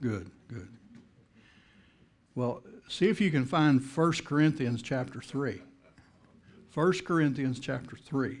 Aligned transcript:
Good, 0.00 0.30
good. 0.48 0.68
Well, 2.34 2.62
see 2.88 3.08
if 3.08 3.20
you 3.20 3.30
can 3.30 3.44
find 3.44 3.80
1 3.80 4.12
Corinthians 4.24 4.80
chapter 4.80 5.20
3. 5.20 5.60
1 6.74 6.92
Corinthians 7.04 7.58
chapter 7.58 7.96
3. 7.96 8.38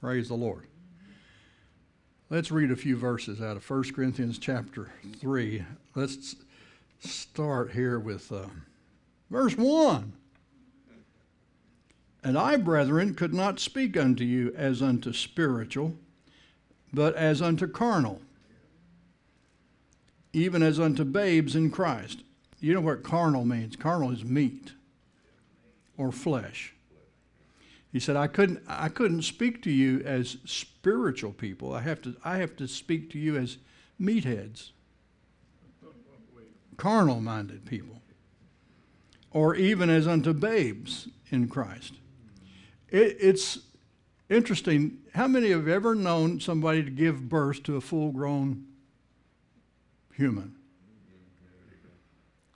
Praise 0.00 0.28
the 0.28 0.34
Lord. 0.34 0.66
Let's 2.30 2.50
read 2.50 2.70
a 2.70 2.76
few 2.76 2.96
verses 2.96 3.42
out 3.42 3.58
of 3.58 3.68
1 3.68 3.92
Corinthians 3.92 4.38
chapter 4.38 4.90
3. 5.18 5.64
Let's 5.94 6.36
start 7.00 7.72
here 7.72 7.98
with 7.98 8.32
uh, 8.32 8.46
verse 9.28 9.56
1. 9.58 10.12
And 12.22 12.38
I, 12.38 12.56
brethren, 12.56 13.14
could 13.14 13.34
not 13.34 13.60
speak 13.60 13.96
unto 13.96 14.24
you 14.24 14.54
as 14.56 14.80
unto 14.80 15.12
spiritual, 15.12 15.96
but 16.92 17.14
as 17.14 17.40
unto 17.40 17.66
carnal, 17.66 18.20
even 20.32 20.62
as 20.62 20.78
unto 20.78 21.04
babes 21.04 21.56
in 21.56 21.70
Christ. 21.70 22.22
You 22.60 22.74
know 22.74 22.80
what 22.80 23.02
carnal 23.02 23.44
means? 23.44 23.76
Carnal 23.76 24.10
is 24.10 24.24
meat 24.24 24.72
or 25.96 26.12
flesh. 26.12 26.74
He 27.92 27.98
said, 27.98 28.16
I 28.16 28.28
couldn't, 28.28 28.62
I 28.68 28.88
couldn't 28.88 29.22
speak 29.22 29.62
to 29.62 29.70
you 29.70 30.00
as 30.04 30.36
spiritual 30.44 31.32
people. 31.32 31.72
I 31.72 31.80
have 31.80 32.00
to, 32.02 32.14
I 32.24 32.36
have 32.36 32.56
to 32.56 32.68
speak 32.68 33.10
to 33.10 33.18
you 33.18 33.36
as 33.36 33.58
meatheads, 34.00 34.70
carnal 36.76 37.20
minded 37.20 37.66
people, 37.66 38.00
or 39.32 39.56
even 39.56 39.90
as 39.90 40.06
unto 40.06 40.32
babes 40.32 41.08
in 41.30 41.48
Christ. 41.48 41.94
It, 42.88 43.16
it's 43.20 43.58
interesting. 44.30 44.98
How 45.14 45.26
many 45.28 45.50
have 45.50 45.68
ever 45.68 45.94
known 45.94 46.40
somebody 46.40 46.82
to 46.82 46.90
give 46.90 47.28
birth 47.28 47.62
to 47.64 47.76
a 47.76 47.80
full 47.80 48.12
grown 48.12 48.64
human? 50.14 50.56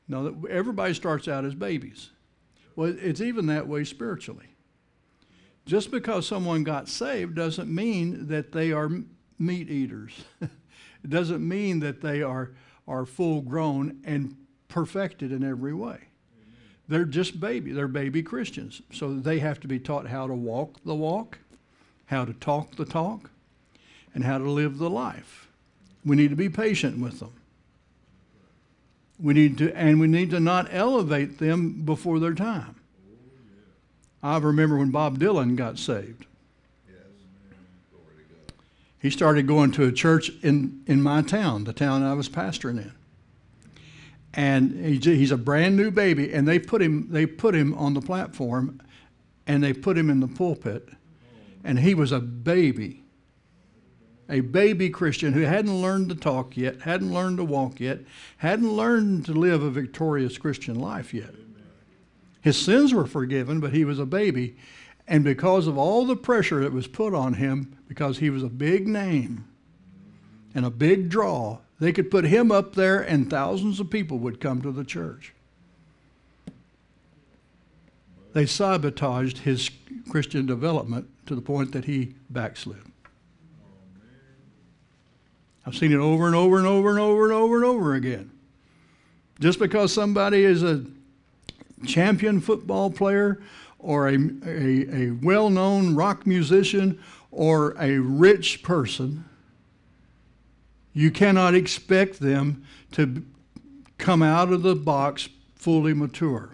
No, 0.06 0.45
everybody 0.48 0.95
starts 0.95 1.28
out 1.28 1.45
as 1.45 1.55
babies. 1.55 2.11
Well, 2.77 2.95
it's 3.00 3.20
even 3.20 3.47
that 3.47 3.69
way 3.69 3.84
spiritually. 3.84 4.47
Just 5.67 5.91
because 5.91 6.27
someone 6.27 6.62
got 6.62 6.89
saved 6.89 7.34
doesn't 7.34 7.75
mean 7.75 8.28
that 8.28 8.52
they 8.52 8.72
are 8.72 8.91
meat 9.39 9.70
eaters. 9.70 10.12
it 10.41 11.08
doesn't 11.08 11.47
mean 11.47 11.80
that 11.80 12.02
they 12.02 12.22
are, 12.22 12.52
are 12.86 13.06
full 13.06 13.41
grown 13.41 14.00
and 14.05 14.36
perfected 14.69 15.33
in 15.33 15.42
every 15.42 15.72
way. 15.72 16.00
They're 16.86 17.06
just 17.06 17.41
baby. 17.41 17.72
They're 17.72 17.89
baby 17.89 18.22
Christians. 18.22 18.83
So 18.92 19.14
they 19.14 19.39
have 19.39 19.58
to 19.61 19.69
be 19.69 19.78
taught 19.78 20.06
how 20.08 20.27
to 20.27 20.34
walk 20.34 20.80
the 20.84 20.95
walk, 20.95 21.39
how 22.15 22.25
to 22.25 22.33
talk 22.34 22.77
the 22.77 22.84
talk, 22.84 23.29
and 24.15 24.23
how 24.23 24.39
to 24.39 24.48
live 24.48 24.79
the 24.79 24.89
life. 24.89 25.48
We 26.05 26.15
need 26.15 26.31
to 26.31 26.37
be 26.37 26.48
patient 26.48 27.01
with 27.01 27.19
them. 27.19 27.33
We 29.19 29.34
need 29.34 29.59
to, 29.59 29.77
and 29.77 29.98
we 29.98 30.07
need 30.07 30.31
to 30.31 30.39
not 30.39 30.69
elevate 30.73 31.39
them 31.39 31.83
before 31.85 32.20
their 32.20 32.35
time. 32.35 32.77
I 34.23 34.39
remember 34.39 34.79
when 34.79 34.92
Bob 34.92 35.19
Dylan 35.19 35.57
got 35.57 35.77
saved. 35.79 36.27
He 39.01 39.11
started 39.11 39.47
going 39.47 39.73
to 39.73 39.85
a 39.85 39.92
church 39.92 40.31
in, 40.42 40.83
in 40.87 41.03
my 41.03 41.20
town, 41.20 41.65
the 41.65 41.73
town 41.73 42.03
I 42.03 42.15
was 42.15 42.29
pastoring 42.29 42.79
in. 42.79 42.92
And 44.33 44.73
he, 44.85 44.98
he's 45.17 45.33
a 45.33 45.37
brand 45.37 45.77
new 45.77 45.91
baby, 45.91 46.33
and 46.33 46.47
they 46.47 46.59
put 46.59 46.81
him 46.81 47.09
they 47.11 47.27
put 47.27 47.55
him 47.55 47.75
on 47.75 47.95
the 47.95 48.01
platform, 48.01 48.81
and 49.47 49.62
they 49.62 49.73
put 49.73 49.98
him 49.98 50.09
in 50.11 50.20
the 50.20 50.29
pulpit, 50.29 50.89
and 51.65 51.79
he 51.79 51.95
was 51.95 52.12
a 52.12 52.20
baby, 52.20 53.03
a 54.29 54.41
baby 54.41 54.91
Christian 54.91 55.33
who 55.33 55.41
hadn't 55.41 55.81
learned 55.81 56.11
to 56.11 56.15
talk 56.15 56.57
yet, 56.57 56.83
hadn't 56.83 57.12
learned 57.12 57.39
to 57.39 57.45
walk 57.45 57.81
yet, 57.81 58.01
hadn't 58.37 58.70
learned 58.70 59.25
to 59.25 59.33
live 59.33 59.62
a 59.62 59.70
victorious 59.70 60.37
Christian 60.37 60.79
life 60.79 61.15
yet. 61.15 61.35
His 62.42 62.58
sins 62.58 62.92
were 62.92 63.07
forgiven, 63.07 63.61
but 63.61 63.73
he 63.73 63.86
was 63.86 63.98
a 63.98 64.05
baby. 64.05 64.57
And 65.08 65.24
because 65.24 65.67
of 65.67 65.79
all 65.79 66.05
the 66.05 66.17
pressure 66.17 66.61
that 66.61 66.73
was 66.73 66.86
put 66.86 67.14
on 67.14 67.35
him, 67.35 67.79
because 67.89 68.19
he 68.19 68.29
was 68.29 68.42
a 68.42 68.48
big 68.48 68.86
name 68.86 69.47
and 70.55 70.67
a 70.67 70.70
big 70.70 71.08
draw, 71.08 71.58
they 71.80 71.92
could 71.92 72.11
put 72.11 72.24
him 72.24 72.53
up 72.53 72.74
there 72.74 73.01
and 73.01 73.29
thousands 73.29 73.80
of 73.80 73.91
people 73.91 74.19
would 74.19 74.41
come 74.41 74.61
to 74.63 74.70
the 74.70 74.85
church. 74.85 75.33
They 78.35 78.47
sabotaged 78.47 79.39
his 79.39 79.70
Christian 80.11 80.45
development 80.45 81.08
to 81.27 81.35
the 81.35 81.40
point 81.40 81.73
that 81.73 81.85
he 81.85 82.14
backslid. 82.30 82.83
I've 85.67 85.77
seen 85.77 85.92
it 85.92 85.98
over 85.98 86.27
and 86.27 86.35
over 86.35 86.58
and 86.58 86.67
over 86.67 86.90
and 86.90 86.98
over 86.98 87.24
and 87.24 87.33
over 87.33 87.57
and 87.57 87.64
over 87.64 87.95
again. 87.95 88.30
Just 89.40 89.58
because 89.58 89.92
somebody 89.92 90.45
is 90.45 90.62
a 90.62 90.85
champion 91.86 92.40
football 92.40 92.90
player 92.90 93.40
or 93.79 94.08
a, 94.08 94.17
a, 94.46 95.07
a 95.07 95.11
well 95.23 95.51
known 95.51 95.95
rock 95.95 96.27
musician 96.27 97.01
or 97.30 97.74
a 97.80 97.98
rich 97.98 98.62
person, 98.62 99.24
you 100.92 101.11
cannot 101.11 101.55
expect 101.55 102.20
them 102.20 102.64
to 102.92 103.24
come 103.98 104.23
out 104.23 104.52
of 104.52 104.62
the 104.62 104.74
box 104.74 105.29
fully 105.55 105.95
mature. 105.95 106.51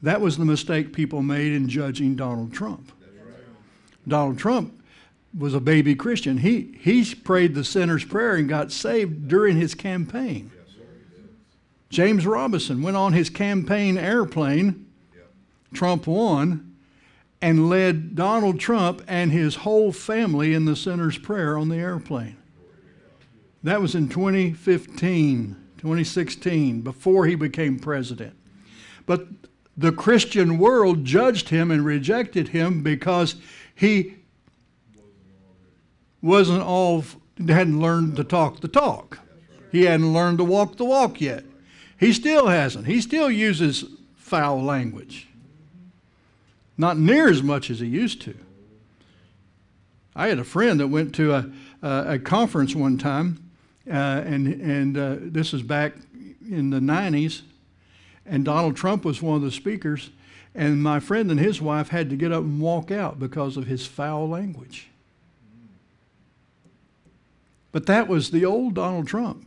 That 0.00 0.20
was 0.20 0.38
the 0.38 0.44
mistake 0.44 0.92
people 0.92 1.22
made 1.22 1.52
in 1.52 1.68
judging 1.68 2.16
Donald 2.16 2.52
Trump. 2.52 2.90
Donald 4.06 4.38
Trump 4.38 4.82
was 5.36 5.54
a 5.54 5.60
baby 5.60 5.94
Christian. 5.94 6.38
He, 6.38 6.76
he 6.80 7.14
prayed 7.14 7.54
the 7.54 7.64
sinner's 7.64 8.04
prayer 8.04 8.34
and 8.36 8.48
got 8.48 8.72
saved 8.72 9.28
during 9.28 9.56
his 9.56 9.74
campaign. 9.74 10.50
James 11.88 12.26
Robinson 12.26 12.82
went 12.82 12.96
on 12.96 13.12
his 13.12 13.28
campaign 13.28 13.98
airplane, 13.98 14.86
Trump 15.74 16.06
won, 16.06 16.74
and 17.42 17.68
led 17.68 18.14
Donald 18.14 18.60
Trump 18.60 19.02
and 19.06 19.32
his 19.32 19.56
whole 19.56 19.92
family 19.92 20.54
in 20.54 20.64
the 20.64 20.76
sinner's 20.76 21.18
prayer 21.18 21.58
on 21.58 21.68
the 21.68 21.76
airplane. 21.76 22.36
That 23.62 23.80
was 23.80 23.94
in 23.94 24.08
2015, 24.08 25.56
2016, 25.76 26.80
before 26.80 27.26
he 27.26 27.34
became 27.34 27.78
president. 27.78 28.34
But 29.04 29.26
the 29.76 29.92
Christian 29.92 30.58
world 30.58 31.04
judged 31.04 31.48
him 31.48 31.70
and 31.70 31.84
rejected 31.84 32.48
him 32.48 32.82
because 32.82 33.36
he 33.82 34.14
wasn't 36.22 36.62
all 36.62 37.04
hadn't 37.48 37.80
learned 37.80 38.14
to 38.14 38.22
talk 38.22 38.60
the 38.60 38.68
talk. 38.68 39.18
He 39.72 39.86
hadn't 39.86 40.12
learned 40.12 40.38
to 40.38 40.44
walk 40.44 40.76
the 40.76 40.84
walk 40.84 41.20
yet. 41.20 41.42
He 41.98 42.12
still 42.12 42.46
hasn't. 42.46 42.86
He 42.86 43.00
still 43.00 43.28
uses 43.28 43.84
foul 44.14 44.62
language. 44.62 45.26
Not 46.78 46.96
near 46.96 47.28
as 47.28 47.42
much 47.42 47.70
as 47.70 47.80
he 47.80 47.88
used 47.88 48.22
to. 48.22 48.36
I 50.14 50.28
had 50.28 50.38
a 50.38 50.44
friend 50.44 50.78
that 50.78 50.86
went 50.86 51.12
to 51.16 51.34
a, 51.34 51.50
a, 51.82 52.04
a 52.12 52.18
conference 52.20 52.76
one 52.76 52.98
time, 52.98 53.50
uh, 53.88 53.94
and, 53.94 54.46
and 54.46 54.96
uh, 54.96 55.16
this 55.18 55.52
is 55.52 55.62
back 55.62 55.94
in 56.48 56.70
the 56.70 56.78
90s, 56.78 57.42
and 58.24 58.44
Donald 58.44 58.76
Trump 58.76 59.04
was 59.04 59.20
one 59.20 59.34
of 59.34 59.42
the 59.42 59.50
speakers, 59.50 60.10
and 60.54 60.82
my 60.82 61.00
friend 61.00 61.30
and 61.30 61.40
his 61.40 61.60
wife 61.60 61.88
had 61.88 62.10
to 62.10 62.16
get 62.16 62.32
up 62.32 62.42
and 62.42 62.60
walk 62.60 62.90
out 62.90 63.18
because 63.18 63.56
of 63.56 63.66
his 63.66 63.86
foul 63.86 64.28
language. 64.28 64.88
But 67.70 67.86
that 67.86 68.06
was 68.06 68.30
the 68.30 68.44
old 68.44 68.74
Donald 68.74 69.08
Trump. 69.08 69.46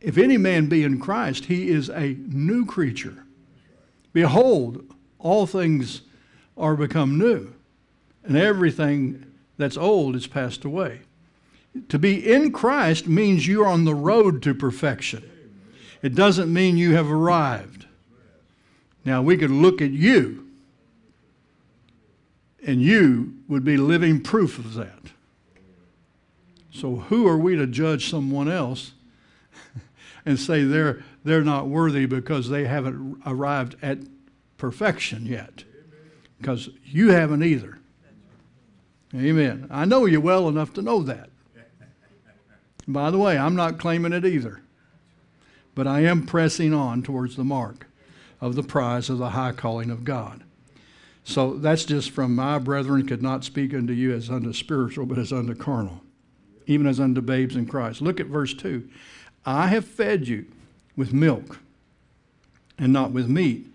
If 0.00 0.18
any 0.18 0.36
man 0.36 0.66
be 0.66 0.82
in 0.82 0.98
Christ, 0.98 1.44
he 1.44 1.68
is 1.68 1.88
a 1.88 2.16
new 2.26 2.66
creature. 2.66 3.24
Behold, 4.12 4.84
all 5.20 5.46
things 5.46 6.02
are 6.56 6.74
become 6.74 7.18
new, 7.18 7.54
and 8.24 8.36
everything 8.36 9.24
that's 9.56 9.76
old 9.76 10.16
is 10.16 10.26
passed 10.26 10.64
away. 10.64 11.02
To 11.88 11.98
be 11.98 12.32
in 12.32 12.52
Christ 12.52 13.06
means 13.06 13.46
you 13.46 13.62
are 13.62 13.68
on 13.68 13.84
the 13.84 13.94
road 13.94 14.42
to 14.42 14.54
perfection. 14.54 15.22
It 16.02 16.16
doesn't 16.16 16.52
mean 16.52 16.76
you 16.76 16.94
have 16.94 17.10
arrived. 17.10 17.86
Now, 19.04 19.22
we 19.22 19.36
could 19.36 19.50
look 19.50 19.82
at 19.82 19.90
you, 19.90 20.46
and 22.64 22.80
you 22.80 23.34
would 23.48 23.64
be 23.64 23.76
living 23.76 24.20
proof 24.20 24.58
of 24.58 24.74
that. 24.74 24.98
So, 26.70 26.96
who 26.96 27.26
are 27.26 27.36
we 27.36 27.56
to 27.56 27.66
judge 27.66 28.08
someone 28.08 28.48
else 28.48 28.92
and 30.26 30.38
say 30.38 30.64
they're, 30.64 31.02
they're 31.24 31.42
not 31.42 31.66
worthy 31.66 32.06
because 32.06 32.48
they 32.48 32.64
haven't 32.64 33.20
arrived 33.26 33.76
at 33.82 33.98
perfection 34.62 35.26
yet. 35.26 35.64
Because 36.38 36.70
you 36.84 37.10
haven't 37.10 37.42
either. 37.42 37.78
Amen. 39.14 39.66
I 39.70 39.84
know 39.84 40.06
you 40.06 40.20
well 40.20 40.48
enough 40.48 40.72
to 40.74 40.82
know 40.82 41.02
that. 41.02 41.30
By 42.86 43.10
the 43.10 43.18
way, 43.18 43.36
I'm 43.36 43.56
not 43.56 43.78
claiming 43.78 44.12
it 44.12 44.24
either. 44.24 44.60
But 45.74 45.88
I 45.88 46.00
am 46.00 46.26
pressing 46.26 46.72
on 46.72 47.02
towards 47.02 47.34
the 47.34 47.44
mark 47.44 47.86
of 48.42 48.56
the 48.56 48.62
prize 48.62 49.08
of 49.08 49.18
the 49.18 49.30
high 49.30 49.52
calling 49.52 49.88
of 49.88 50.04
God. 50.04 50.42
So 51.22 51.54
that's 51.54 51.84
just 51.84 52.10
from 52.10 52.34
my 52.34 52.58
brethren 52.58 53.06
could 53.06 53.22
not 53.22 53.44
speak 53.44 53.72
unto 53.72 53.92
you 53.92 54.12
as 54.12 54.28
unto 54.28 54.52
spiritual, 54.52 55.06
but 55.06 55.16
as 55.16 55.32
unto 55.32 55.54
carnal, 55.54 56.00
even 56.66 56.88
as 56.88 56.98
unto 56.98 57.20
babes 57.20 57.54
in 57.54 57.66
Christ. 57.66 58.02
Look 58.02 58.18
at 58.18 58.26
verse 58.26 58.52
2. 58.52 58.86
I 59.46 59.68
have 59.68 59.86
fed 59.86 60.26
you 60.26 60.46
with 60.96 61.12
milk 61.12 61.60
and 62.76 62.92
not 62.92 63.12
with 63.12 63.28
meat, 63.28 63.66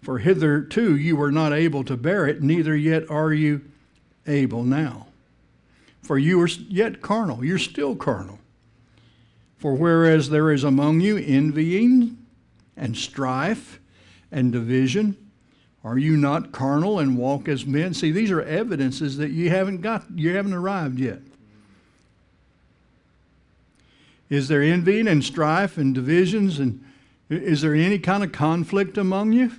for 0.00 0.18
hitherto 0.18 0.96
you 0.96 1.16
were 1.16 1.30
not 1.30 1.52
able 1.52 1.84
to 1.84 1.96
bear 1.96 2.26
it, 2.26 2.42
neither 2.42 2.74
yet 2.74 3.08
are 3.10 3.32
you 3.32 3.60
able 4.26 4.64
now. 4.64 5.08
For 6.02 6.16
you 6.16 6.40
are 6.40 6.46
yet 6.46 7.02
carnal, 7.02 7.44
you're 7.44 7.58
still 7.58 7.94
carnal. 7.94 8.38
For 9.58 9.74
whereas 9.74 10.30
there 10.30 10.50
is 10.50 10.64
among 10.64 11.00
you 11.00 11.18
envying 11.18 12.16
and 12.74 12.96
strife 12.96 13.80
and 14.34 14.52
division, 14.52 15.16
are 15.84 15.96
you 15.96 16.16
not 16.16 16.50
carnal 16.52 16.98
and 16.98 17.16
walk 17.16 17.48
as 17.48 17.64
men? 17.64 17.94
See, 17.94 18.10
these 18.10 18.30
are 18.30 18.42
evidences 18.42 19.16
that 19.18 19.30
you 19.30 19.50
haven't 19.50 19.80
got, 19.80 20.04
you 20.14 20.34
haven't 20.34 20.52
arrived 20.52 20.98
yet. 20.98 21.20
Is 24.28 24.48
there 24.48 24.62
envy 24.62 25.00
and 25.00 25.22
strife 25.22 25.78
and 25.78 25.94
divisions 25.94 26.58
and 26.58 26.84
is 27.30 27.62
there 27.62 27.74
any 27.74 27.98
kind 27.98 28.24
of 28.24 28.32
conflict 28.32 28.98
among 28.98 29.32
you? 29.32 29.52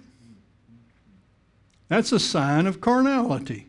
That's 1.88 2.12
a 2.12 2.20
sign 2.20 2.68
of 2.68 2.82
carnality. 2.82 3.68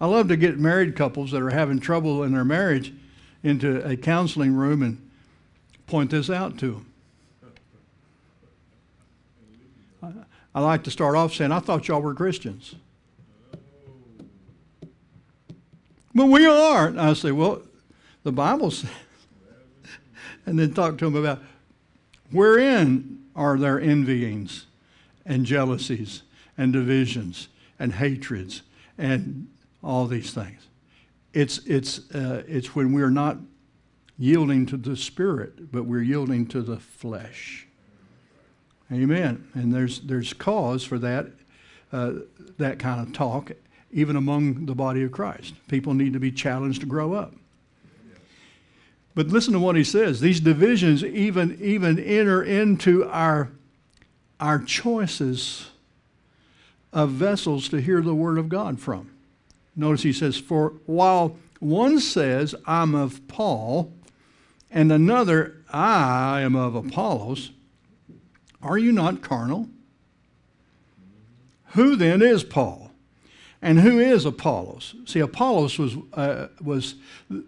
I 0.00 0.06
love 0.06 0.28
to 0.28 0.36
get 0.36 0.58
married 0.58 0.96
couples 0.96 1.30
that 1.30 1.42
are 1.42 1.50
having 1.50 1.78
trouble 1.78 2.22
in 2.22 2.32
their 2.32 2.44
marriage 2.44 2.92
into 3.42 3.86
a 3.86 3.96
counseling 3.96 4.54
room 4.54 4.82
and 4.82 5.10
point 5.86 6.10
this 6.10 6.30
out 6.30 6.58
to 6.58 6.72
them. 6.72 6.89
I 10.54 10.60
like 10.60 10.82
to 10.84 10.90
start 10.90 11.16
off 11.16 11.34
saying, 11.34 11.52
I 11.52 11.60
thought 11.60 11.86
y'all 11.88 12.02
were 12.02 12.14
Christians. 12.14 12.74
Well, 16.14 16.28
we 16.28 16.44
are. 16.44 16.88
And 16.88 17.00
I 17.00 17.12
say, 17.12 17.30
well, 17.30 17.62
the 18.24 18.32
Bible 18.32 18.70
says. 18.70 18.90
and 20.46 20.58
then 20.58 20.74
talk 20.74 20.98
to 20.98 21.04
them 21.04 21.16
about 21.16 21.42
wherein 22.30 23.24
are 23.36 23.56
there 23.56 23.80
envyings 23.80 24.66
and 25.24 25.46
jealousies 25.46 26.22
and 26.58 26.72
divisions 26.72 27.48
and 27.78 27.94
hatreds 27.94 28.62
and 28.98 29.48
all 29.82 30.06
these 30.06 30.34
things. 30.34 30.66
It's, 31.32 31.58
it's, 31.58 32.10
uh, 32.12 32.42
it's 32.48 32.74
when 32.74 32.92
we're 32.92 33.10
not 33.10 33.38
yielding 34.18 34.66
to 34.66 34.76
the 34.76 34.96
Spirit, 34.96 35.70
but 35.70 35.84
we're 35.84 36.02
yielding 36.02 36.46
to 36.48 36.60
the 36.60 36.78
flesh. 36.78 37.66
Amen. 38.92 39.48
And 39.54 39.72
there's, 39.72 40.00
there's 40.00 40.32
cause 40.32 40.84
for 40.84 40.98
that, 40.98 41.26
uh, 41.92 42.12
that 42.58 42.78
kind 42.78 43.06
of 43.06 43.12
talk, 43.12 43.52
even 43.92 44.16
among 44.16 44.66
the 44.66 44.74
body 44.74 45.02
of 45.02 45.12
Christ. 45.12 45.54
People 45.68 45.94
need 45.94 46.12
to 46.12 46.20
be 46.20 46.32
challenged 46.32 46.80
to 46.80 46.86
grow 46.86 47.12
up. 47.12 47.34
But 49.14 49.28
listen 49.28 49.52
to 49.52 49.58
what 49.58 49.76
he 49.76 49.84
says. 49.84 50.20
These 50.20 50.40
divisions 50.40 51.04
even, 51.04 51.58
even 51.60 51.98
enter 51.98 52.42
into 52.42 53.08
our, 53.08 53.50
our 54.38 54.58
choices 54.60 55.70
of 56.92 57.10
vessels 57.10 57.68
to 57.68 57.80
hear 57.80 58.02
the 58.02 58.14
word 58.14 58.38
of 58.38 58.48
God 58.48 58.80
from. 58.80 59.10
Notice 59.76 60.02
he 60.02 60.12
says, 60.12 60.36
For 60.36 60.74
while 60.86 61.36
one 61.58 62.00
says, 62.00 62.54
I'm 62.66 62.94
of 62.94 63.26
Paul, 63.28 63.92
and 64.70 64.92
another, 64.92 65.62
I 65.72 66.40
am 66.40 66.54
of 66.54 66.74
Apollos, 66.74 67.50
are 68.62 68.78
you 68.78 68.92
not 68.92 69.22
carnal? 69.22 69.68
Who 71.72 71.96
then 71.96 72.22
is 72.22 72.44
Paul? 72.44 72.90
And 73.62 73.80
who 73.80 73.98
is 73.98 74.24
Apollos? 74.24 74.94
See, 75.04 75.20
Apollos 75.20 75.78
was, 75.78 75.96
uh, 76.14 76.48
was 76.62 76.94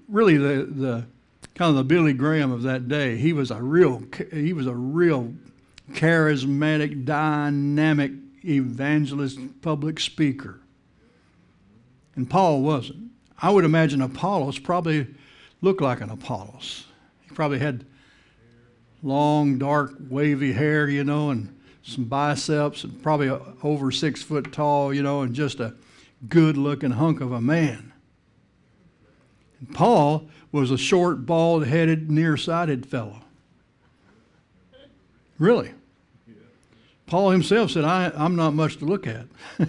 really 0.08 0.36
the, 0.36 0.64
the 0.64 1.06
kind 1.54 1.70
of 1.70 1.76
the 1.76 1.84
Billy 1.84 2.12
Graham 2.12 2.52
of 2.52 2.62
that 2.62 2.88
day. 2.88 3.16
He 3.16 3.32
was 3.32 3.50
a 3.50 3.62
real, 3.62 4.02
he 4.30 4.52
was 4.52 4.66
a 4.66 4.74
real 4.74 5.32
charismatic, 5.92 7.04
dynamic 7.04 8.12
evangelist, 8.44 9.38
public 9.62 10.00
speaker. 10.00 10.60
And 12.14 12.28
Paul 12.28 12.62
wasn't. 12.62 13.10
I 13.40 13.50
would 13.50 13.64
imagine 13.64 14.02
Apollos 14.02 14.58
probably 14.58 15.06
looked 15.62 15.80
like 15.80 16.00
an 16.00 16.10
Apollos. 16.10 16.86
He 17.22 17.34
probably 17.34 17.58
had 17.58 17.86
long, 19.02 19.58
dark, 19.58 19.94
wavy 20.08 20.52
hair, 20.52 20.88
you 20.88 21.04
know, 21.04 21.30
and 21.30 21.54
some 21.82 22.04
biceps, 22.04 22.84
and 22.84 23.02
probably 23.02 23.28
over 23.62 23.90
six 23.90 24.22
foot 24.22 24.52
tall, 24.52 24.94
you 24.94 25.02
know, 25.02 25.22
and 25.22 25.34
just 25.34 25.58
a 25.60 25.74
good 26.28 26.56
looking 26.56 26.92
hunk 26.92 27.20
of 27.20 27.32
a 27.32 27.40
man. 27.40 27.92
And 29.58 29.74
Paul 29.74 30.28
was 30.52 30.70
a 30.70 30.78
short, 30.78 31.26
bald 31.26 31.66
headed, 31.66 32.10
nearsighted 32.10 32.86
fellow. 32.86 33.20
Really. 35.38 35.72
Paul 37.06 37.30
himself 37.30 37.70
said, 37.72 37.84
I, 37.84 38.12
I'm 38.14 38.36
not 38.36 38.54
much 38.54 38.76
to 38.78 38.84
look 38.84 39.06
at. 39.06 39.26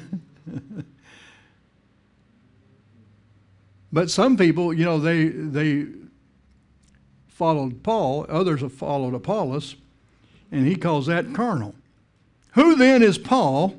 but 3.91 4.11
some 4.11 4.37
people, 4.37 4.73
you 4.73 4.85
know, 4.85 4.99
they, 4.99 5.29
they 5.29 5.87
followed 7.33 7.83
Paul, 7.83 8.25
others 8.29 8.61
have 8.61 8.73
followed 8.73 9.13
Apollos, 9.13 9.75
and 10.51 10.67
he 10.67 10.75
calls 10.75 11.07
that 11.07 11.33
carnal. 11.33 11.75
Who 12.53 12.75
then 12.75 13.01
is 13.01 13.17
Paul 13.17 13.75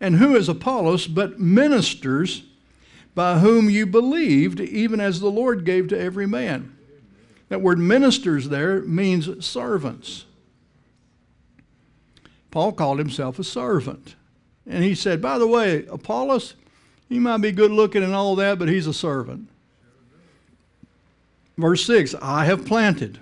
and 0.00 0.16
who 0.16 0.34
is 0.34 0.48
Apollos 0.48 1.06
but 1.06 1.38
ministers 1.38 2.44
by 3.14 3.38
whom 3.38 3.68
you 3.68 3.86
believed, 3.86 4.60
even 4.60 5.00
as 5.00 5.20
the 5.20 5.30
Lord 5.30 5.64
gave 5.64 5.88
to 5.88 5.98
every 5.98 6.26
man? 6.26 6.74
That 7.50 7.60
word 7.60 7.78
ministers 7.78 8.48
there 8.48 8.80
means 8.80 9.44
servants. 9.44 10.24
Paul 12.50 12.72
called 12.72 12.98
himself 12.98 13.38
a 13.38 13.44
servant. 13.44 14.14
And 14.66 14.82
he 14.82 14.94
said, 14.94 15.20
by 15.20 15.38
the 15.38 15.46
way, 15.46 15.84
Apollos, 15.86 16.54
he 17.08 17.18
might 17.18 17.38
be 17.38 17.52
good 17.52 17.70
looking 17.70 18.02
and 18.02 18.14
all 18.14 18.34
that, 18.36 18.58
but 18.58 18.68
he's 18.68 18.86
a 18.86 18.94
servant. 18.94 19.48
Verse 21.58 21.84
6 21.86 22.14
I 22.20 22.44
have 22.44 22.66
planted, 22.66 23.18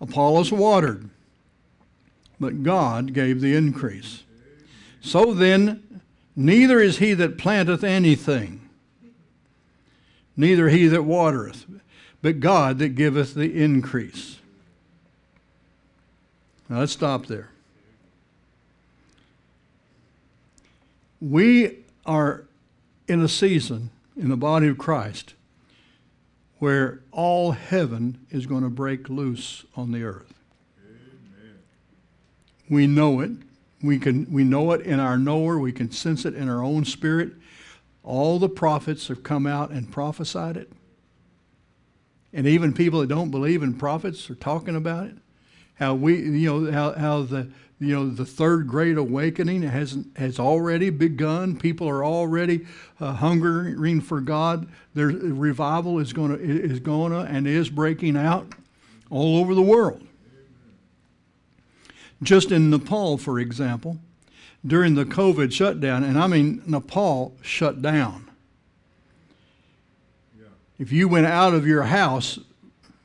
Apollos 0.00 0.50
watered, 0.50 1.08
but 2.40 2.62
God 2.62 3.12
gave 3.12 3.40
the 3.40 3.54
increase. 3.54 4.24
So 5.00 5.32
then, 5.32 6.00
neither 6.34 6.80
is 6.80 6.98
he 6.98 7.14
that 7.14 7.38
planteth 7.38 7.84
anything, 7.84 8.68
neither 10.36 10.68
he 10.68 10.88
that 10.88 11.04
watereth, 11.04 11.64
but 12.22 12.40
God 12.40 12.78
that 12.80 12.90
giveth 12.90 13.34
the 13.34 13.62
increase. 13.62 14.38
Now 16.68 16.80
let's 16.80 16.92
stop 16.92 17.26
there. 17.26 17.50
We 21.20 21.78
are 22.04 22.44
in 23.06 23.22
a 23.22 23.28
season 23.28 23.90
in 24.16 24.28
the 24.28 24.36
body 24.36 24.66
of 24.66 24.76
Christ 24.76 25.34
where 26.58 27.00
all 27.12 27.52
heaven 27.52 28.18
is 28.30 28.46
going 28.46 28.62
to 28.62 28.70
break 28.70 29.08
loose 29.08 29.64
on 29.74 29.92
the 29.92 30.02
earth. 30.02 30.32
Amen. 30.82 31.58
We 32.70 32.86
know 32.86 33.20
it. 33.20 33.32
We, 33.82 33.98
can, 33.98 34.30
we 34.32 34.42
know 34.42 34.72
it 34.72 34.80
in 34.80 34.98
our 34.98 35.18
knower. 35.18 35.58
We 35.58 35.72
can 35.72 35.90
sense 35.90 36.24
it 36.24 36.34
in 36.34 36.48
our 36.48 36.62
own 36.62 36.84
spirit. 36.84 37.32
All 38.02 38.38
the 38.38 38.48
prophets 38.48 39.08
have 39.08 39.22
come 39.22 39.46
out 39.46 39.70
and 39.70 39.90
prophesied 39.90 40.56
it. 40.56 40.72
And 42.32 42.46
even 42.46 42.72
people 42.72 43.00
that 43.00 43.08
don't 43.08 43.30
believe 43.30 43.62
in 43.62 43.74
prophets 43.74 44.30
are 44.30 44.34
talking 44.34 44.76
about 44.76 45.06
it. 45.06 45.16
How 45.74 45.94
we, 45.94 46.16
you 46.16 46.62
know, 46.62 46.72
how, 46.72 46.92
how 46.92 47.22
the, 47.22 47.50
you 47.78 47.94
know, 47.94 48.08
the 48.08 48.24
third 48.24 48.68
great 48.68 48.96
awakening 48.96 49.62
has, 49.62 49.98
has 50.16 50.38
already 50.38 50.88
begun. 50.88 51.56
People 51.56 51.88
are 51.88 52.04
already 52.04 52.66
uh, 53.00 53.12
hungering 53.12 54.00
for 54.00 54.20
God. 54.20 54.66
Their 54.94 55.08
revival 55.08 55.98
is 55.98 56.14
going 56.14 56.30
to 56.30 56.42
is 56.42 56.80
going 56.80 57.12
to 57.12 57.18
and 57.18 57.46
is 57.46 57.68
breaking 57.68 58.16
out 58.16 58.54
all 59.10 59.38
over 59.38 59.54
the 59.54 59.62
world. 59.62 60.06
Just 62.22 62.50
in 62.50 62.70
Nepal, 62.70 63.18
for 63.18 63.38
example, 63.38 63.98
during 64.66 64.94
the 64.94 65.04
COVID 65.04 65.52
shutdown, 65.52 66.02
and 66.02 66.18
I 66.18 66.26
mean 66.26 66.62
Nepal 66.66 67.34
shut 67.42 67.82
down. 67.82 68.30
Yeah. 70.38 70.46
If 70.78 70.92
you 70.92 71.08
went 71.08 71.26
out 71.26 71.52
of 71.52 71.66
your 71.66 71.82
house 71.82 72.38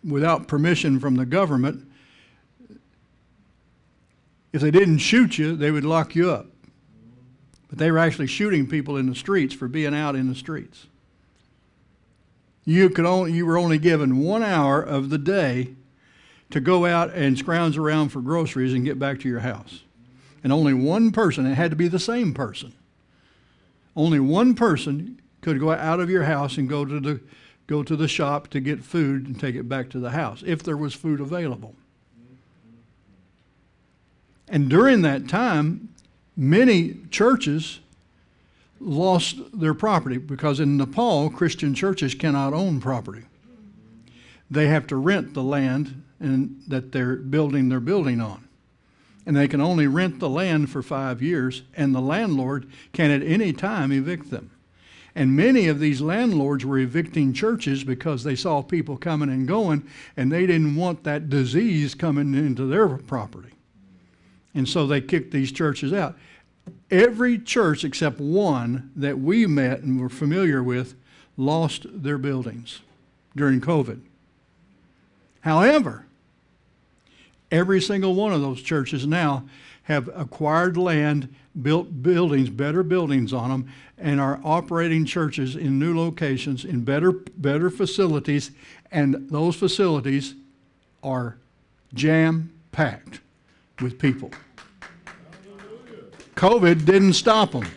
without 0.01 0.47
permission 0.47 0.97
from 0.97 1.15
the 1.15 1.25
government, 1.25 1.90
if 4.53 4.61
they 4.61 4.71
didn't 4.71 4.99
shoot 4.99 5.37
you, 5.37 5.55
they 5.55 5.71
would 5.71 5.85
lock 5.85 6.15
you 6.15 6.31
up. 6.31 6.47
But 7.69 7.79
they 7.79 7.89
were 7.89 7.99
actually 7.99 8.27
shooting 8.27 8.67
people 8.67 8.97
in 8.97 9.07
the 9.07 9.15
streets 9.15 9.53
for 9.53 9.67
being 9.67 9.95
out 9.95 10.15
in 10.15 10.27
the 10.27 10.35
streets. 10.35 10.87
You, 12.65 12.89
could 12.89 13.05
only, 13.05 13.33
you 13.33 13.45
were 13.45 13.57
only 13.57 13.77
given 13.77 14.19
one 14.19 14.43
hour 14.43 14.81
of 14.81 15.09
the 15.09 15.17
day 15.17 15.75
to 16.51 16.59
go 16.59 16.85
out 16.85 17.13
and 17.13 17.37
scrounge 17.37 17.77
around 17.77 18.09
for 18.09 18.21
groceries 18.21 18.73
and 18.73 18.85
get 18.85 18.99
back 18.99 19.19
to 19.21 19.29
your 19.29 19.39
house. 19.39 19.83
And 20.43 20.51
only 20.51 20.73
one 20.73 21.11
person, 21.11 21.45
it 21.45 21.55
had 21.55 21.71
to 21.71 21.77
be 21.77 21.87
the 21.87 21.99
same 21.99 22.33
person. 22.33 22.73
Only 23.95 24.19
one 24.19 24.53
person 24.53 25.21
could 25.41 25.59
go 25.59 25.71
out 25.71 25.99
of 25.99 26.09
your 26.09 26.23
house 26.23 26.57
and 26.57 26.69
go 26.69 26.85
to 26.85 26.99
the 26.99 27.21
go 27.67 27.83
to 27.83 27.95
the 27.95 28.07
shop 28.07 28.49
to 28.49 28.59
get 28.59 28.83
food 28.83 29.27
and 29.27 29.39
take 29.39 29.55
it 29.55 29.69
back 29.69 29.89
to 29.89 29.99
the 29.99 30.09
house 30.09 30.43
if 30.45 30.61
there 30.61 30.75
was 30.75 30.93
food 30.93 31.21
available. 31.21 31.73
And 34.51 34.69
during 34.69 35.01
that 35.03 35.29
time, 35.29 35.89
many 36.35 36.97
churches 37.09 37.79
lost 38.81 39.37
their 39.57 39.73
property 39.73 40.17
because 40.17 40.59
in 40.59 40.75
Nepal, 40.75 41.29
Christian 41.29 41.73
churches 41.73 42.13
cannot 42.13 42.53
own 42.53 42.81
property. 42.81 43.23
They 44.51 44.67
have 44.67 44.87
to 44.87 44.97
rent 44.97 45.33
the 45.33 45.41
land 45.41 46.03
and 46.19 46.61
that 46.67 46.91
they're 46.91 47.15
building 47.15 47.69
their 47.69 47.79
building 47.79 48.19
on. 48.19 48.45
And 49.25 49.37
they 49.37 49.47
can 49.47 49.61
only 49.61 49.87
rent 49.87 50.19
the 50.19 50.29
land 50.29 50.69
for 50.69 50.81
five 50.81 51.21
years, 51.21 51.61
and 51.75 51.95
the 51.95 52.01
landlord 52.01 52.67
can 52.91 53.09
at 53.09 53.23
any 53.23 53.53
time 53.53 53.91
evict 53.91 54.31
them. 54.31 54.51
And 55.15 55.35
many 55.35 55.67
of 55.67 55.79
these 55.79 56.01
landlords 56.01 56.65
were 56.65 56.79
evicting 56.79 57.31
churches 57.31 57.83
because 57.83 58.23
they 58.23 58.35
saw 58.35 58.61
people 58.61 58.97
coming 58.97 59.29
and 59.29 59.47
going, 59.47 59.87
and 60.17 60.31
they 60.31 60.45
didn't 60.45 60.75
want 60.75 61.03
that 61.03 61.29
disease 61.29 61.95
coming 61.95 62.33
into 62.33 62.65
their 62.65 62.87
property. 62.89 63.51
And 64.53 64.67
so 64.67 64.85
they 64.85 65.01
kicked 65.01 65.31
these 65.31 65.51
churches 65.51 65.93
out. 65.93 66.17
Every 66.89 67.39
church 67.39 67.83
except 67.83 68.19
one 68.19 68.91
that 68.95 69.19
we 69.19 69.45
met 69.47 69.81
and 69.81 69.99
were 69.99 70.09
familiar 70.09 70.61
with 70.61 70.95
lost 71.37 71.85
their 71.89 72.17
buildings 72.17 72.81
during 73.35 73.61
COVID. 73.61 74.01
However, 75.41 76.05
every 77.49 77.81
single 77.81 78.13
one 78.13 78.33
of 78.33 78.41
those 78.41 78.61
churches 78.61 79.07
now 79.07 79.45
have 79.83 80.09
acquired 80.13 80.77
land, 80.77 81.33
built 81.61 82.03
buildings, 82.03 82.49
better 82.49 82.83
buildings 82.83 83.33
on 83.33 83.49
them, 83.49 83.71
and 83.97 84.19
are 84.19 84.39
operating 84.43 85.05
churches 85.05 85.55
in 85.55 85.79
new 85.79 85.97
locations 85.97 86.63
in 86.65 86.83
better 86.83 87.11
better 87.11 87.69
facilities, 87.69 88.51
and 88.91 89.29
those 89.29 89.55
facilities 89.55 90.35
are 91.01 91.37
jam 91.93 92.51
packed 92.71 93.21
with 93.81 93.99
people. 93.99 94.31
COVID 96.35 96.85
didn't 96.85 97.13
stop 97.13 97.51
them. 97.51 97.67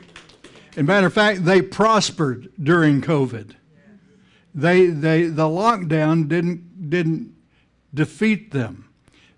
As 0.77 0.83
matter 0.83 1.07
of 1.07 1.13
fact, 1.13 1.45
they 1.45 1.63
prospered 1.63 2.51
during 2.63 3.01
COVID. 3.01 3.55
They, 4.55 4.87
they, 4.87 5.25
the 5.25 5.45
lockdown 5.45 6.29
didn't, 6.29 6.89
didn't 6.91 7.35
defeat 7.93 8.53
them. 8.53 8.89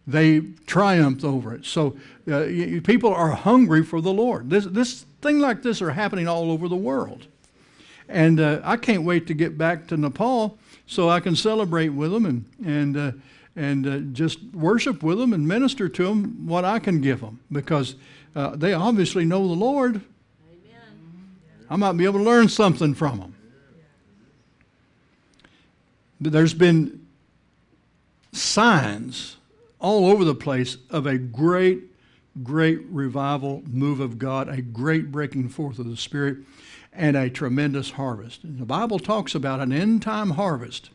They 0.06 0.40
triumphed 0.66 1.25
over 1.25 1.54
it. 1.54 1.64
So 1.64 1.96
uh, 2.30 2.46
people 2.85 3.12
are 3.12 3.30
hungry 3.30 3.82
for 3.82 4.00
the 4.00 4.12
Lord. 4.12 4.50
This, 4.50 4.66
this 4.66 5.04
thing 5.20 5.40
like 5.40 5.62
this 5.62 5.82
are 5.82 5.90
happening 5.90 6.28
all 6.28 6.50
over 6.50 6.68
the 6.68 6.76
world. 6.76 7.26
And 8.08 8.38
uh, 8.38 8.61
I 8.62 8.76
can't 8.76 9.02
wait 9.02 9.26
to 9.26 9.35
get 9.35 9.58
back 9.58 9.88
to 9.88 9.96
Nepal 9.96 10.58
so 10.87 11.08
I 11.08 11.20
can 11.20 11.35
celebrate 11.35 11.88
with 11.88 12.12
them 12.12 12.25
and, 12.26 12.44
and, 12.64 12.96
uh, 12.96 13.12
and 13.57 13.87
uh, 13.87 13.99
just 14.13 14.39
worship 14.53 15.03
with 15.03 15.19
them 15.19 15.33
and 15.33 15.49
minister 15.49 15.89
to 15.89 16.05
them 16.05 16.47
what 16.47 16.65
I 16.65 16.79
can 16.79 17.01
give 17.01 17.23
them 17.23 17.41
because 17.51 17.97
uh, 18.35 18.55
they 18.55 18.75
obviously 18.75 19.25
know 19.25 19.49
the 19.49 19.55
Lord. 19.55 19.97
Amen. 19.97 20.83
I 21.71 21.77
might 21.77 21.93
be 21.93 22.05
able 22.05 22.19
to 22.19 22.25
learn 22.25 22.51
something 22.51 22.95
from 22.95 23.19
them. 23.19 23.35
But 26.21 26.33
there's 26.33 26.55
been 26.55 27.07
signs 28.33 29.37
all 29.81 30.07
over 30.07 30.25
the 30.25 30.35
place 30.35 30.77
of 30.91 31.07
a 31.07 31.19
great, 31.19 31.83
great 32.43 32.81
revival 32.91 33.63
move 33.67 34.01
of 34.01 34.19
God, 34.19 34.49
a 34.49 34.63
great 34.63 35.11
breaking 35.11 35.49
forth 35.49 35.79
of 35.79 35.89
the 35.89 35.97
Spirit, 35.97 36.39
and 36.93 37.17
a 37.17 37.29
tremendous 37.29 37.93
harvest. 37.93 38.45
And 38.45 38.59
the 38.59 38.67
Bible 38.67 38.99
talks 38.99 39.35
about 39.35 39.61
an 39.61 39.73
end 39.73 40.03
time 40.03 40.31
harvest 40.31 40.91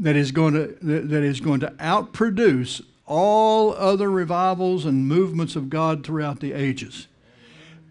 that 0.00 0.16
is 0.16 0.32
going 0.32 0.54
to 0.54 0.76
that 0.82 1.22
is 1.22 1.40
going 1.40 1.60
to 1.60 1.70
outproduce 1.72 2.82
all 3.06 3.74
other 3.74 4.10
revivals 4.10 4.84
and 4.84 5.06
movements 5.06 5.56
of 5.56 5.68
God 5.68 6.04
throughout 6.04 6.40
the 6.40 6.52
ages. 6.52 7.08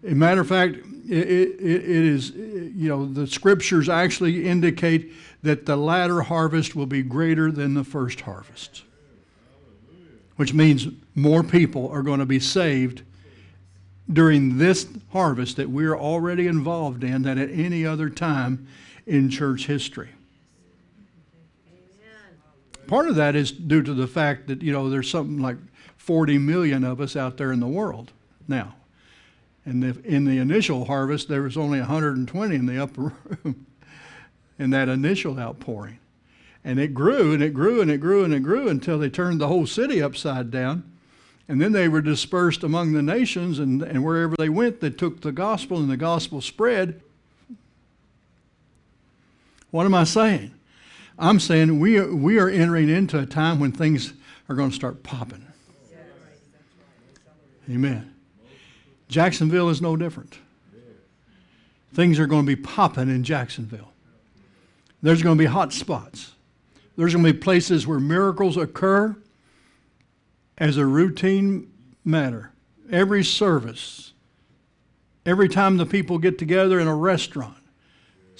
As 0.02 0.12
a 0.12 0.14
matter 0.14 0.40
of 0.40 0.48
fact, 0.48 0.76
it, 1.08 1.28
it, 1.28 1.60
it 1.60 2.04
is, 2.06 2.30
you 2.30 2.88
know, 2.88 3.04
the 3.04 3.26
scriptures 3.26 3.88
actually 3.88 4.46
indicate 4.46 5.12
that 5.42 5.66
the 5.66 5.76
latter 5.76 6.22
harvest 6.22 6.74
will 6.74 6.86
be 6.86 7.02
greater 7.02 7.52
than 7.52 7.74
the 7.74 7.84
first 7.84 8.22
harvest, 8.22 8.82
which 10.36 10.54
means 10.54 10.86
more 11.14 11.42
people 11.42 11.88
are 11.90 12.02
going 12.02 12.20
to 12.20 12.26
be 12.26 12.40
saved 12.40 13.02
during 14.10 14.56
this 14.56 14.86
harvest 15.12 15.56
that 15.56 15.68
we're 15.68 15.96
already 15.96 16.46
involved 16.46 17.04
in 17.04 17.22
than 17.22 17.38
at 17.38 17.50
any 17.50 17.84
other 17.84 18.08
time 18.08 18.66
in 19.06 19.28
church 19.28 19.66
history. 19.66 20.08
Part 22.90 23.08
of 23.08 23.14
that 23.14 23.36
is 23.36 23.52
due 23.52 23.84
to 23.84 23.94
the 23.94 24.08
fact 24.08 24.48
that, 24.48 24.62
you 24.62 24.72
know, 24.72 24.90
there's 24.90 25.08
something 25.08 25.38
like 25.38 25.58
40 25.96 26.38
million 26.38 26.82
of 26.82 27.00
us 27.00 27.14
out 27.14 27.36
there 27.36 27.52
in 27.52 27.60
the 27.60 27.68
world 27.68 28.10
now. 28.48 28.74
And 29.64 29.84
in 30.04 30.24
the 30.24 30.38
initial 30.38 30.86
harvest, 30.86 31.28
there 31.28 31.42
was 31.42 31.56
only 31.56 31.78
120 31.78 32.56
in 32.56 32.66
the 32.66 32.82
upper 32.82 33.12
room 33.44 33.66
in 34.58 34.70
that 34.70 34.88
initial 34.88 35.38
outpouring. 35.38 36.00
And 36.64 36.80
it 36.80 36.92
grew 36.92 37.32
and 37.32 37.44
it 37.44 37.54
grew 37.54 37.80
and 37.80 37.92
it 37.92 37.98
grew 37.98 38.24
and 38.24 38.34
it 38.34 38.42
grew 38.42 38.68
until 38.68 38.98
they 38.98 39.08
turned 39.08 39.40
the 39.40 39.46
whole 39.46 39.68
city 39.68 40.02
upside 40.02 40.50
down. 40.50 40.82
And 41.46 41.60
then 41.60 41.70
they 41.70 41.86
were 41.86 42.02
dispersed 42.02 42.64
among 42.64 42.92
the 42.92 43.02
nations, 43.02 43.60
and, 43.60 43.82
and 43.82 44.04
wherever 44.04 44.34
they 44.36 44.48
went, 44.48 44.80
they 44.80 44.90
took 44.90 45.20
the 45.20 45.30
gospel, 45.30 45.78
and 45.78 45.88
the 45.88 45.96
gospel 45.96 46.40
spread. 46.40 47.00
What 49.70 49.86
am 49.86 49.94
I 49.94 50.02
saying? 50.02 50.54
I'm 51.20 51.38
saying 51.38 51.78
we 51.78 51.98
are, 51.98 52.12
we 52.12 52.38
are 52.38 52.48
entering 52.48 52.88
into 52.88 53.18
a 53.18 53.26
time 53.26 53.60
when 53.60 53.72
things 53.72 54.14
are 54.48 54.54
going 54.54 54.70
to 54.70 54.74
start 54.74 55.02
popping. 55.02 55.46
Amen. 57.68 58.14
Jacksonville 59.08 59.68
is 59.68 59.82
no 59.82 59.96
different. 59.96 60.38
Things 61.92 62.18
are 62.18 62.26
going 62.26 62.46
to 62.46 62.56
be 62.56 62.60
popping 62.60 63.10
in 63.10 63.22
Jacksonville. 63.22 63.92
There's 65.02 65.22
going 65.22 65.36
to 65.36 65.42
be 65.42 65.46
hot 65.46 65.72
spots. 65.72 66.32
There's 66.96 67.12
going 67.12 67.24
to 67.24 67.32
be 67.32 67.38
places 67.38 67.86
where 67.86 68.00
miracles 68.00 68.56
occur 68.56 69.14
as 70.56 70.78
a 70.78 70.86
routine 70.86 71.70
matter. 72.04 72.52
Every 72.90 73.24
service, 73.24 74.12
every 75.26 75.48
time 75.48 75.76
the 75.76 75.86
people 75.86 76.18
get 76.18 76.38
together 76.38 76.80
in 76.80 76.88
a 76.88 76.94
restaurant, 76.94 77.59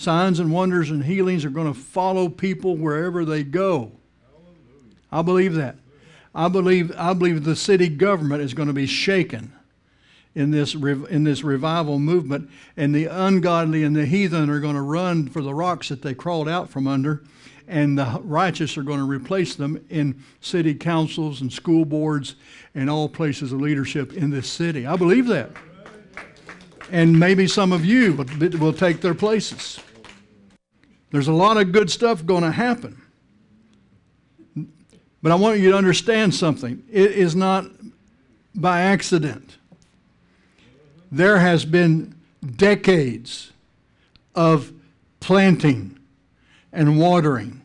Signs 0.00 0.40
and 0.40 0.50
wonders 0.50 0.90
and 0.90 1.04
healings 1.04 1.44
are 1.44 1.50
going 1.50 1.70
to 1.70 1.78
follow 1.78 2.30
people 2.30 2.74
wherever 2.74 3.22
they 3.26 3.42
go. 3.42 3.92
I 5.12 5.20
believe 5.20 5.52
that. 5.56 5.76
I 6.34 6.48
believe, 6.48 6.90
I 6.96 7.12
believe 7.12 7.44
the 7.44 7.54
city 7.54 7.90
government 7.90 8.40
is 8.40 8.54
going 8.54 8.68
to 8.68 8.72
be 8.72 8.86
shaken 8.86 9.52
in 10.34 10.52
this, 10.52 10.74
in 10.74 11.24
this 11.24 11.44
revival 11.44 11.98
movement, 11.98 12.48
and 12.78 12.94
the 12.94 13.08
ungodly 13.08 13.84
and 13.84 13.94
the 13.94 14.06
heathen 14.06 14.48
are 14.48 14.58
going 14.58 14.74
to 14.74 14.80
run 14.80 15.28
for 15.28 15.42
the 15.42 15.52
rocks 15.52 15.90
that 15.90 16.00
they 16.00 16.14
crawled 16.14 16.48
out 16.48 16.70
from 16.70 16.86
under, 16.86 17.22
and 17.68 17.98
the 17.98 18.22
righteous 18.24 18.78
are 18.78 18.82
going 18.82 19.00
to 19.00 19.04
replace 19.04 19.54
them 19.54 19.84
in 19.90 20.24
city 20.40 20.72
councils 20.72 21.42
and 21.42 21.52
school 21.52 21.84
boards 21.84 22.36
and 22.74 22.88
all 22.88 23.06
places 23.06 23.52
of 23.52 23.60
leadership 23.60 24.14
in 24.14 24.30
this 24.30 24.48
city. 24.48 24.86
I 24.86 24.96
believe 24.96 25.26
that. 25.26 25.50
And 26.90 27.20
maybe 27.20 27.46
some 27.46 27.70
of 27.70 27.84
you 27.84 28.14
will, 28.14 28.58
will 28.58 28.72
take 28.72 29.02
their 29.02 29.14
places. 29.14 29.78
There's 31.10 31.28
a 31.28 31.32
lot 31.32 31.56
of 31.56 31.72
good 31.72 31.90
stuff 31.90 32.24
going 32.24 32.42
to 32.42 32.52
happen. 32.52 33.02
But 35.22 35.32
I 35.32 35.34
want 35.34 35.58
you 35.58 35.70
to 35.70 35.76
understand 35.76 36.34
something. 36.34 36.82
It 36.90 37.12
is 37.12 37.36
not 37.36 37.66
by 38.54 38.80
accident. 38.80 39.58
There 41.12 41.38
has 41.38 41.64
been 41.64 42.14
decades 42.56 43.52
of 44.34 44.72
planting 45.18 45.98
and 46.72 46.98
watering. 46.98 47.60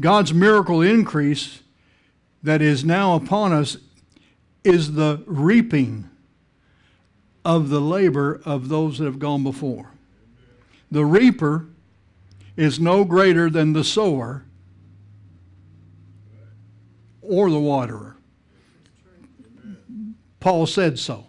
God's 0.00 0.32
miracle 0.32 0.82
increase 0.82 1.62
that 2.42 2.62
is 2.62 2.84
now 2.84 3.14
upon 3.14 3.52
us 3.52 3.76
is 4.62 4.92
the 4.92 5.22
reaping 5.26 6.08
of 7.44 7.68
the 7.68 7.80
labor 7.80 8.40
of 8.44 8.68
those 8.68 8.98
that 8.98 9.04
have 9.04 9.18
gone 9.18 9.42
before. 9.42 9.90
The 10.90 11.04
reaper 11.04 11.66
is 12.56 12.80
no 12.80 13.04
greater 13.04 13.50
than 13.50 13.72
the 13.72 13.84
sower 13.84 14.44
or 17.20 17.50
the 17.50 17.58
waterer. 17.58 18.16
Paul 20.40 20.66
said 20.66 20.98
so. 20.98 21.26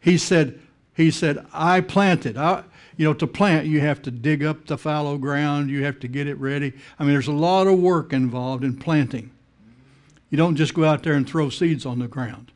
He 0.00 0.16
said, 0.16 0.60
he 0.94 1.10
said, 1.10 1.46
I 1.52 1.82
planted. 1.82 2.36
I, 2.36 2.64
you 2.96 3.04
know, 3.04 3.14
to 3.14 3.26
plant, 3.26 3.66
you 3.66 3.80
have 3.80 4.02
to 4.02 4.10
dig 4.10 4.44
up 4.44 4.66
the 4.66 4.78
fallow 4.78 5.18
ground, 5.18 5.70
you 5.70 5.84
have 5.84 6.00
to 6.00 6.08
get 6.08 6.26
it 6.26 6.38
ready. 6.38 6.72
I 6.98 7.04
mean, 7.04 7.12
there's 7.12 7.28
a 7.28 7.32
lot 7.32 7.66
of 7.66 7.78
work 7.78 8.12
involved 8.12 8.64
in 8.64 8.76
planting. 8.76 9.30
You 10.30 10.36
don't 10.36 10.56
just 10.56 10.74
go 10.74 10.84
out 10.84 11.02
there 11.02 11.14
and 11.14 11.28
throw 11.28 11.50
seeds 11.50 11.84
on 11.84 11.98
the 11.98 12.08
ground. 12.08 12.52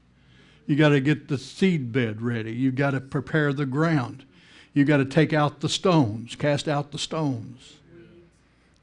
You 0.67 0.77
got 0.77 0.91
to 0.91 1.01
get 1.01 1.29
the 1.29 1.39
seed 1.39 1.93
bed 1.93 2.23
ready. 2.23 2.53
You 2.53 2.73
got 2.73 2.93
to 2.93 3.01
prepare 3.01 3.53
the 3.53 3.67
ground. 3.67 4.25
You 4.73 4.85
got 4.85 4.99
to 4.99 5.05
take 5.05 5.33
out 5.33 5.61
the 5.61 5.69
stones, 5.69 6.35
cast 6.35 6.69
out 6.69 6.93
the 6.93 6.99
stones. 6.99 7.79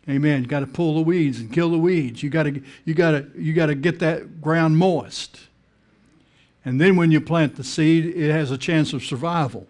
Amen. 0.09 0.41
You 0.41 0.47
got 0.47 0.61
to 0.61 0.67
pull 0.67 0.95
the 0.95 1.01
weeds 1.01 1.39
and 1.39 1.53
kill 1.53 1.69
the 1.69 1.77
weeds. 1.77 2.23
You 2.23 2.29
got 2.29 2.43
to 2.43 2.61
you 2.85 2.93
got 2.93 3.11
to 3.11 3.27
you 3.35 3.53
got 3.53 3.67
to 3.67 3.75
get 3.75 3.99
that 3.99 4.41
ground 4.41 4.77
moist. 4.77 5.41
And 6.65 6.79
then 6.79 6.95
when 6.95 7.11
you 7.11 7.21
plant 7.21 7.55
the 7.55 7.63
seed, 7.63 8.05
it 8.05 8.31
has 8.31 8.51
a 8.51 8.57
chance 8.57 8.93
of 8.93 9.03
survival. 9.03 9.67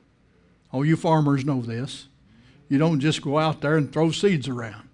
Oh, 0.74 0.84
you 0.84 0.96
farmers 0.96 1.46
know 1.46 1.62
this. 1.62 2.08
You 2.70 2.78
don't 2.78 3.00
just 3.00 3.22
go 3.22 3.38
out 3.38 3.62
there 3.62 3.78
and 3.78 3.92
throw 3.92 4.12
seeds 4.12 4.48
around. 4.48 4.88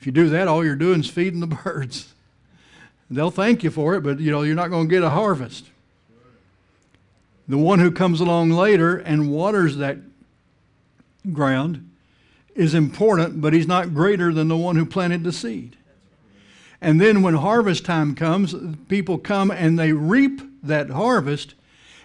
If 0.00 0.06
you 0.06 0.12
do 0.12 0.28
that, 0.30 0.48
all 0.48 0.64
you're 0.64 0.76
doing 0.76 1.00
is 1.00 1.08
feeding 1.08 1.40
the 1.40 1.46
birds. 1.64 2.12
They'll 3.10 3.30
thank 3.30 3.62
you 3.64 3.70
for 3.70 3.94
it, 3.94 4.02
but 4.02 4.20
you 4.20 4.30
know 4.30 4.42
you're 4.42 4.54
not 4.54 4.70
going 4.70 4.88
to 4.88 4.94
get 4.94 5.02
a 5.02 5.10
harvest. 5.10 5.66
The 7.48 7.58
one 7.58 7.80
who 7.80 7.90
comes 7.90 8.20
along 8.20 8.50
later 8.50 8.96
and 8.96 9.30
waters 9.30 9.76
that 9.78 9.98
ground 11.32 11.89
is 12.60 12.74
important, 12.74 13.40
but 13.40 13.54
he's 13.54 13.66
not 13.66 13.94
greater 13.94 14.34
than 14.34 14.48
the 14.48 14.56
one 14.56 14.76
who 14.76 14.84
planted 14.84 15.24
the 15.24 15.32
seed. 15.32 15.76
And 16.78 17.00
then 17.00 17.22
when 17.22 17.34
harvest 17.34 17.86
time 17.86 18.14
comes, 18.14 18.54
people 18.86 19.16
come 19.16 19.50
and 19.50 19.78
they 19.78 19.92
reap 19.92 20.42
that 20.62 20.90
harvest, 20.90 21.54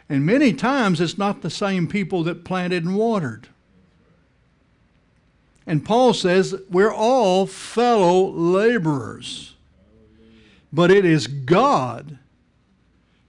and 0.07 0.25
many 0.25 0.53
times 0.53 1.01
it's 1.01 1.17
not 1.17 1.41
the 1.41 1.49
same 1.49 1.87
people 1.87 2.23
that 2.23 2.45
planted 2.45 2.85
and 2.85 2.95
watered. 2.95 3.49
And 5.67 5.83
Paul 5.83 6.13
says 6.13 6.55
we're 6.69 6.93
all 6.93 7.45
fellow 7.47 8.29
laborers, 8.31 9.55
but 10.71 10.89
it 10.89 11.03
is 11.03 11.27
God 11.27 12.17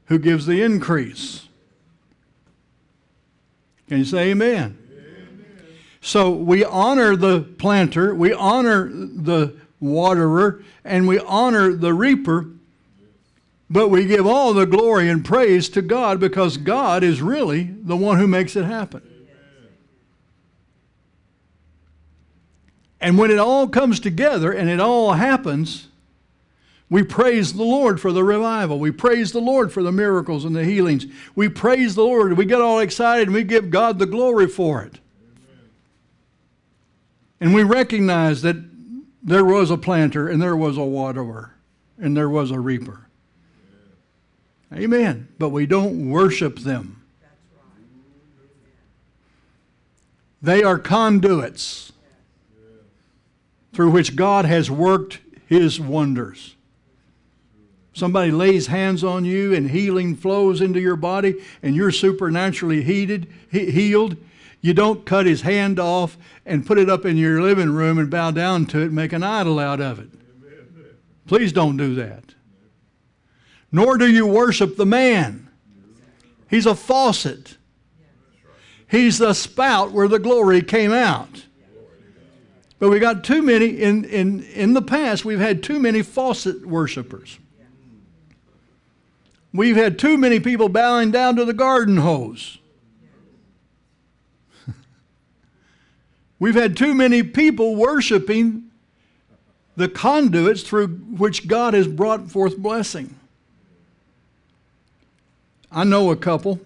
who 0.07 0.21
gives 0.21 0.47
the 0.47 0.63
increase. 0.63 1.49
Can 3.89 3.99
you 3.99 4.05
say 4.05 4.31
amen? 4.31 4.86
So 6.07 6.31
we 6.31 6.65
honor 6.65 7.17
the 7.17 7.41
planter, 7.41 8.15
we 8.15 8.33
honor 8.33 8.89
the 8.89 9.57
waterer, 9.81 10.63
and 10.85 11.09
we 11.09 11.19
honor 11.19 11.73
the 11.73 11.93
reaper, 11.93 12.47
but 13.69 13.89
we 13.89 14.05
give 14.07 14.25
all 14.25 14.55
the 14.55 14.67
glory 14.67 15.11
and 15.11 15.25
praise 15.25 15.69
to 15.71 15.83
God 15.83 16.21
because 16.21 16.59
God 16.59 17.03
is 17.03 17.21
really 17.21 17.65
the 17.65 17.97
one 17.97 18.21
who 18.21 18.29
makes 18.29 18.55
it 18.55 18.65
happen. 18.65 19.03
And 23.01 23.19
when 23.19 23.33
it 23.33 23.41
all 23.41 23.67
comes 23.67 23.99
together 23.99 24.53
and 24.53 24.71
it 24.71 24.79
all 24.79 25.15
happens, 25.15 25.89
we 26.89 27.03
praise 27.03 27.55
the 27.55 27.65
Lord 27.65 28.01
for 28.01 28.13
the 28.13 28.23
revival. 28.23 28.79
We 28.79 28.93
praise 28.93 29.33
the 29.33 29.41
Lord 29.41 29.73
for 29.73 29.83
the 29.83 29.91
miracles 29.91 30.45
and 30.45 30.55
the 30.55 30.65
healings. 30.65 31.05
We 31.35 31.49
praise 31.49 31.97
the 31.97 32.05
Lord. 32.05 32.39
We 32.39 32.45
get 32.45 32.61
all 32.61 32.79
excited 32.79 33.27
and 33.27 33.35
we 33.35 33.43
give 33.43 33.71
God 33.71 33.99
the 33.99 34.07
glory 34.07 34.47
for 34.47 34.83
it. 34.83 35.01
And 37.41 37.55
we 37.55 37.63
recognize 37.63 38.43
that 38.43 38.57
there 39.23 39.45
was 39.45 39.71
a 39.71 39.77
planter 39.77 40.29
and 40.29 40.41
there 40.41 40.57
was 40.57 40.77
a 40.77 40.85
waterer 40.85 41.55
and 41.99 42.17
there 42.17 42.31
was 42.31 42.51
a 42.51 42.59
reaper. 42.59 43.09
Amen. 44.73 44.85
Amen. 44.85 45.29
But 45.39 45.51
we 45.51 45.67
don't 45.67 46.11
worship 46.11 46.61
them. 46.61 47.03
They 50.41 50.63
are 50.63 50.79
conduits 50.79 51.93
through 53.73 53.91
which 53.91 54.17
God 54.17 54.45
has 54.45 54.71
worked 54.71 55.19
his 55.47 55.81
wonders 55.81 56.57
somebody 57.97 58.31
lays 58.31 58.67
hands 58.67 59.03
on 59.03 59.25
you 59.25 59.55
and 59.55 59.71
healing 59.71 60.15
flows 60.15 60.61
into 60.61 60.79
your 60.79 60.97
body 60.97 61.35
and 61.63 61.75
you're 61.75 61.91
supernaturally 61.91 62.83
healed, 62.83 64.17
you 64.67 64.75
don't 64.75 65.07
cut 65.07 65.27
his 65.27 65.43
hand 65.43 65.79
off 65.79 66.19
and 66.45 66.67
put 66.67 66.77
it 66.77 66.91
up 66.91 67.05
in 67.05 67.17
your 67.17 67.41
living 67.41 67.71
room 67.71 67.99
and 67.99 68.11
bow 68.11 68.33
down 68.33 68.67
to 68.67 68.81
it 68.81 68.87
and 68.87 68.95
make 68.95 69.13
an 69.13 69.23
idol 69.23 69.61
out 69.61 69.81
of 69.81 70.01
it. 70.01 70.09
Please 71.29 71.53
don't 71.53 71.77
do 71.77 71.95
that. 71.95 72.35
Nor 73.71 73.97
do 73.97 74.11
you 74.11 74.27
worship 74.27 74.77
the 74.77 74.85
man. 74.85 75.49
He's 76.51 76.67
a 76.67 76.75
faucet. 76.75 77.57
He's 78.91 79.19
the 79.19 79.35
spout 79.35 79.93
where 79.93 80.09
the 80.09 80.19
glory 80.19 80.63
came 80.63 80.93
out. 80.93 81.45
But 82.81 82.91
we 82.91 82.99
got 82.99 83.23
too 83.23 83.43
many 83.43 83.69
in, 83.69 84.05
in, 84.05 84.43
in 84.43 84.75
the 84.75 84.83
past, 84.83 85.25
we've 85.25 85.39
had 85.39 85.63
too 85.63 85.79
many 85.79 86.03
faucet 86.03 86.67
worshipers. 86.67 87.39
We've 89.53 89.77
had 89.77 89.97
too 89.97 90.19
many 90.19 90.41
people 90.41 90.69
bowing 90.69 91.13
down 91.13 91.37
to 91.37 91.45
the 91.45 91.55
garden 91.55 91.99
hose. 91.99 92.59
We've 96.39 96.55
had 96.55 96.77
too 96.77 96.95
many 96.95 97.23
people 97.23 97.77
worshiping 97.77 98.71
the 99.77 99.89
conduits 99.89 100.63
through 100.63 100.89
which 100.89 101.49
God 101.49 101.75
has 101.75 101.87
brought 101.87 102.31
forth 102.31 102.57
blessing. 102.59 103.15
I 105.71 105.85
know 105.85 106.11
a 106.11 106.17
couple, 106.17 106.61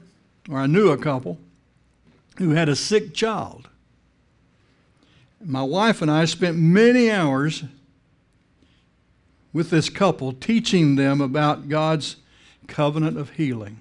or 0.49 0.59
I 0.59 0.67
knew 0.67 0.91
a 0.91 0.99
couple, 0.99 1.39
who 2.39 2.51
had 2.51 2.69
a 2.69 2.77
sick 2.77 3.15
child. 3.15 3.69
My 5.45 5.63
wife 5.63 6.03
and 6.03 6.11
I 6.11 6.25
spent 6.27 6.57
many 6.57 7.11
hours 7.11 7.65
with 9.53 9.71
this 9.71 9.89
couple 9.89 10.33
teaching 10.33 10.97
them 10.97 11.21
about 11.21 11.69
God's 11.69 12.17
covenant 12.69 13.19
of 13.19 13.31
healing. 13.31 13.81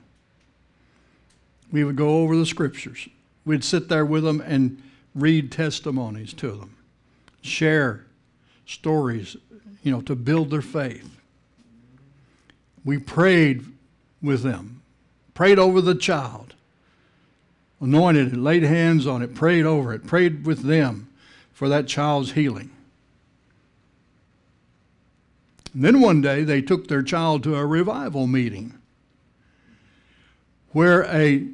We 1.72 1.84
would 1.84 1.96
go 1.96 2.20
over 2.20 2.36
the 2.36 2.46
scriptures. 2.46 3.08
We'd 3.46 3.64
sit 3.64 3.90
there 3.90 4.06
with 4.06 4.24
them 4.24 4.42
and 4.42 4.82
read 5.16 5.52
testimonies 5.52 6.34
to 6.34 6.52
them, 6.52 6.76
share 7.42 8.06
stories, 8.66 9.36
you 9.84 9.92
know, 9.92 10.02
to 10.02 10.16
build 10.16 10.52
their 10.52 10.62
faith. 10.62 11.10
We 12.86 12.98
prayed 12.98 13.66
with 14.22 14.44
them, 14.44 14.82
prayed 15.34 15.60
over 15.60 15.82
the 15.82 15.96
child, 15.96 16.56
anointed 17.82 18.34
it, 18.34 18.38
laid 18.38 18.64
hands 18.64 19.08
on 19.08 19.22
it, 19.22 19.36
prayed 19.36 19.66
over 19.66 19.94
it, 19.94 20.06
prayed 20.06 20.46
with 20.46 20.64
them 20.64 21.10
for 21.52 21.70
that 21.70 21.88
child's 21.88 22.34
healing. 22.34 22.72
And 25.74 25.84
then 25.84 26.02
one 26.02 26.22
day 26.22 26.44
they 26.44 26.62
took 26.62 26.88
their 26.88 27.04
child 27.04 27.44
to 27.44 27.56
a 27.56 27.66
revival 27.66 28.28
meeting 28.28 28.76
where 30.72 31.04
a 31.06 31.48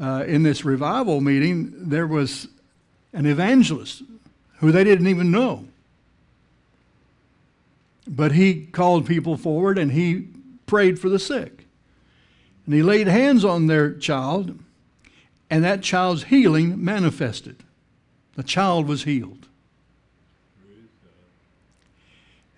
uh, 0.00 0.24
in 0.26 0.42
this 0.42 0.64
revival 0.64 1.20
meeting 1.20 1.72
there 1.76 2.06
was 2.06 2.48
an 3.12 3.26
evangelist 3.26 4.02
who 4.58 4.72
they 4.72 4.84
didn't 4.84 5.08
even 5.08 5.30
know. 5.30 5.66
But 8.06 8.32
he 8.32 8.66
called 8.66 9.06
people 9.06 9.36
forward 9.36 9.78
and 9.78 9.92
he 9.92 10.28
prayed 10.66 10.98
for 10.98 11.08
the 11.08 11.18
sick. 11.18 11.66
And 12.64 12.74
he 12.74 12.82
laid 12.82 13.08
hands 13.08 13.44
on 13.44 13.66
their 13.66 13.92
child, 13.92 14.58
and 15.50 15.64
that 15.64 15.82
child's 15.82 16.24
healing 16.24 16.82
manifested. 16.82 17.56
The 18.36 18.42
child 18.42 18.86
was 18.86 19.04
healed. 19.04 19.46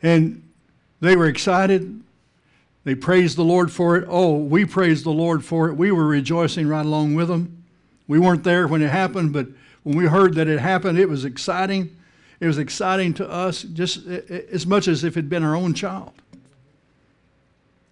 And 0.03 0.43
they 1.01 1.17
were 1.17 1.27
excited. 1.27 2.03
They 2.85 2.95
praised 2.95 3.39
the 3.39 3.45
Lord 3.45 3.73
for 3.73 3.97
it. 3.97 4.05
Oh, 4.07 4.37
we 4.37 4.67
praised 4.67 5.05
the 5.05 5.11
Lord 5.11 5.43
for 5.43 5.69
it. 5.69 5.75
We 5.75 5.91
were 5.91 6.07
rejoicing 6.07 6.69
right 6.69 6.85
along 6.85 7.15
with 7.15 7.29
them. 7.29 7.65
We 8.07 8.19
weren't 8.19 8.45
there 8.45 8.69
when 8.69 8.83
it 8.83 8.91
happened, 8.91 9.33
but 9.33 9.49
when 9.85 9.97
we 9.97 10.07
heard 10.07 10.35
that 10.35 10.49
it 10.49 10.59
happened, 10.59 10.99
it 10.99 11.09
was 11.09 11.25
exciting. 11.25 11.97
It 12.41 12.47
was 12.47 12.59
exciting 12.59 13.15
to 13.15 13.31
us 13.31 13.63
just 13.63 14.07
as 14.07 14.67
much 14.67 14.89
as 14.89 15.05
if 15.05 15.17
it 15.17 15.21
had 15.21 15.29
been 15.31 15.45
our 15.45 15.55
own 15.55 15.73
child. 15.73 16.13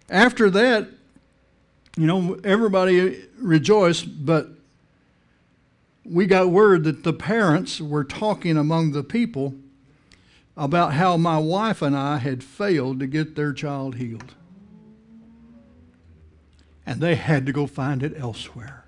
After 0.09 0.49
that, 0.49 0.89
you 1.95 2.05
know, 2.05 2.39
everybody 2.43 3.23
rejoiced, 3.39 4.25
but 4.25 4.49
we 6.03 6.25
got 6.25 6.49
word 6.49 6.83
that 6.83 7.03
the 7.03 7.13
parents 7.13 7.79
were 7.79 8.03
talking 8.03 8.57
among 8.57 8.91
the 8.91 9.03
people 9.03 9.55
about 10.57 10.93
how 10.93 11.17
my 11.17 11.37
wife 11.37 11.81
and 11.81 11.95
I 11.95 12.17
had 12.17 12.43
failed 12.43 12.99
to 12.99 13.07
get 13.07 13.35
their 13.35 13.53
child 13.53 13.95
healed 13.95 14.35
and 16.85 17.01
they 17.01 17.15
had 17.15 17.45
to 17.45 17.51
go 17.51 17.67
find 17.67 18.03
it 18.03 18.13
elsewhere. 18.17 18.82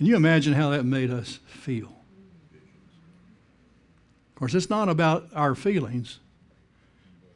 Can 0.00 0.06
you 0.06 0.16
imagine 0.16 0.54
how 0.54 0.70
that 0.70 0.86
made 0.86 1.10
us 1.10 1.40
feel? 1.46 1.92
Of 4.30 4.34
course, 4.34 4.54
it's 4.54 4.70
not 4.70 4.88
about 4.88 5.28
our 5.34 5.54
feelings, 5.54 6.20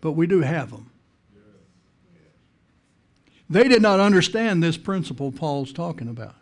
but 0.00 0.12
we 0.12 0.26
do 0.26 0.40
have 0.40 0.70
them. 0.70 0.88
They 3.50 3.68
did 3.68 3.82
not 3.82 4.00
understand 4.00 4.62
this 4.62 4.78
principle 4.78 5.30
Paul's 5.30 5.74
talking 5.74 6.08
about. 6.08 6.36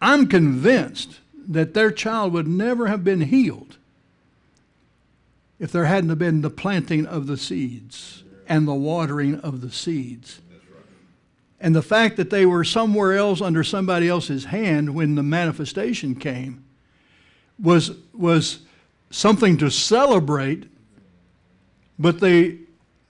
I'm 0.00 0.26
convinced 0.26 1.20
that 1.46 1.74
their 1.74 1.90
child 1.90 2.32
would 2.32 2.48
never 2.48 2.86
have 2.86 3.04
been 3.04 3.20
healed 3.20 3.76
if 5.58 5.70
there 5.70 5.84
hadn't 5.84 6.14
been 6.14 6.40
the 6.40 6.48
planting 6.48 7.04
of 7.04 7.26
the 7.26 7.36
seeds 7.36 8.24
and 8.48 8.66
the 8.66 8.72
watering 8.72 9.38
of 9.40 9.60
the 9.60 9.70
seeds. 9.70 10.40
And 11.62 11.76
the 11.76 11.82
fact 11.82 12.16
that 12.16 12.30
they 12.30 12.44
were 12.44 12.64
somewhere 12.64 13.16
else 13.16 13.40
under 13.40 13.62
somebody 13.62 14.08
else's 14.08 14.46
hand 14.46 14.92
when 14.96 15.14
the 15.14 15.22
manifestation 15.22 16.16
came 16.16 16.64
was, 17.56 17.92
was 18.12 18.62
something 19.10 19.56
to 19.58 19.70
celebrate, 19.70 20.64
but 22.00 22.18
they, 22.18 22.58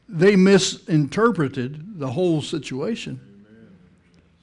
they 0.07 0.37
misinterpreted 0.37 1.99
the 1.99 2.11
whole 2.11 2.43
situation 2.43 3.19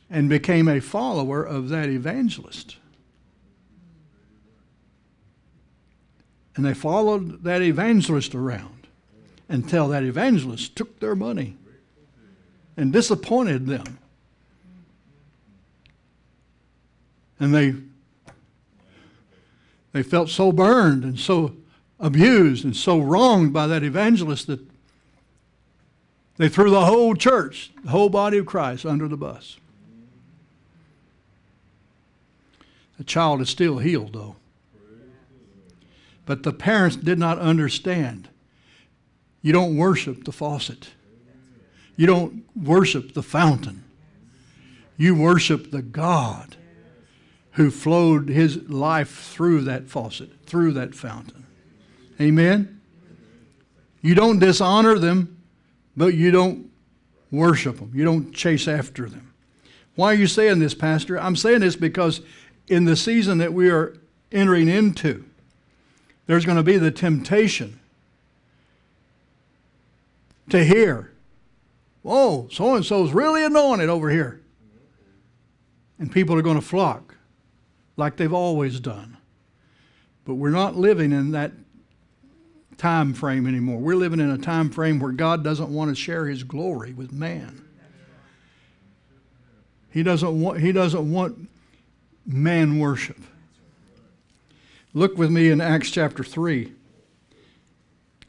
and 0.09 0.27
became 0.27 0.67
a 0.67 0.79
follower 0.79 1.43
of 1.43 1.69
that 1.69 1.87
evangelist. 1.87 2.77
And 6.55 6.65
they 6.65 6.73
followed 6.73 7.43
that 7.43 7.61
evangelist 7.61 8.33
around 8.33 8.87
until 9.47 9.87
that 9.89 10.03
evangelist 10.03 10.75
took 10.75 10.99
their 10.99 11.15
money 11.15 11.57
and 12.75 12.91
disappointed 12.91 13.67
them. 13.67 13.98
And 17.39 17.53
they 17.53 17.75
they 19.91 20.03
felt 20.03 20.29
so 20.29 20.51
burned 20.51 21.03
and 21.03 21.19
so 21.19 21.55
abused 21.99 22.63
and 22.63 22.75
so 22.75 22.99
wronged 22.99 23.53
by 23.53 23.67
that 23.67 23.83
evangelist 23.83 24.47
that 24.47 24.59
they 26.37 26.47
threw 26.47 26.69
the 26.69 26.85
whole 26.85 27.15
church, 27.15 27.71
the 27.83 27.89
whole 27.89 28.09
body 28.09 28.37
of 28.37 28.45
Christ 28.45 28.85
under 28.85 29.07
the 29.07 29.17
bus. 29.17 29.57
The 32.97 33.03
child 33.03 33.41
is 33.41 33.49
still 33.49 33.79
healed, 33.79 34.13
though. 34.13 34.35
But 36.25 36.43
the 36.43 36.53
parents 36.53 36.95
did 36.95 37.17
not 37.17 37.39
understand. 37.39 38.29
You 39.41 39.51
don't 39.51 39.77
worship 39.77 40.25
the 40.25 40.31
faucet, 40.31 40.89
you 41.97 42.05
don't 42.05 42.45
worship 42.55 43.13
the 43.13 43.23
fountain. 43.23 43.83
You 44.95 45.15
worship 45.15 45.71
the 45.71 45.81
God 45.81 46.57
who 47.53 47.71
flowed 47.71 48.29
his 48.29 48.69
life 48.69 49.31
through 49.31 49.61
that 49.61 49.87
faucet, 49.87 50.29
through 50.45 50.73
that 50.73 50.95
fountain. 50.95 51.45
Amen? 52.21 52.79
You 54.01 54.15
don't 54.15 54.39
dishonor 54.39 54.97
them, 54.97 55.41
but 55.97 56.13
you 56.13 56.31
don't 56.31 56.69
worship 57.31 57.79
them. 57.79 57.91
You 57.93 58.05
don't 58.05 58.33
chase 58.33 58.67
after 58.67 59.09
them. 59.09 59.33
Why 59.95 60.13
are 60.13 60.17
you 60.17 60.27
saying 60.27 60.59
this, 60.59 60.73
Pastor? 60.73 61.19
I'm 61.19 61.35
saying 61.35 61.59
this 61.59 61.75
because 61.75 62.21
in 62.67 62.85
the 62.85 62.95
season 62.95 63.39
that 63.39 63.53
we 63.53 63.69
are 63.69 63.97
entering 64.31 64.69
into, 64.69 65.25
there's 66.27 66.45
going 66.45 66.57
to 66.57 66.63
be 66.63 66.77
the 66.77 66.91
temptation 66.91 67.79
to 70.49 70.63
hear, 70.63 71.11
oh, 72.05 72.41
whoa, 72.41 72.47
so 72.49 72.75
and 72.75 72.85
so's 72.85 73.11
really 73.11 73.43
anointed 73.43 73.89
over 73.89 74.09
here. 74.09 74.41
And 75.97 76.11
people 76.11 76.35
are 76.35 76.41
going 76.41 76.55
to 76.55 76.65
flock 76.65 77.08
like 77.99 78.17
they've 78.17 78.33
always 78.33 78.79
done. 78.79 79.17
But 80.25 80.35
we're 80.35 80.49
not 80.49 80.75
living 80.75 81.11
in 81.11 81.31
that 81.31 81.51
time 82.77 83.13
frame 83.13 83.45
anymore. 83.45 83.79
We're 83.79 83.95
living 83.95 84.19
in 84.19 84.31
a 84.31 84.37
time 84.37 84.69
frame 84.69 84.99
where 84.99 85.11
God 85.11 85.43
doesn't 85.43 85.69
want 85.69 85.89
to 85.89 85.95
share 85.95 86.25
his 86.25 86.43
glory 86.43 86.93
with 86.93 87.11
man. 87.11 87.65
He 89.91 90.01
doesn't 90.01 90.39
want, 90.39 90.59
he 90.59 90.71
doesn't 90.71 91.11
want 91.11 91.49
man 92.25 92.79
worship. 92.79 93.17
Look 94.93 95.17
with 95.17 95.29
me 95.29 95.49
in 95.49 95.61
Acts 95.61 95.91
chapter 95.91 96.23
3. 96.23 96.71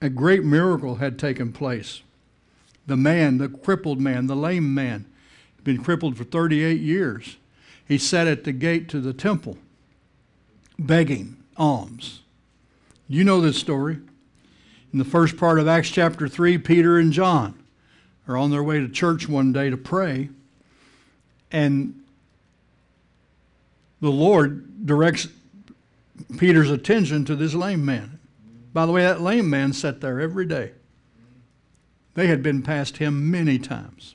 A 0.03 0.09
great 0.09 0.45
miracle 0.45 0.97
had 0.97 1.19
taken 1.19 1.53
place. 1.53 2.03
The 2.87 2.97
man, 2.97 3.39
the 3.39 3.49
crippled 3.49 4.01
man, 4.01 4.27
the 4.27 4.37
lame 4.37 4.75
man, 4.75 5.07
had 5.57 5.65
been 5.65 5.83
crippled 5.85 6.17
for 6.17 6.25
38 6.25 6.81
years. 6.81 7.37
He 7.91 7.99
sat 7.99 8.29
at 8.29 8.45
the 8.45 8.53
gate 8.53 8.89
to 8.91 9.01
the 9.01 9.13
temple 9.13 9.59
begging 10.79 11.39
alms. 11.57 12.21
You 13.09 13.25
know 13.25 13.41
this 13.41 13.59
story. 13.59 13.99
In 14.93 15.01
the 15.01 15.05
first 15.05 15.37
part 15.37 15.59
of 15.59 15.67
Acts 15.67 15.91
chapter 15.91 16.29
3, 16.29 16.59
Peter 16.59 17.01
and 17.01 17.13
John 17.13 17.61
are 18.29 18.37
on 18.37 18.53
their 18.53 18.63
way 18.63 18.79
to 18.79 18.89
church 18.89 19.29
one 19.29 19.53
day 19.53 19.71
to 19.71 19.77
pray, 19.77 20.29
and 21.51 22.01
the 24.01 24.13
Lord 24.13 24.87
directs 24.87 25.27
Peter's 26.39 26.71
attention 26.71 27.25
to 27.25 27.35
this 27.35 27.55
lame 27.55 27.85
man. 27.85 28.21
By 28.73 28.87
the 28.87 28.93
way, 28.93 29.03
that 29.03 29.21
lame 29.21 29.51
man 29.51 29.73
sat 29.73 30.01
there 30.01 30.21
every 30.21 30.47
day. 30.47 30.71
They 32.15 32.29
had 32.29 32.41
been 32.41 32.63
past 32.63 32.99
him 32.99 33.33
many 33.33 33.59
times. 33.59 34.15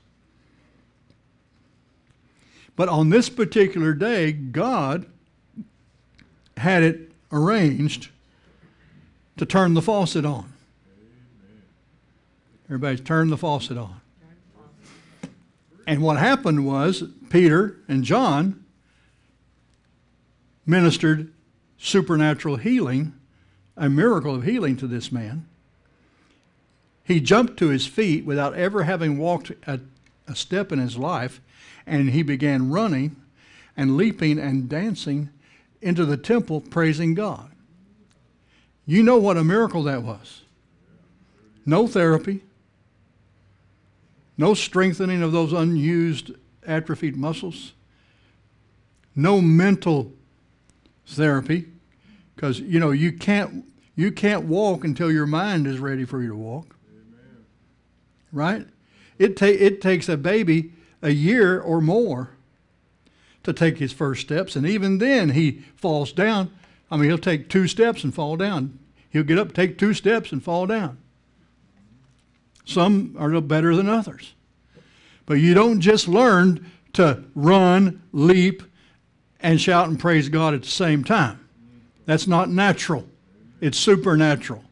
But 2.76 2.90
on 2.90 3.10
this 3.10 3.30
particular 3.30 3.94
day, 3.94 4.32
God 4.32 5.06
had 6.58 6.84
it 6.84 7.12
arranged 7.32 8.10
to 9.38 9.46
turn 9.46 9.74
the 9.74 9.82
faucet 9.82 10.26
on. 10.26 10.52
Everybody's 12.66 13.02
turned 13.02 13.32
the 13.32 13.38
faucet 13.38 13.78
on. 13.78 14.02
And 15.88 16.02
what 16.02 16.18
happened 16.18 16.66
was 16.66 17.04
Peter 17.30 17.78
and 17.88 18.04
John 18.04 18.64
ministered 20.66 21.32
supernatural 21.78 22.56
healing, 22.56 23.14
a 23.78 23.90
miracle 23.90 24.34
of 24.34 24.44
healing 24.44 24.78
to 24.78 24.88
this 24.88 25.12
man. 25.12 25.46
He 27.04 27.20
jumped 27.20 27.58
to 27.58 27.68
his 27.68 27.86
feet 27.86 28.26
without 28.26 28.56
ever 28.56 28.84
having 28.84 29.20
walked 29.20 29.52
a, 29.68 29.80
a 30.28 30.36
step 30.36 30.72
in 30.72 30.80
his 30.80 30.98
life, 30.98 31.40
and 31.86 32.10
he 32.10 32.24
began 32.24 32.70
running 32.70 33.16
and 33.78 33.98
leaping 33.98 34.40
and 34.40 34.70
dancing 34.70 35.30
into 35.82 36.06
the 36.06 36.18
temple 36.18 36.62
praising 36.62 37.14
God. 37.14 37.52
You 38.86 39.04
know 39.04 39.18
what 39.18 39.38
a 39.38 39.44
miracle 39.44 39.84
that 39.84 40.04
was. 40.04 40.42
No 41.66 41.88
therapy, 41.88 42.42
no 44.38 44.54
strengthening 44.54 45.24
of 45.24 45.32
those 45.32 45.52
unused 45.52 46.32
atrophied 46.66 47.18
muscles, 47.18 47.74
no 49.16 49.42
mental 49.42 50.12
therapy, 51.08 51.66
because 52.36 52.60
you 52.60 52.80
know 52.80 52.92
you 52.92 53.12
can't 53.12 53.66
you 53.96 54.12
can't 54.12 54.44
walk 54.46 54.84
until 54.84 55.12
your 55.12 55.26
mind 55.26 55.66
is 55.66 55.80
ready 55.80 56.06
for 56.06 56.22
you 56.22 56.30
to 56.30 56.36
walk. 56.36 56.76
Amen. 56.92 57.46
Right? 58.32 58.68
It 59.18 59.38
ta- 59.38 59.46
it 59.46 59.82
takes 59.82 60.08
a 60.08 60.18
baby 60.18 60.74
a 61.06 61.12
year 61.12 61.60
or 61.60 61.82
more 61.82 62.32
to 63.44 63.54
take 63.54 63.78
his 63.78 63.94
first 63.94 64.22
steps, 64.22 64.56
and 64.56 64.66
even 64.66 64.98
then 64.98 65.30
he 65.30 65.64
falls 65.76 66.12
down. 66.12 66.52
I 66.90 66.98
mean, 66.98 67.10
he'll 67.10 67.18
take 67.18 67.48
two 67.48 67.68
steps 67.68 68.04
and 68.04 68.14
fall 68.14 68.36
down. 68.36 68.80
He'll 69.10 69.24
get 69.24 69.38
up, 69.38 69.54
take 69.54 69.78
two 69.78 69.94
steps, 69.94 70.32
and 70.32 70.44
fall 70.44 70.66
down. 70.66 70.98
Some 72.66 73.16
are 73.20 73.40
better 73.40 73.76
than 73.76 73.88
others. 73.88 74.34
But 75.26 75.36
you 75.36 75.54
don't 75.54 75.80
just 75.80 76.08
learn 76.08 76.72
to 76.94 77.24
run, 77.36 78.02
leap, 78.12 78.64
and 79.40 79.62
shout 79.62 79.88
and 79.88 80.00
praise 80.00 80.28
God 80.30 80.56
at 80.56 80.64
the 80.64 80.70
same 80.70 81.04
time. 81.04 81.40
That's 82.06 82.26
not 82.28 82.50
natural. 82.50 83.08
It's 83.62 83.78
supernatural. 83.78 84.64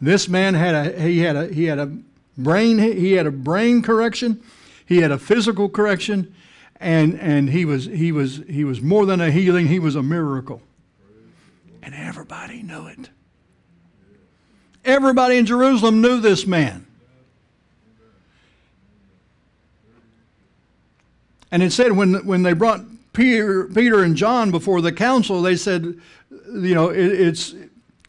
This 0.00 0.28
man 0.28 0.54
had 0.54 0.74
a 0.74 1.00
he 1.00 1.20
had 1.20 1.36
a 1.36 1.48
he 1.48 1.64
had 1.64 1.78
a 1.78 1.96
brain 2.36 2.78
he 2.78 3.12
had 3.12 3.26
a 3.26 3.30
brain 3.30 3.82
correction, 3.82 4.42
he 4.86 4.98
had 4.98 5.10
a 5.10 5.18
physical 5.18 5.68
correction, 5.68 6.34
and 6.76 7.18
and 7.18 7.50
he 7.50 7.64
was 7.64 7.86
he 7.86 8.12
was 8.12 8.42
he 8.48 8.64
was 8.64 8.80
more 8.80 9.06
than 9.06 9.20
a 9.20 9.30
healing. 9.30 9.68
He 9.68 9.78
was 9.78 9.96
a 9.96 10.02
miracle. 10.02 10.62
And 11.82 11.94
everybody 11.94 12.62
knew 12.62 12.86
it. 12.86 13.10
Everybody 14.84 15.36
in 15.38 15.46
jerusalem 15.46 16.00
knew 16.00 16.20
this 16.20 16.46
man. 16.46 16.86
And 21.50 21.62
it 21.62 21.72
said 21.72 21.92
when 21.92 22.26
when 22.26 22.42
they 22.42 22.52
brought 22.52 22.80
peter 23.12 23.64
peter 23.68 24.02
and 24.02 24.16
john 24.16 24.50
before 24.50 24.80
the 24.80 24.90
council 24.90 25.40
they 25.40 25.54
said 25.54 25.84
you 26.52 26.74
know 26.74 26.88
it, 26.88 26.98
it's 26.98 27.54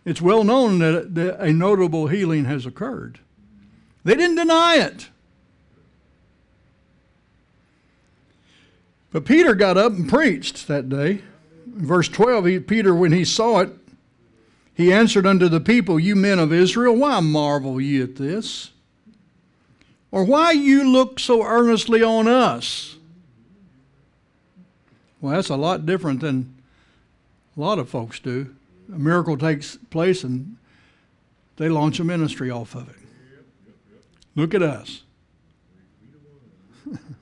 it's 0.03 0.21
well 0.21 0.43
known 0.43 0.79
that, 0.79 1.15
that 1.15 1.39
a 1.39 1.51
notable 1.51 2.07
healing 2.07 2.45
has 2.45 2.65
occurred. 2.65 3.19
They 4.03 4.15
didn't 4.15 4.35
deny 4.35 4.77
it 4.77 5.09
But 9.15 9.23
Peter 9.23 9.55
got 9.55 9.77
up 9.77 9.93
and 9.93 10.09
preached 10.09 10.67
that 10.67 10.89
day. 10.89 11.21
Verse 11.65 12.09
12, 12.09 12.45
he, 12.47 12.59
Peter, 12.59 12.93
when 12.93 13.13
he 13.13 13.23
saw 13.23 13.59
it, 13.59 13.69
he 14.73 14.91
answered 14.91 15.25
unto 15.25 15.47
the 15.47 15.61
people, 15.61 15.97
You 15.97 16.17
men 16.17 16.37
of 16.37 16.51
Israel, 16.51 16.97
why 16.97 17.21
marvel 17.21 17.79
ye 17.79 18.01
at 18.01 18.17
this? 18.17 18.71
Or 20.11 20.25
why 20.25 20.51
you 20.51 20.91
look 20.91 21.21
so 21.21 21.45
earnestly 21.45 22.03
on 22.03 22.27
us? 22.27 22.97
Well, 25.21 25.35
that's 25.35 25.47
a 25.47 25.55
lot 25.55 25.85
different 25.85 26.19
than 26.19 26.53
a 27.55 27.61
lot 27.61 27.79
of 27.79 27.87
folks 27.87 28.19
do. 28.19 28.53
A 28.93 28.99
miracle 28.99 29.37
takes 29.37 29.77
place 29.91 30.25
and 30.25 30.57
they 31.55 31.69
launch 31.69 32.01
a 32.01 32.03
ministry 32.03 32.51
off 32.51 32.75
of 32.75 32.89
it. 32.89 32.97
Look 34.35 34.53
at 34.53 34.61
us. 34.61 35.03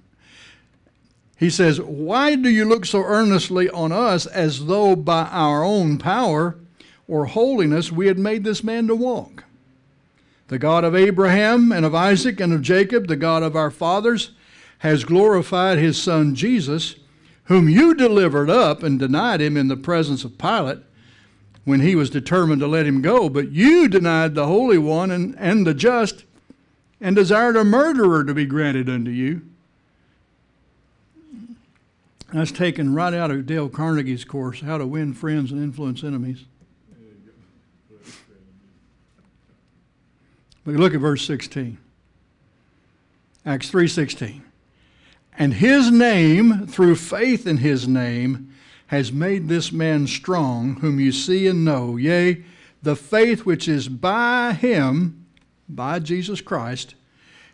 he 1.44 1.50
says, 1.50 1.82
Why 1.82 2.36
do 2.36 2.50
you 2.50 2.64
look 2.64 2.86
so 2.86 3.04
earnestly 3.04 3.70
on 3.70 3.92
us 3.92 4.26
as 4.26 4.66
though 4.66 4.96
by 4.96 5.24
our 5.26 5.64
own 5.64 5.98
power 5.98 6.56
or 7.06 7.26
holiness 7.26 7.92
we 7.92 8.08
had 8.08 8.18
made 8.18 8.46
this 8.46 8.64
man 8.64 8.88
to 8.88 8.96
walk? 8.96 9.44
The 10.48 10.58
God 10.58 10.86
of 10.86 10.96
Abraham 10.96 11.74
and 11.74 11.86
of 11.86 11.94
Isaac 11.94 12.40
and 12.40 12.54
of 12.54 12.62
Jacob, 12.62 13.08
the 13.08 13.18
God 13.18 13.44
of 13.44 13.58
our 13.58 13.72
fathers, 13.72 14.32
has 14.80 15.04
glorified 15.04 15.78
his 15.78 16.02
son 16.02 16.34
Jesus, 16.34 16.96
whom 17.46 17.68
you 17.68 17.94
delivered 17.94 18.50
up 18.50 18.82
and 18.82 18.98
denied 18.98 19.42
him 19.42 19.58
in 19.58 19.68
the 19.68 19.76
presence 19.76 20.24
of 20.24 20.38
Pilate 20.38 20.80
when 21.66 21.82
he 21.82 21.94
was 21.96 22.10
determined 22.10 22.62
to 22.62 22.68
let 22.68 22.86
him 22.86 23.02
go. 23.02 23.28
But 23.28 23.52
you 23.52 23.90
denied 23.90 24.34
the 24.34 24.48
Holy 24.48 24.78
One 24.78 25.12
and, 25.12 25.36
and 25.38 25.68
the 25.68 25.74
just 25.74 26.24
and 27.02 27.18
desired 27.18 27.58
a 27.58 27.66
murderer 27.66 28.24
to 28.24 28.34
be 28.34 28.46
granted 28.46 28.88
unto 28.88 29.12
you. 29.12 29.42
That's 32.34 32.52
taken 32.52 32.96
right 32.96 33.14
out 33.14 33.30
of 33.30 33.46
Dale 33.46 33.70
Carnegie's 33.70 34.26
course, 34.26 34.62
How 34.62 34.80
to 34.80 34.88
Win 34.88 35.14
Friends 35.14 35.52
and 35.52 35.62
Influence 35.62 36.04
Enemies. 36.04 36.46
But 40.66 40.76
look 40.76 40.96
at 40.96 41.00
verse 41.00 41.24
16. 41.28 41.78
Acts 43.46 43.70
3:16. 43.70 44.42
And 45.38 45.54
his 45.56 45.92
name, 45.92 46.66
through 46.66 46.96
faith 46.96 47.46
in 47.46 47.58
his 47.58 47.88
name, 47.88 48.50
has 48.88 49.12
made 49.12 49.48
this 49.48 49.72
man 49.72 50.08
strong, 50.08 50.78
whom 50.78 51.00
you 51.00 51.12
see 51.12 51.46
and 51.46 51.64
know. 51.64 51.98
Yea, 51.98 52.44
the 52.82 52.96
faith 52.96 53.46
which 53.46 53.68
is 53.68 53.88
by 53.88 54.54
him, 54.54 55.26
by 55.70 56.00
Jesus 56.00 56.42
Christ, 56.42 56.96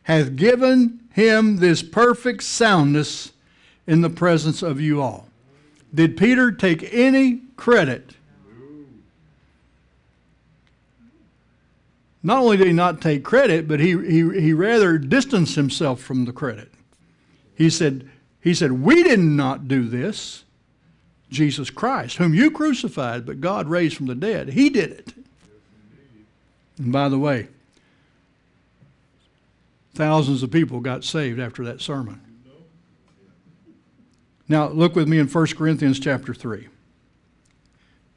hath 0.03 0.37
given 0.37 1.01
him 1.11 1.57
this 1.57 1.83
perfect 1.83 2.43
soundness 2.43 3.33
in 3.89 4.01
the 4.01 4.09
presence 4.09 4.61
of 4.61 4.79
you 4.79 5.01
all. 5.01 5.27
Did 5.91 6.15
Peter 6.15 6.51
take 6.51 6.93
any 6.93 7.41
credit? 7.57 8.11
Not 12.21 12.43
only 12.43 12.57
did 12.57 12.67
he 12.67 12.73
not 12.73 13.01
take 13.01 13.23
credit, 13.23 13.67
but 13.67 13.79
he, 13.79 13.97
he, 13.97 14.41
he 14.41 14.53
rather 14.53 14.99
distanced 14.99 15.55
himself 15.55 15.99
from 15.99 16.25
the 16.25 16.31
credit. 16.31 16.71
He 17.55 17.71
said, 17.71 18.07
he 18.39 18.53
said, 18.53 18.73
We 18.73 19.01
did 19.01 19.21
not 19.21 19.67
do 19.67 19.87
this. 19.87 20.43
Jesus 21.31 21.71
Christ, 21.71 22.17
whom 22.17 22.35
you 22.35 22.51
crucified, 22.51 23.25
but 23.25 23.41
God 23.41 23.67
raised 23.67 23.97
from 23.97 24.05
the 24.05 24.15
dead. 24.15 24.49
He 24.49 24.69
did 24.69 24.91
it. 24.91 25.13
And 26.77 26.91
by 26.91 27.09
the 27.09 27.19
way, 27.19 27.47
thousands 29.95 30.43
of 30.43 30.51
people 30.51 30.79
got 30.79 31.03
saved 31.03 31.39
after 31.39 31.63
that 31.65 31.81
sermon. 31.81 32.28
Now, 34.49 34.67
look 34.67 34.95
with 34.95 35.07
me 35.07 35.19
in 35.19 35.27
1 35.27 35.47
Corinthians 35.55 35.99
chapter 35.99 36.33
3. 36.33 36.67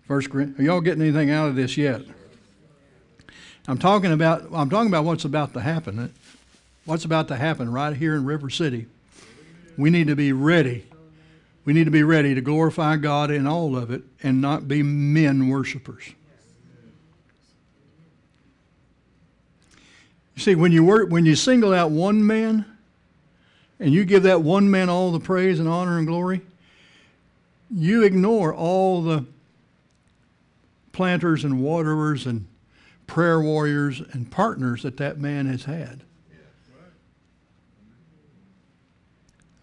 First 0.09 0.35
are 0.35 0.51
y'all 0.59 0.81
getting 0.81 1.03
anything 1.03 1.31
out 1.31 1.49
of 1.49 1.55
this 1.55 1.77
yet? 1.77 2.03
I'm 3.69 3.79
talking 3.79 4.11
about 4.11 4.49
I'm 4.53 4.69
talking 4.69 4.89
about 4.89 5.05
what's 5.05 5.25
about 5.25 5.53
to 5.55 5.61
happen. 5.61 6.13
What's 6.85 7.05
about 7.05 7.29
to 7.29 7.37
happen 7.37 7.71
right 7.71 7.97
here 7.97 8.17
in 8.17 8.25
River 8.25 8.51
City. 8.51 8.87
We 9.79 9.91
need 9.91 10.09
to 10.09 10.17
be 10.17 10.33
ready 10.33 10.87
we 11.65 11.73
need 11.73 11.85
to 11.85 11.91
be 11.91 12.03
ready 12.03 12.35
to 12.35 12.41
glorify 12.41 12.97
God 12.97 13.31
in 13.31 13.47
all 13.47 13.77
of 13.77 13.91
it 13.91 14.03
and 14.23 14.41
not 14.41 14.67
be 14.67 14.83
men 14.83 15.49
worshipers. 15.49 16.11
You 20.35 20.43
see, 20.43 20.55
when 20.55 20.73
you 20.73 20.83
work, 20.83 21.11
when 21.11 21.25
you 21.25 21.37
single 21.37 21.73
out 21.73 21.91
one 21.91 22.27
man 22.27 22.65
and 23.83 23.93
you 23.93 24.05
give 24.05 24.23
that 24.23 24.43
one 24.43 24.71
man 24.71 24.89
all 24.89 25.11
the 25.11 25.19
praise 25.19 25.59
and 25.59 25.69
honor 25.69 25.99
and 25.99 26.07
glory, 26.07 26.41
you 27.69 28.05
ignore 28.05 28.55
all 28.55 29.03
the 29.03 29.27
planters 30.93 31.43
and 31.43 31.61
waterers 31.61 32.25
and 32.25 32.47
prayer 33.09 33.41
warriors 33.41 34.01
and 34.13 34.31
partners 34.31 34.85
that 34.85 34.99
that 34.99 35.19
man 35.19 35.47
has 35.47 35.65
had. 35.65 36.05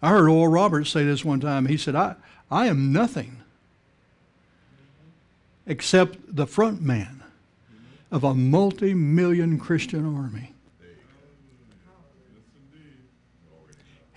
I 0.02 0.10
heard 0.10 0.28
Oral 0.28 0.48
Roberts 0.48 0.90
say 0.90 1.04
this 1.04 1.24
one 1.24 1.40
time. 1.40 1.64
He 1.64 1.78
said, 1.78 1.94
I, 1.94 2.16
I 2.50 2.66
am 2.66 2.92
nothing 2.92 3.38
except 5.66 6.36
the 6.36 6.46
front 6.46 6.82
man 6.82 7.22
of 8.10 8.22
a 8.22 8.34
multi 8.34 8.92
million 8.92 9.58
Christian 9.58 10.04
army. 10.14 10.52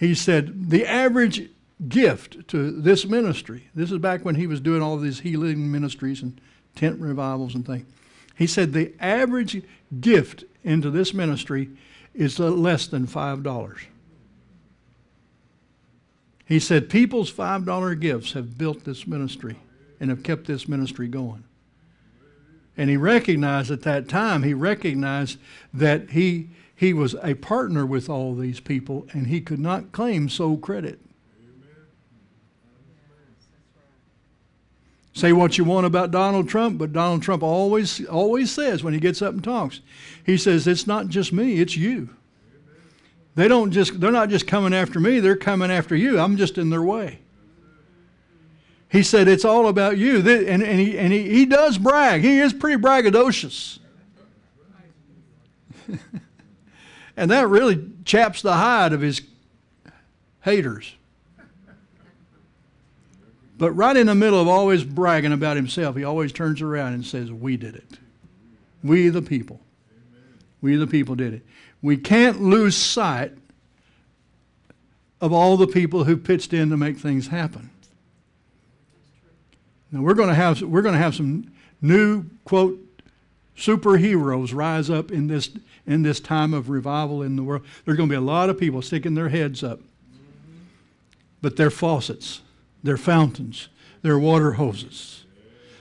He 0.03 0.15
said, 0.15 0.69
the 0.69 0.85
average 0.85 1.49
gift 1.87 2.49
to 2.49 2.71
this 2.71 3.05
ministry, 3.05 3.69
this 3.73 3.89
is 3.89 3.99
back 3.99 4.25
when 4.25 4.35
he 4.35 4.47
was 4.47 4.59
doing 4.59 4.81
all 4.81 4.97
these 4.97 5.21
healing 5.21 5.71
ministries 5.71 6.21
and 6.21 6.41
tent 6.75 6.99
revivals 6.99 7.55
and 7.55 7.65
things. 7.65 7.85
He 8.35 8.45
said, 8.45 8.73
the 8.73 8.93
average 8.99 9.63
gift 10.01 10.43
into 10.61 10.89
this 10.89 11.13
ministry 11.13 11.69
is 12.13 12.37
less 12.37 12.85
than 12.85 13.07
$5. 13.07 13.79
He 16.45 16.59
said, 16.59 16.89
People's 16.89 17.31
$5 17.31 17.97
gifts 17.97 18.33
have 18.33 18.57
built 18.57 18.83
this 18.83 19.07
ministry 19.07 19.55
and 20.01 20.09
have 20.09 20.21
kept 20.21 20.47
this 20.47 20.67
ministry 20.67 21.07
going. 21.07 21.45
And 22.75 22.89
he 22.89 22.97
recognized 22.97 23.71
at 23.71 23.83
that 23.83 24.09
time, 24.09 24.43
he 24.43 24.53
recognized 24.53 25.39
that 25.73 26.09
he, 26.09 26.49
he 26.75 26.93
was 26.93 27.15
a 27.21 27.35
partner 27.35 27.85
with 27.85 28.09
all 28.09 28.35
these 28.35 28.59
people 28.59 29.07
and 29.11 29.27
he 29.27 29.41
could 29.41 29.59
not 29.59 29.91
claim 29.91 30.29
sole 30.29 30.57
credit. 30.57 30.99
Say 35.15 35.31
what 35.31 35.59
you 35.59 35.63
want 35.63 35.85
about 35.85 36.09
Donald 36.09 36.49
Trump, 36.49 36.79
but 36.79 36.91
Donald 36.91 37.21
Trump 37.21 37.43
always 37.43 38.03
always 38.07 38.51
says 38.51 38.83
when 38.83 38.95
he 38.95 38.99
gets 38.99 39.21
up 39.21 39.33
and 39.33 39.43
talks, 39.43 39.79
he 40.25 40.37
says, 40.37 40.65
It's 40.65 40.87
not 40.87 41.07
just 41.07 41.31
me, 41.31 41.59
it's 41.59 41.77
you. 41.77 42.09
They 43.35 43.47
don't 43.47 43.71
just, 43.71 43.99
they're 43.99 44.11
not 44.11 44.29
just 44.29 44.47
coming 44.47 44.73
after 44.73 44.99
me, 44.99 45.19
they're 45.19 45.35
coming 45.35 45.69
after 45.69 45.95
you. 45.95 46.19
I'm 46.19 46.35
just 46.35 46.57
in 46.57 46.71
their 46.71 46.81
way. 46.81 47.19
He 48.89 49.03
said, 49.03 49.27
It's 49.27 49.45
all 49.45 49.67
about 49.67 49.99
you. 49.99 50.17
And, 50.17 50.63
and, 50.63 50.79
he, 50.79 50.97
and 50.97 51.13
he, 51.13 51.29
he 51.29 51.45
does 51.45 51.77
brag. 51.77 52.21
He 52.21 52.39
is 52.39 52.51
pretty 52.51 52.81
braggadocious. 52.81 53.79
and 57.15 57.31
that 57.31 57.47
really 57.47 57.85
chaps 58.05 58.41
the 58.41 58.53
hide 58.53 58.93
of 58.93 59.01
his 59.01 59.21
haters. 60.41 60.93
But 63.57 63.71
right 63.71 63.95
in 63.95 64.07
the 64.07 64.15
middle 64.15 64.41
of 64.41 64.47
always 64.47 64.83
bragging 64.83 65.31
about 65.31 65.55
himself, 65.55 65.95
he 65.95 66.03
always 66.03 66.31
turns 66.31 66.61
around 66.61 66.93
and 66.93 67.05
says, 67.05 67.31
We 67.31 67.55
did 67.55 67.75
it. 67.75 67.99
We, 68.83 69.09
the 69.09 69.21
people. 69.21 69.61
We, 70.59 70.75
the 70.75 70.87
people, 70.87 71.15
did 71.15 71.33
it 71.35 71.43
we 71.83 71.97
can't 71.97 72.41
lose 72.41 72.75
sight 72.75 73.33
of 75.21 75.31
all 75.31 75.57
the 75.57 75.67
people 75.67 76.05
who 76.05 76.17
pitched 76.17 76.53
in 76.53 76.69
to 76.69 76.77
make 76.77 76.97
things 76.97 77.27
happen. 77.27 77.69
Now 79.91 80.01
we're 80.01 80.15
going 80.15 80.29
to 80.29 80.35
have 80.35 80.61
we're 80.63 80.81
going 80.81 80.95
to 80.95 80.99
have 80.99 81.13
some 81.13 81.51
new 81.81 82.25
quote 82.45 82.79
superheroes 83.57 84.53
rise 84.53 84.89
up 84.89 85.11
in 85.11 85.27
this 85.27 85.49
in 85.85 86.03
this 86.03 86.19
time 86.19 86.53
of 86.53 86.69
revival 86.69 87.21
in 87.21 87.35
the 87.35 87.43
world. 87.43 87.63
There's 87.85 87.97
going 87.97 88.09
to 88.09 88.13
be 88.13 88.17
a 88.17 88.21
lot 88.21 88.49
of 88.49 88.57
people 88.57 88.81
sticking 88.81 89.15
their 89.15 89.29
heads 89.29 89.63
up. 89.63 89.79
But 91.41 91.57
they're 91.57 91.69
faucets, 91.69 92.41
they're 92.83 92.95
fountains, 92.95 93.67
they're 94.01 94.17
water 94.19 94.53
hoses, 94.53 95.25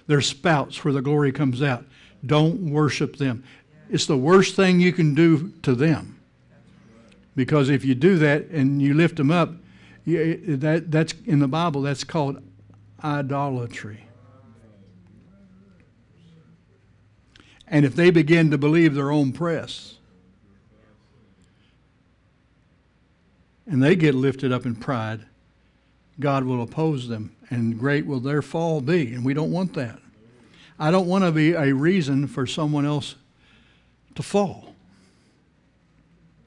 they're 0.08 0.20
spouts 0.20 0.84
where 0.84 0.92
the 0.92 1.02
glory 1.02 1.30
comes 1.30 1.62
out. 1.62 1.84
Don't 2.24 2.70
worship 2.70 3.16
them. 3.16 3.44
It's 3.88 4.06
the 4.06 4.16
worst 4.16 4.56
thing 4.56 4.80
you 4.80 4.92
can 4.92 5.14
do 5.14 5.52
to 5.62 5.74
them. 5.74 6.18
Because 7.34 7.70
if 7.70 7.84
you 7.84 7.94
do 7.94 8.18
that 8.18 8.48
and 8.48 8.82
you 8.82 8.94
lift 8.94 9.16
them 9.16 9.30
up, 9.30 9.52
that, 10.04 10.84
that's 10.88 11.14
in 11.26 11.38
the 11.38 11.48
Bible, 11.48 11.82
that's 11.82 12.04
called 12.04 12.42
idolatry. 13.02 14.06
And 17.72 17.86
if 17.86 17.96
they 17.96 18.10
begin 18.10 18.50
to 18.50 18.58
believe 18.58 18.94
their 18.94 19.10
own 19.10 19.32
press, 19.32 19.94
and 23.66 23.82
they 23.82 23.96
get 23.96 24.14
lifted 24.14 24.52
up 24.52 24.66
in 24.66 24.76
pride, 24.76 25.24
God 26.20 26.44
will 26.44 26.62
oppose 26.62 27.08
them, 27.08 27.34
and 27.48 27.78
great 27.78 28.04
will 28.04 28.20
their 28.20 28.42
fall 28.42 28.82
be. 28.82 29.14
And 29.14 29.24
we 29.24 29.32
don't 29.32 29.50
want 29.50 29.72
that. 29.72 29.98
I 30.78 30.90
don't 30.90 31.06
want 31.06 31.24
to 31.24 31.32
be 31.32 31.52
a 31.52 31.72
reason 31.74 32.26
for 32.26 32.46
someone 32.46 32.84
else 32.84 33.14
to 34.16 34.22
fall. 34.22 34.74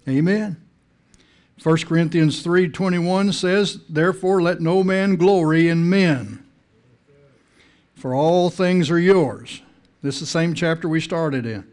Amen. 0.08 0.58
1 1.64 1.88
Corinthians 1.88 2.44
3:21 2.44 3.34
says, 3.34 3.80
"Therefore 3.90 4.44
let 4.44 4.62
no 4.62 4.84
man 4.84 5.16
glory 5.16 5.70
in 5.70 5.90
men, 5.90 6.44
for 7.96 8.14
all 8.14 8.52
things 8.52 8.92
are 8.92 9.00
yours." 9.00 9.64
This 10.06 10.18
is 10.18 10.22
the 10.22 10.28
same 10.28 10.54
chapter 10.54 10.88
we 10.88 11.02
started 11.02 11.48
in. 11.48 11.66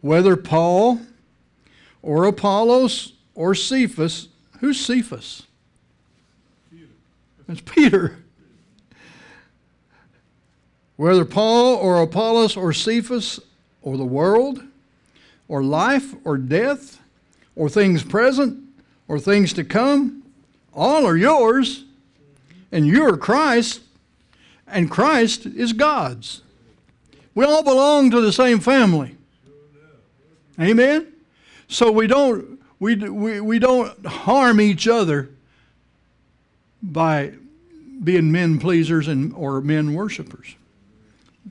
Whether 0.00 0.36
Paul 0.36 1.00
or 2.00 2.24
Apollos 2.24 3.12
or 3.34 3.54
Cephas. 3.54 4.28
Who's 4.60 4.80
Cephas? 4.80 5.42
Peter. 6.70 6.88
It's 7.46 7.60
Peter. 7.60 8.16
Whether 10.96 11.26
Paul 11.26 11.74
or 11.74 12.00
Apollos 12.00 12.56
or 12.56 12.72
Cephas 12.72 13.38
or 13.82 13.98
the 13.98 14.04
world 14.04 14.62
or 15.46 15.62
life 15.62 16.14
or 16.24 16.38
death 16.38 17.02
or 17.54 17.68
things 17.68 18.02
present 18.02 18.64
or 19.08 19.18
things 19.18 19.52
to 19.52 19.62
come, 19.62 20.22
all 20.72 21.04
are 21.04 21.18
yours, 21.18 21.84
and 22.72 22.86
you're 22.86 23.18
Christ, 23.18 23.82
and 24.66 24.90
Christ 24.90 25.44
is 25.44 25.74
God's. 25.74 26.40
We 27.34 27.44
all 27.44 27.62
belong 27.62 28.10
to 28.10 28.20
the 28.20 28.32
same 28.32 28.60
family. 28.60 29.16
Amen? 30.60 31.12
So 31.68 31.90
we 31.90 32.06
don't, 32.06 32.60
we, 32.78 32.94
we, 32.96 33.40
we 33.40 33.58
don't 33.58 34.06
harm 34.06 34.60
each 34.60 34.86
other 34.86 35.30
by 36.82 37.32
being 38.02 38.30
men 38.30 38.58
pleasers 38.58 39.08
and, 39.08 39.32
or 39.34 39.60
men 39.60 39.94
worshipers. 39.94 40.54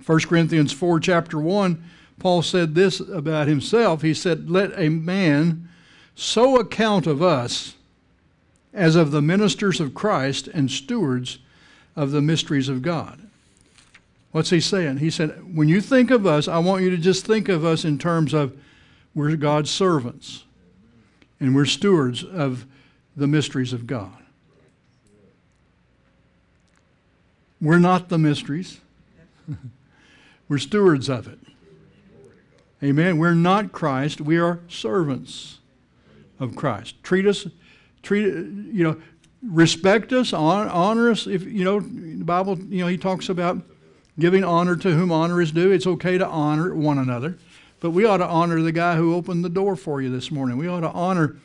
1 0.05 0.19
Corinthians 0.21 0.71
4, 0.71 0.99
chapter 0.99 1.39
1, 1.39 1.83
Paul 2.19 2.41
said 2.41 2.75
this 2.75 2.99
about 2.99 3.47
himself. 3.47 4.01
He 4.01 4.13
said, 4.13 4.49
Let 4.49 4.77
a 4.77 4.89
man 4.89 5.69
so 6.15 6.59
account 6.59 7.07
of 7.07 7.21
us 7.21 7.75
as 8.73 8.95
of 8.95 9.11
the 9.11 9.21
ministers 9.21 9.79
of 9.79 9.93
Christ 9.93 10.47
and 10.47 10.69
stewards 10.69 11.39
of 11.95 12.11
the 12.11 12.21
mysteries 12.21 12.69
of 12.69 12.81
God. 12.81 13.27
What's 14.33 14.49
he 14.49 14.59
saying? 14.59 14.97
He 14.97 15.11
said, 15.11 15.55
When 15.55 15.69
you 15.69 15.79
think 15.79 16.09
of 16.09 16.25
us, 16.25 16.47
I 16.47 16.57
want 16.57 16.83
you 16.83 16.89
to 16.89 16.97
just 16.97 17.25
think 17.25 17.49
of 17.49 17.63
us 17.63 17.85
in 17.85 17.99
terms 17.99 18.33
of 18.33 18.57
we're 19.13 19.35
God's 19.35 19.69
servants 19.69 20.43
and 21.39 21.55
we're 21.55 21.65
stewards 21.65 22.23
of 22.23 22.65
the 23.15 23.27
mysteries 23.27 23.73
of 23.73 23.85
God. 23.85 24.17
We're 27.61 27.77
not 27.77 28.09
the 28.09 28.17
mysteries, 28.17 28.81
we're 30.49 30.57
stewards 30.57 31.09
of 31.09 31.27
it. 31.27 31.39
Amen. 32.81 33.19
We're 33.19 33.35
not 33.35 33.71
Christ, 33.71 34.19
we 34.19 34.39
are 34.39 34.61
servants 34.67 35.59
of 36.39 36.55
Christ. 36.55 36.95
Treat 37.03 37.27
us, 37.27 37.45
treat 38.01 38.23
you 38.23 38.83
know, 38.83 38.99
respect 39.43 40.11
us, 40.11 40.33
honor 40.33 41.11
us. 41.11 41.27
If 41.27 41.43
you 41.43 41.63
know, 41.63 41.79
the 41.79 42.25
Bible, 42.25 42.57
you 42.57 42.79
know, 42.79 42.87
he 42.87 42.97
talks 42.97 43.29
about 43.29 43.61
giving 44.19 44.43
honor 44.43 44.75
to 44.75 44.91
whom 44.91 45.11
honor 45.11 45.41
is 45.41 45.51
due. 45.51 45.71
It's 45.71 45.87
okay 45.87 46.17
to 46.17 46.27
honor 46.27 46.73
one 46.73 46.97
another. 46.97 47.37
But 47.79 47.91
we 47.91 48.05
ought 48.05 48.17
to 48.17 48.27
honor 48.27 48.61
the 48.61 48.71
guy 48.71 48.95
who 48.95 49.15
opened 49.15 49.43
the 49.43 49.49
door 49.49 49.75
for 49.75 50.01
you 50.01 50.09
this 50.09 50.31
morning. 50.31 50.57
We 50.57 50.67
ought 50.67 50.81
to 50.81 50.91
honor, 50.91 51.37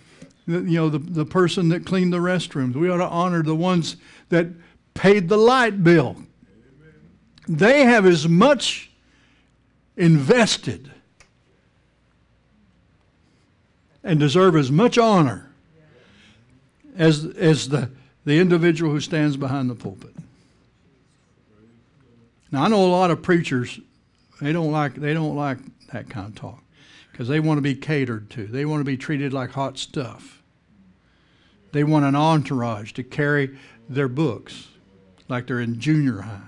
the, 0.47 0.61
you 0.61 0.77
know, 0.77 0.89
the, 0.89 0.99
the 0.99 1.25
person 1.25 1.69
that 1.71 1.85
cleaned 1.85 2.13
the 2.13 2.19
restrooms. 2.19 2.75
We 2.75 2.89
ought 2.91 2.99
to 2.99 3.09
honor 3.09 3.43
the 3.43 3.57
ones 3.57 3.97
that 4.29 4.47
paid 4.95 5.29
the 5.29 5.37
light 5.37 5.83
bill. 5.83 6.17
They 7.49 7.85
have 7.85 8.07
as 8.07 8.29
much 8.29 8.91
invested 9.97 10.93
and 14.05 14.21
deserve 14.21 14.55
as 14.55 14.71
much 14.71 14.97
honor 14.97 15.51
as, 16.97 17.25
as 17.25 17.69
the, 17.69 17.91
the 18.25 18.39
individual 18.39 18.93
who 18.93 19.01
stands 19.01 19.37
behind 19.37 19.71
the 19.71 19.75
pulpit. 19.75 20.15
Now 22.51 22.65
I 22.65 22.69
know 22.69 22.85
a 22.85 22.89
lot 22.89 23.11
of 23.11 23.23
preachers, 23.23 23.79
they 24.41 24.53
don't 24.53 24.73
like 24.73 24.95
they 24.95 25.15
don't 25.15 25.37
like 25.37 25.59
that 25.93 26.09
kind 26.09 26.29
of 26.29 26.35
talk 26.35 26.63
because 27.11 27.29
they 27.29 27.41
want 27.41 27.59
to 27.59 27.63
be 27.63 27.75
catered 27.75 28.31
to. 28.31 28.47
They 28.47 28.65
want 28.65 28.81
to 28.81 28.85
be 28.85 28.97
treated 28.97 29.33
like 29.33 29.51
hot 29.51 29.79
stuff. 29.79 30.43
They 31.73 31.85
want 31.85 32.05
an 32.05 32.15
entourage 32.15 32.93
to 32.93 33.03
carry 33.03 33.59
their 33.89 34.09
books 34.09 34.69
like 35.29 35.47
they're 35.47 35.61
in 35.61 35.79
junior 35.79 36.23
high. 36.23 36.41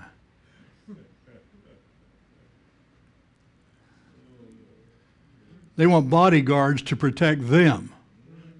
They 5.75 5.87
want 5.87 6.09
bodyguards 6.09 6.81
to 6.83 6.95
protect 6.95 7.49
them. 7.49 7.93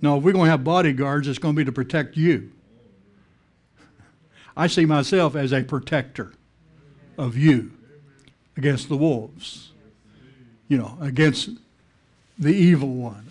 No, 0.01 0.17
if 0.17 0.23
we're 0.23 0.31
going 0.31 0.45
to 0.45 0.51
have 0.51 0.63
bodyguards, 0.63 1.27
it's 1.27 1.37
going 1.37 1.55
to 1.55 1.59
be 1.59 1.65
to 1.65 1.71
protect 1.71 2.17
you. 2.17 2.51
I 4.57 4.67
see 4.67 4.85
myself 4.85 5.35
as 5.35 5.51
a 5.53 5.63
protector 5.63 6.33
of 7.21 7.37
you 7.37 7.71
against 8.57 8.89
the 8.89 8.97
wolves 8.97 9.71
you 10.71 10.77
know, 10.77 10.97
against 11.01 11.49
the 12.39 12.53
evil 12.53 12.87
one, 12.87 13.27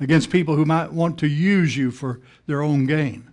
against 0.00 0.30
people 0.30 0.56
who 0.56 0.64
might 0.64 0.90
want 0.90 1.18
to 1.18 1.26
use 1.26 1.76
you 1.76 1.90
for 1.90 2.20
their 2.46 2.62
own 2.62 2.86
gain. 2.86 3.28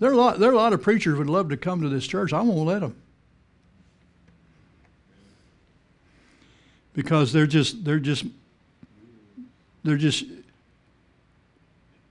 There 0.00 0.10
are 0.10 0.12
a 0.12 0.16
lot, 0.16 0.38
there 0.38 0.50
are 0.50 0.52
a 0.52 0.56
lot 0.56 0.74
of 0.74 0.82
preachers 0.82 1.16
would 1.16 1.30
love 1.30 1.48
to 1.48 1.56
come 1.56 1.80
to 1.80 1.88
this 1.88 2.06
church. 2.06 2.34
I 2.34 2.42
won't 2.42 2.66
let 2.66 2.80
them. 2.80 2.94
Because 6.92 7.32
they're 7.32 7.46
just 7.46 7.86
they're 7.86 7.98
just 7.98 8.26
they're 9.82 9.96
just 9.96 10.26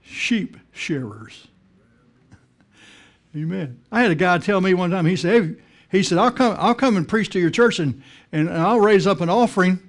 sheep 0.02 0.58
shearers. 0.74 1.46
Amen. 3.36 3.80
I 3.92 4.02
had 4.02 4.10
a 4.10 4.16
guy 4.16 4.40
tell 4.40 4.60
me 4.60 4.74
one 4.74 4.90
time, 4.90 5.06
he 5.06 5.16
said, 5.16 5.44
hey, 5.44 5.56
he 5.92 6.04
said, 6.04 6.18
I'll 6.18 6.32
come, 6.32 6.56
I'll 6.60 6.76
come 6.76 6.98
and 6.98 7.08
preach 7.08 7.30
to 7.30 7.40
your 7.40 7.50
church 7.50 7.80
and, 7.80 8.02
and 8.32 8.50
I'll 8.50 8.80
raise 8.80 9.08
up 9.08 9.22
an 9.22 9.30
offering 9.30 9.80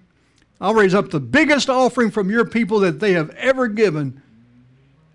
I'll 0.61 0.75
raise 0.75 0.95
up 0.95 1.11
the 1.11 1.21
biggest 1.21 1.71
offering 1.71 2.11
from 2.11 2.29
your 2.29 2.45
people 2.45 2.81
that 2.81 3.01
they 3.01 3.13
have 3.13 3.31
ever 3.31 3.67
given, 3.67 4.21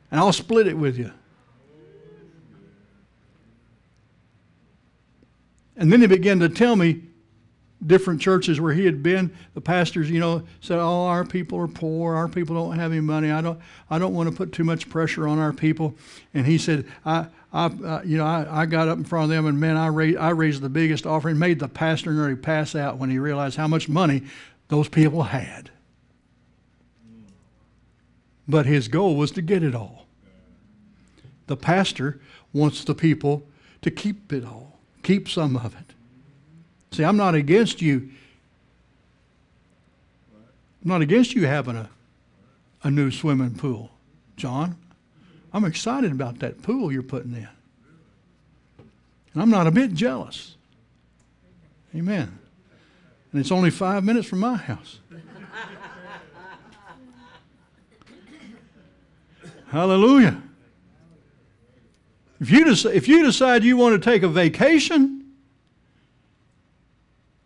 and 0.10 0.20
I'll 0.20 0.34
split 0.34 0.66
it 0.68 0.76
with 0.76 0.98
you. 0.98 1.12
And 5.78 5.92
then 5.92 6.02
he 6.02 6.08
began 6.08 6.40
to 6.40 6.50
tell 6.50 6.76
me 6.76 7.04
different 7.86 8.22
churches 8.22 8.60
where 8.60 8.74
he 8.74 8.86
had 8.86 9.04
been. 9.04 9.36
The 9.54 9.62
pastors, 9.62 10.10
you 10.10 10.20
know, 10.20 10.44
said, 10.62 10.80
"Oh, 10.80 11.06
our 11.06 11.26
people 11.26 11.60
are 11.60 11.68
poor. 11.68 12.16
Our 12.16 12.28
people 12.28 12.56
don't 12.56 12.78
have 12.78 12.92
any 12.92 13.02
money. 13.02 13.32
I 13.32 13.42
don't, 13.42 13.60
I 13.90 14.00
don't 14.00 14.14
want 14.14 14.30
to 14.30 14.36
put 14.36 14.52
too 14.52 14.64
much 14.64 14.90
pressure 14.90 15.28
on 15.28 15.40
our 15.40 15.54
people." 15.54 15.96
And 16.34 16.46
he 16.46 16.58
said, 16.58 16.86
"I, 17.06 17.28
I, 17.54 17.66
uh, 17.66 18.02
you 18.04 18.18
know, 18.18 18.26
I, 18.26 18.64
I 18.64 18.66
got 18.66 18.88
up 18.88 18.98
in 18.98 19.04
front 19.04 19.26
of 19.26 19.30
them, 19.30 19.46
and 19.46 19.60
man, 19.60 19.78
I 19.78 19.88
raised, 19.88 20.18
I 20.18 20.30
raised 20.30 20.62
the 20.62 20.70
biggest 20.70 21.06
offering. 21.06 21.40
Made 21.40 21.60
the 21.60 21.68
pastor 21.68 22.12
nearly 22.12 22.36
pass 22.36 22.76
out 22.76 22.98
when 22.98 23.10
he 23.10 23.20
realized 23.20 23.58
how 23.58 23.68
much 23.68 23.88
money 23.88 24.24
those 24.68 24.90
people 24.90 25.24
had. 25.24 25.70
But 28.48 28.66
his 28.66 28.88
goal 28.88 29.16
was 29.16 29.32
to 29.32 29.42
get 29.42 29.64
it 29.64 29.74
all. 29.74 30.06
The 31.48 31.58
pastor 31.58 32.20
wants 32.54 32.84
the 32.84 32.96
people 32.96 33.48
to 33.82 33.92
keep 33.92 34.32
it 34.34 34.46
all, 34.46 34.80
keep 35.04 35.30
some 35.30 35.56
of 35.56 35.76
it. 35.76 35.95
See, 36.92 37.04
I'm 37.04 37.18
not 37.18 37.36
against 37.36 37.82
you. 37.82 38.10
I'm 40.84 40.90
not 40.90 41.02
against 41.02 41.34
you 41.34 41.46
having 41.46 41.76
a, 41.76 41.90
a 42.84 42.92
new 42.92 43.12
swimming 43.12 43.56
pool, 43.56 43.92
John. 44.38 44.78
I'm 45.52 45.66
excited 45.66 46.12
about 46.12 46.40
that 46.40 46.62
pool 46.62 46.92
you're 46.92 47.04
putting 47.04 47.34
in. 47.34 47.48
And 49.34 49.42
I'm 49.42 49.50
not 49.50 49.68
a 49.68 49.72
bit 49.72 49.94
jealous. 49.94 50.56
Amen 51.96 52.40
and 53.36 53.42
it's 53.42 53.52
only 53.52 53.70
five 53.70 54.02
minutes 54.02 54.26
from 54.30 54.40
my 54.40 54.56
house. 54.56 55.00
Hallelujah. 59.68 60.42
If 62.40 62.50
you, 62.50 62.66
if 62.94 63.10
you 63.10 63.26
decide 63.26 63.66
you 63.66 63.76
want 63.76 64.02
to 64.02 64.10
take 64.10 64.24
a 64.24 64.30
vacation, 64.30 65.25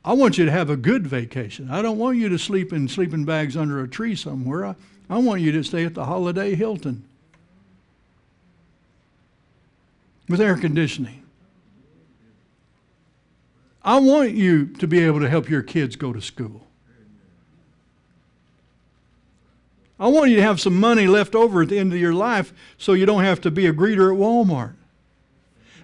I 0.04 0.14
want 0.14 0.38
you 0.38 0.46
to 0.46 0.52
have 0.52 0.70
a 0.70 0.78
good 0.78 1.06
vacation. 1.06 1.70
I 1.70 1.82
don't 1.82 1.98
want 1.98 2.18
you 2.18 2.30
to 2.30 2.40
sleep 2.40 2.72
in 2.72 2.88
sleeping 2.88 3.26
bags 3.26 3.58
under 3.58 3.82
a 3.82 3.88
tree 3.88 4.16
somewhere. 4.16 4.66
I, 4.66 4.76
I 5.10 5.18
want 5.18 5.42
you 5.42 5.52
to 5.52 5.64
stay 5.64 5.86
at 5.86 5.94
the 5.94 6.06
Holiday 6.06 6.56
Hilton 6.56 7.04
with 10.30 10.40
air 10.40 10.56
conditioning. 10.56 11.24
I 13.84 13.98
want 14.00 14.32
you 14.32 14.68
to 14.68 14.88
be 14.88 15.00
able 15.00 15.20
to 15.20 15.30
help 15.30 15.50
your 15.50 15.64
kids 15.64 15.96
go 15.96 16.14
to 16.14 16.22
school. 16.22 16.68
I 20.00 20.08
want 20.08 20.30
you 20.30 20.38
to 20.38 20.44
have 20.44 20.62
some 20.62 20.80
money 20.80 21.08
left 21.08 21.36
over 21.36 21.64
at 21.64 21.70
the 21.70 21.78
end 21.78 21.92
of 21.92 22.00
your 22.00 22.14
life 22.14 22.54
so 22.78 22.94
you 22.94 23.06
don't 23.06 23.24
have 23.24 23.42
to 23.42 23.52
be 23.52 23.66
a 23.66 23.74
greeter 23.74 24.14
at 24.14 24.18
Walmart. 24.18 24.76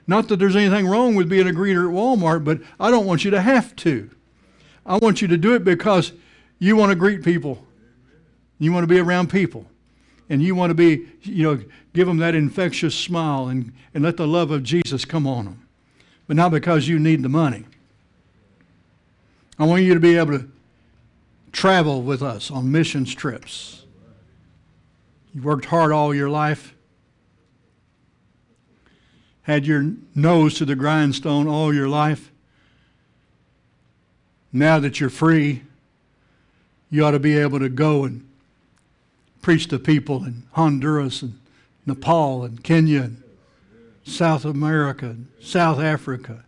Not 0.08 0.28
that 0.28 0.38
there's 0.38 0.56
anything 0.56 0.88
wrong 0.88 1.16
with 1.16 1.30
being 1.30 1.48
a 1.48 1.52
greeter 1.52 1.88
at 1.88 1.94
Walmart, 1.94 2.44
but 2.44 2.62
I 2.80 2.92
don't 2.92 3.06
want 3.06 3.26
you 3.26 3.32
to 3.32 3.42
have 3.42 3.76
to. 3.78 4.10
I 4.86 4.98
want 4.98 5.22
you 5.22 5.28
to 5.28 5.38
do 5.38 5.56
it 5.56 5.64
because 5.64 6.14
you 6.60 6.76
want 6.76 6.92
to 6.92 6.96
greet 6.96 7.24
people. 7.24 7.66
You 8.60 8.72
want 8.72 8.84
to 8.84 8.88
be 8.88 9.00
around 9.00 9.30
people. 9.30 9.66
And 10.30 10.42
you 10.42 10.56
want 10.56 10.70
to 10.72 10.76
be, 10.76 11.08
you 11.24 11.44
know, 11.44 11.64
give 11.94 12.08
them 12.08 12.18
that 12.18 12.36
infectious 12.36 12.96
smile 12.96 13.48
and, 13.48 13.74
and 13.94 14.04
let 14.04 14.18
the 14.18 14.28
love 14.28 14.52
of 14.52 14.64
Jesus 14.64 15.06
come 15.06 15.28
on 15.28 15.46
them. 15.46 15.68
But 16.28 16.36
not 16.36 16.52
because 16.52 16.88
you 16.88 17.00
need 17.00 17.22
the 17.22 17.30
money. 17.30 17.66
I 19.58 19.66
want 19.66 19.84
you 19.84 19.94
to 19.94 20.00
be 20.00 20.18
able 20.18 20.40
to 20.40 20.50
travel 21.52 22.02
with 22.02 22.22
us 22.22 22.52
on 22.52 22.72
missions 22.72 23.14
trips. 23.14 23.86
You 25.34 25.42
worked 25.42 25.66
hard 25.66 25.92
all 25.92 26.14
your 26.14 26.30
life. 26.30 26.75
Had 29.46 29.66
your 29.66 29.94
nose 30.14 30.56
to 30.56 30.66
the 30.66 30.76
grindstone 30.76 31.48
all 31.48 31.74
your 31.74 31.88
life. 31.88 32.32
Now 34.52 34.80
that 34.80 35.00
you're 35.00 35.10
free, 35.10 35.62
you 36.90 37.06
ought 37.06 37.12
to 37.12 37.20
be 37.20 37.38
able 37.38 37.60
to 37.60 37.70
go 37.70 38.06
and 38.06 38.28
preach 39.42 39.68
to 39.68 39.78
people 39.78 40.24
in 40.24 40.44
Honduras 40.54 41.22
and 41.22 41.40
Nepal 41.86 42.44
and 42.44 42.64
Kenya 42.64 43.04
and 43.04 43.22
South 44.04 44.46
America 44.46 45.06
and 45.08 45.28
South 45.40 45.80
Africa. 45.80 46.44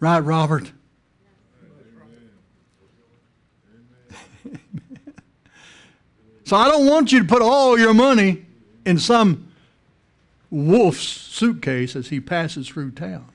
Right, 0.00 0.20
Robert? 0.20 0.72
so 6.44 6.56
I 6.56 6.68
don't 6.68 6.86
want 6.86 7.12
you 7.12 7.18
to 7.18 7.26
put 7.26 7.42
all 7.42 7.78
your 7.78 7.92
money 7.92 8.46
in 8.86 8.98
some 8.98 9.47
wolf's 10.50 11.02
suitcase 11.02 11.94
as 11.94 12.08
he 12.08 12.20
passes 12.20 12.68
through 12.68 12.92
town. 12.92 13.26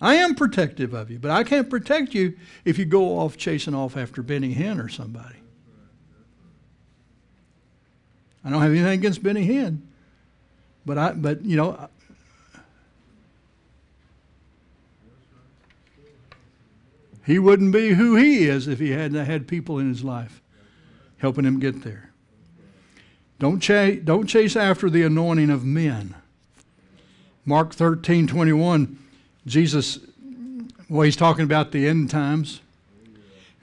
I 0.00 0.14
am 0.14 0.34
protective 0.34 0.94
of 0.94 1.10
you, 1.10 1.18
but 1.18 1.30
I 1.30 1.42
can't 1.42 1.68
protect 1.68 2.14
you 2.14 2.36
if 2.64 2.78
you 2.78 2.84
go 2.84 3.18
off 3.18 3.36
chasing 3.36 3.74
off 3.74 3.96
after 3.96 4.22
Benny 4.22 4.54
Hinn 4.54 4.82
or 4.82 4.88
somebody. 4.88 5.36
I 8.44 8.50
don't 8.50 8.62
have 8.62 8.70
anything 8.70 8.98
against 8.98 9.22
Benny 9.22 9.46
Hinn, 9.46 9.80
but 10.86 10.98
I, 10.98 11.12
but 11.12 11.44
you 11.44 11.56
know, 11.56 11.88
he 17.26 17.38
wouldn't 17.40 17.72
be 17.72 17.94
who 17.94 18.14
he 18.14 18.46
is 18.46 18.68
if 18.68 18.78
he 18.78 18.90
hadn't 18.90 19.24
had 19.24 19.48
people 19.48 19.80
in 19.80 19.88
his 19.88 20.04
life 20.04 20.40
helping 21.18 21.44
him 21.44 21.58
get 21.58 21.82
there. 21.82 22.07
Don't 23.38 23.60
chase, 23.60 24.00
don't 24.02 24.26
chase 24.26 24.56
after 24.56 24.90
the 24.90 25.02
anointing 25.04 25.50
of 25.50 25.64
men. 25.64 26.14
Mark 27.44 27.72
13, 27.72 28.26
21, 28.26 28.98
Jesus, 29.46 30.00
well, 30.88 31.02
he's 31.02 31.16
talking 31.16 31.44
about 31.44 31.72
the 31.72 31.86
end 31.88 32.10
times. 32.10 32.60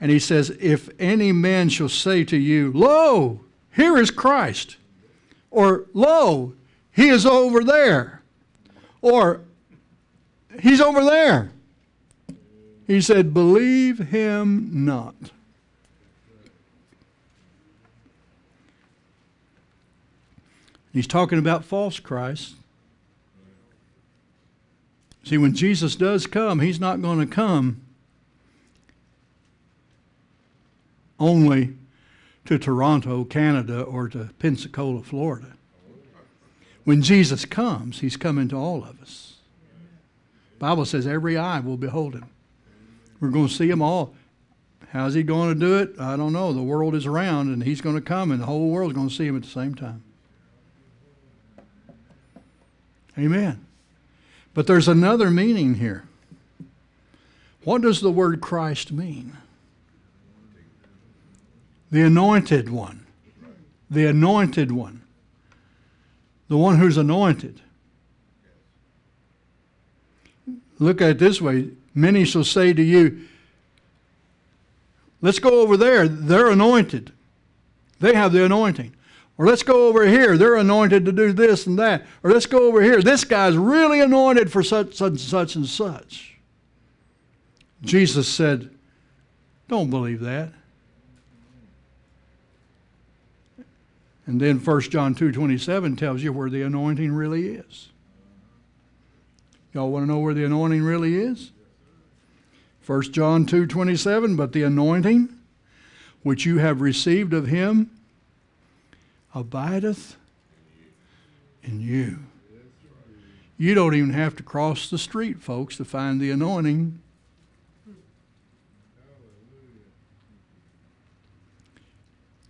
And 0.00 0.10
he 0.10 0.18
says, 0.18 0.50
If 0.60 0.88
any 0.98 1.32
man 1.32 1.68
shall 1.68 1.88
say 1.88 2.24
to 2.24 2.36
you, 2.36 2.72
Lo, 2.72 3.40
here 3.74 3.96
is 3.96 4.10
Christ, 4.10 4.76
or 5.50 5.86
Lo, 5.94 6.54
he 6.92 7.08
is 7.08 7.24
over 7.24 7.62
there, 7.62 8.22
or 9.00 9.42
he's 10.60 10.80
over 10.80 11.04
there. 11.04 11.50
He 12.86 13.00
said, 13.00 13.34
Believe 13.34 13.98
him 13.98 14.70
not. 14.72 15.14
He's 20.96 21.06
talking 21.06 21.38
about 21.38 21.62
false 21.62 22.00
Christ. 22.00 22.54
See, 25.24 25.36
when 25.36 25.54
Jesus 25.54 25.94
does 25.94 26.26
come, 26.26 26.60
he's 26.60 26.80
not 26.80 27.02
going 27.02 27.18
to 27.18 27.26
come 27.26 27.82
only 31.20 31.74
to 32.46 32.58
Toronto, 32.58 33.24
Canada, 33.24 33.82
or 33.82 34.08
to 34.08 34.30
Pensacola, 34.38 35.02
Florida. 35.02 35.52
When 36.84 37.02
Jesus 37.02 37.44
comes, 37.44 38.00
he's 38.00 38.16
coming 38.16 38.48
to 38.48 38.56
all 38.56 38.82
of 38.82 38.98
us. 39.02 39.34
Bible 40.58 40.86
says 40.86 41.06
every 41.06 41.36
eye 41.36 41.60
will 41.60 41.76
behold 41.76 42.14
him. 42.14 42.30
We're 43.20 43.28
going 43.28 43.48
to 43.48 43.54
see 43.54 43.68
him 43.68 43.82
all. 43.82 44.14
How's 44.92 45.12
he 45.12 45.22
going 45.22 45.52
to 45.52 45.60
do 45.60 45.78
it? 45.78 46.00
I 46.00 46.16
don't 46.16 46.32
know. 46.32 46.54
The 46.54 46.62
world 46.62 46.94
is 46.94 47.04
around 47.04 47.52
and 47.52 47.64
he's 47.64 47.82
going 47.82 47.96
to 47.96 48.00
come 48.00 48.30
and 48.30 48.40
the 48.40 48.46
whole 48.46 48.70
world 48.70 48.92
is 48.92 48.96
going 48.96 49.10
to 49.10 49.14
see 49.14 49.26
him 49.26 49.36
at 49.36 49.42
the 49.42 49.50
same 49.50 49.74
time. 49.74 50.02
Amen. 53.18 53.64
But 54.54 54.66
there's 54.66 54.88
another 54.88 55.30
meaning 55.30 55.74
here. 55.74 56.04
What 57.64 57.82
does 57.82 58.00
the 58.00 58.10
word 58.10 58.40
Christ 58.40 58.92
mean? 58.92 59.36
The 61.90 62.02
anointed 62.02 62.70
one. 62.70 63.06
The 63.90 64.06
anointed 64.06 64.72
one. 64.72 65.02
The 66.48 66.56
one 66.56 66.78
who's 66.78 66.96
anointed. 66.96 67.60
Look 70.78 71.00
at 71.00 71.10
it 71.10 71.18
this 71.18 71.40
way 71.40 71.70
many 71.94 72.24
shall 72.24 72.44
say 72.44 72.72
to 72.72 72.82
you, 72.82 73.26
Let's 75.22 75.38
go 75.38 75.60
over 75.60 75.76
there. 75.76 76.06
They're 76.06 76.50
anointed. 76.50 77.12
They 77.98 78.14
have 78.14 78.32
the 78.32 78.44
anointing. 78.44 78.94
Or 79.38 79.46
let's 79.46 79.62
go 79.62 79.88
over 79.88 80.06
here. 80.06 80.38
They're 80.38 80.56
anointed 80.56 81.04
to 81.04 81.12
do 81.12 81.32
this 81.32 81.66
and 81.66 81.78
that. 81.78 82.06
Or 82.22 82.30
let's 82.30 82.46
go 82.46 82.66
over 82.66 82.82
here. 82.82 83.02
This 83.02 83.24
guy's 83.24 83.56
really 83.56 84.00
anointed 84.00 84.50
for 84.50 84.62
such, 84.62 84.94
such, 84.94 85.10
and 85.10 85.20
such 85.20 85.56
and 85.56 85.66
such. 85.66 86.38
Jesus 87.82 88.26
said, 88.26 88.70
Don't 89.68 89.90
believe 89.90 90.20
that. 90.20 90.52
And 94.26 94.40
then 94.40 94.58
1 94.58 94.80
John 94.82 95.14
2.27 95.14 95.96
tells 95.96 96.22
you 96.22 96.32
where 96.32 96.50
the 96.50 96.62
anointing 96.62 97.12
really 97.12 97.48
is. 97.48 97.90
Y'all 99.72 99.90
want 99.90 100.04
to 100.04 100.10
know 100.10 100.18
where 100.18 100.34
the 100.34 100.44
anointing 100.44 100.82
really 100.82 101.16
is? 101.16 101.52
1 102.86 103.12
John 103.12 103.46
2.27, 103.46 104.36
But 104.36 104.52
the 104.52 104.62
anointing 104.62 105.28
which 106.22 106.44
you 106.44 106.58
have 106.58 106.80
received 106.80 107.34
of 107.34 107.46
him 107.46 107.90
abideth 109.36 110.16
in 111.62 111.80
you. 111.80 112.20
You 113.58 113.74
don't 113.74 113.94
even 113.94 114.12
have 114.12 114.34
to 114.36 114.42
cross 114.42 114.88
the 114.88 114.98
street, 114.98 115.42
folks, 115.42 115.76
to 115.76 115.84
find 115.84 116.20
the 116.20 116.30
anointing. 116.30 116.98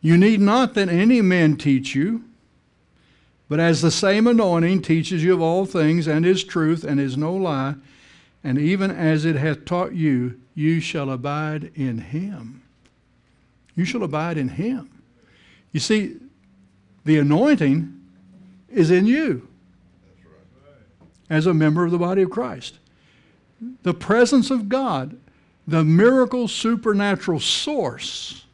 You 0.00 0.16
need 0.16 0.40
not 0.40 0.74
that 0.74 0.88
any 0.88 1.20
man 1.20 1.56
teach 1.56 1.96
you, 1.96 2.24
but 3.48 3.58
as 3.58 3.82
the 3.82 3.90
same 3.90 4.26
anointing 4.28 4.82
teaches 4.82 5.24
you 5.24 5.34
of 5.34 5.42
all 5.42 5.66
things, 5.66 6.06
and 6.06 6.24
is 6.24 6.44
truth, 6.44 6.84
and 6.84 7.00
is 7.00 7.16
no 7.16 7.34
lie, 7.34 7.74
and 8.44 8.58
even 8.58 8.92
as 8.92 9.24
it 9.24 9.34
hath 9.34 9.64
taught 9.64 9.92
you, 9.92 10.40
you 10.54 10.78
shall 10.78 11.10
abide 11.10 11.72
in 11.74 11.98
him. 11.98 12.62
You 13.74 13.84
shall 13.84 14.04
abide 14.04 14.38
in 14.38 14.50
him. 14.50 15.02
You 15.72 15.80
see, 15.80 16.16
the 17.06 17.18
anointing 17.18 18.00
is 18.68 18.90
in 18.90 19.06
you 19.06 19.46
as 21.30 21.46
a 21.46 21.54
member 21.54 21.84
of 21.84 21.92
the 21.92 21.98
body 21.98 22.22
of 22.22 22.30
Christ. 22.30 22.80
The 23.84 23.94
presence 23.94 24.50
of 24.50 24.68
God, 24.68 25.16
the 25.68 25.84
miracle 25.84 26.48
supernatural 26.48 27.38
source, 27.38 28.44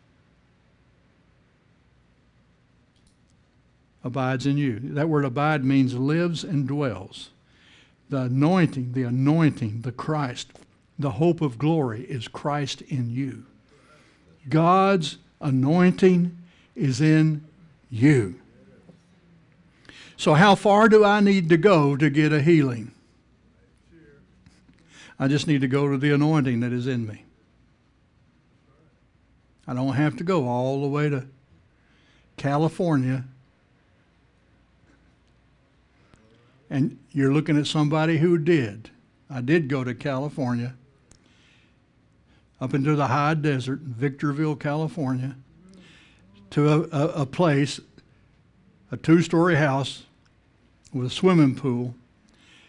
abides 4.04 4.44
in 4.44 4.58
you. 4.58 4.80
That 4.80 5.08
word 5.08 5.24
abide 5.24 5.64
means 5.64 5.94
lives 5.94 6.44
and 6.44 6.68
dwells. 6.68 7.30
The 8.10 8.22
anointing, 8.22 8.92
the 8.92 9.04
anointing, 9.04 9.80
the 9.80 9.92
Christ, 9.92 10.52
the 10.98 11.12
hope 11.12 11.40
of 11.40 11.56
glory 11.56 12.02
is 12.02 12.28
Christ 12.28 12.82
in 12.82 13.10
you. 13.10 13.46
God's 14.50 15.16
anointing 15.40 16.36
is 16.76 17.00
in 17.00 17.44
you. 17.90 18.41
So, 20.22 20.34
how 20.34 20.54
far 20.54 20.88
do 20.88 21.04
I 21.04 21.18
need 21.18 21.48
to 21.48 21.56
go 21.56 21.96
to 21.96 22.08
get 22.08 22.32
a 22.32 22.40
healing? 22.40 22.92
I 25.18 25.26
just 25.26 25.48
need 25.48 25.62
to 25.62 25.66
go 25.66 25.90
to 25.90 25.98
the 25.98 26.12
anointing 26.12 26.60
that 26.60 26.72
is 26.72 26.86
in 26.86 27.08
me. 27.08 27.24
I 29.66 29.74
don't 29.74 29.94
have 29.94 30.16
to 30.18 30.22
go 30.22 30.46
all 30.46 30.80
the 30.80 30.86
way 30.86 31.08
to 31.08 31.26
California. 32.36 33.24
And 36.70 37.00
you're 37.10 37.32
looking 37.32 37.58
at 37.58 37.66
somebody 37.66 38.18
who 38.18 38.38
did. 38.38 38.90
I 39.28 39.40
did 39.40 39.66
go 39.66 39.82
to 39.82 39.92
California, 39.92 40.76
up 42.60 42.74
into 42.74 42.94
the 42.94 43.08
high 43.08 43.34
desert, 43.34 43.80
Victorville, 43.80 44.54
California, 44.54 45.34
to 46.50 46.68
a, 46.68 46.80
a, 46.96 47.08
a 47.22 47.26
place, 47.26 47.80
a 48.92 48.96
two 48.96 49.20
story 49.20 49.56
house 49.56 50.04
with 50.92 51.06
a 51.06 51.10
swimming 51.10 51.54
pool, 51.54 51.94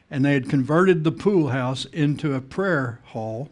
and 0.10 0.24
they 0.24 0.34
had 0.34 0.50
converted 0.50 1.04
the 1.04 1.12
pool 1.12 1.50
house 1.50 1.86
into 1.86 2.34
a 2.34 2.42
prayer 2.42 3.00
hall. 3.06 3.50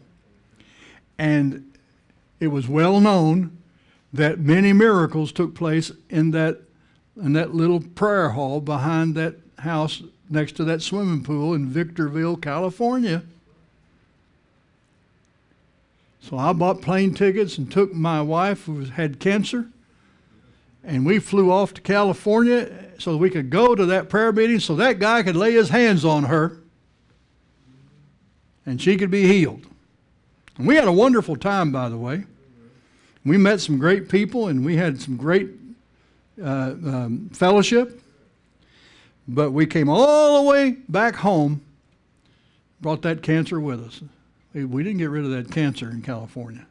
And 1.18 1.72
it 2.40 2.48
was 2.48 2.68
well 2.68 3.00
known 3.00 3.56
that 4.12 4.38
many 4.38 4.72
miracles 4.72 5.32
took 5.32 5.54
place 5.54 5.92
in 6.10 6.32
that 6.32 6.60
in 7.22 7.34
that 7.34 7.54
little 7.54 7.80
prayer 7.80 8.30
hall 8.30 8.60
behind 8.60 9.14
that 9.14 9.34
house 9.58 10.02
next 10.30 10.52
to 10.52 10.64
that 10.64 10.80
swimming 10.80 11.22
pool 11.22 11.52
in 11.52 11.68
Victorville, 11.68 12.36
California. 12.36 13.22
So 16.22 16.38
I 16.38 16.52
bought 16.52 16.80
plane 16.80 17.14
tickets 17.14 17.58
and 17.58 17.70
took 17.70 17.92
my 17.92 18.22
wife 18.22 18.64
who 18.64 18.84
had 18.84 19.20
cancer 19.20 19.66
and 20.84 21.06
we 21.06 21.18
flew 21.18 21.50
off 21.50 21.74
to 21.74 21.80
California 21.80 22.70
so 22.98 23.16
we 23.16 23.30
could 23.30 23.50
go 23.50 23.74
to 23.74 23.86
that 23.86 24.08
prayer 24.08 24.32
meeting 24.32 24.60
so 24.60 24.74
that 24.76 24.98
guy 24.98 25.22
could 25.22 25.36
lay 25.36 25.52
his 25.52 25.68
hands 25.68 26.04
on 26.04 26.24
her 26.24 26.58
and 28.66 28.80
she 28.80 28.96
could 28.96 29.10
be 29.10 29.26
healed. 29.26 29.66
And 30.56 30.66
we 30.66 30.76
had 30.76 30.86
a 30.86 30.92
wonderful 30.92 31.36
time, 31.36 31.72
by 31.72 31.88
the 31.88 31.96
way. 31.96 32.24
We 33.24 33.38
met 33.38 33.60
some 33.60 33.78
great 33.78 34.08
people 34.08 34.48
and 34.48 34.64
we 34.64 34.76
had 34.76 35.00
some 35.00 35.16
great 35.16 35.50
uh, 36.40 36.74
um, 36.84 37.30
fellowship. 37.32 38.00
But 39.28 39.52
we 39.52 39.66
came 39.66 39.88
all 39.88 40.42
the 40.42 40.48
way 40.48 40.72
back 40.88 41.16
home, 41.16 41.62
brought 42.80 43.02
that 43.02 43.22
cancer 43.22 43.60
with 43.60 43.80
us. 43.84 44.02
We 44.52 44.82
didn't 44.82 44.98
get 44.98 45.10
rid 45.10 45.24
of 45.24 45.30
that 45.30 45.50
cancer 45.50 45.90
in 45.90 46.02
California. 46.02 46.66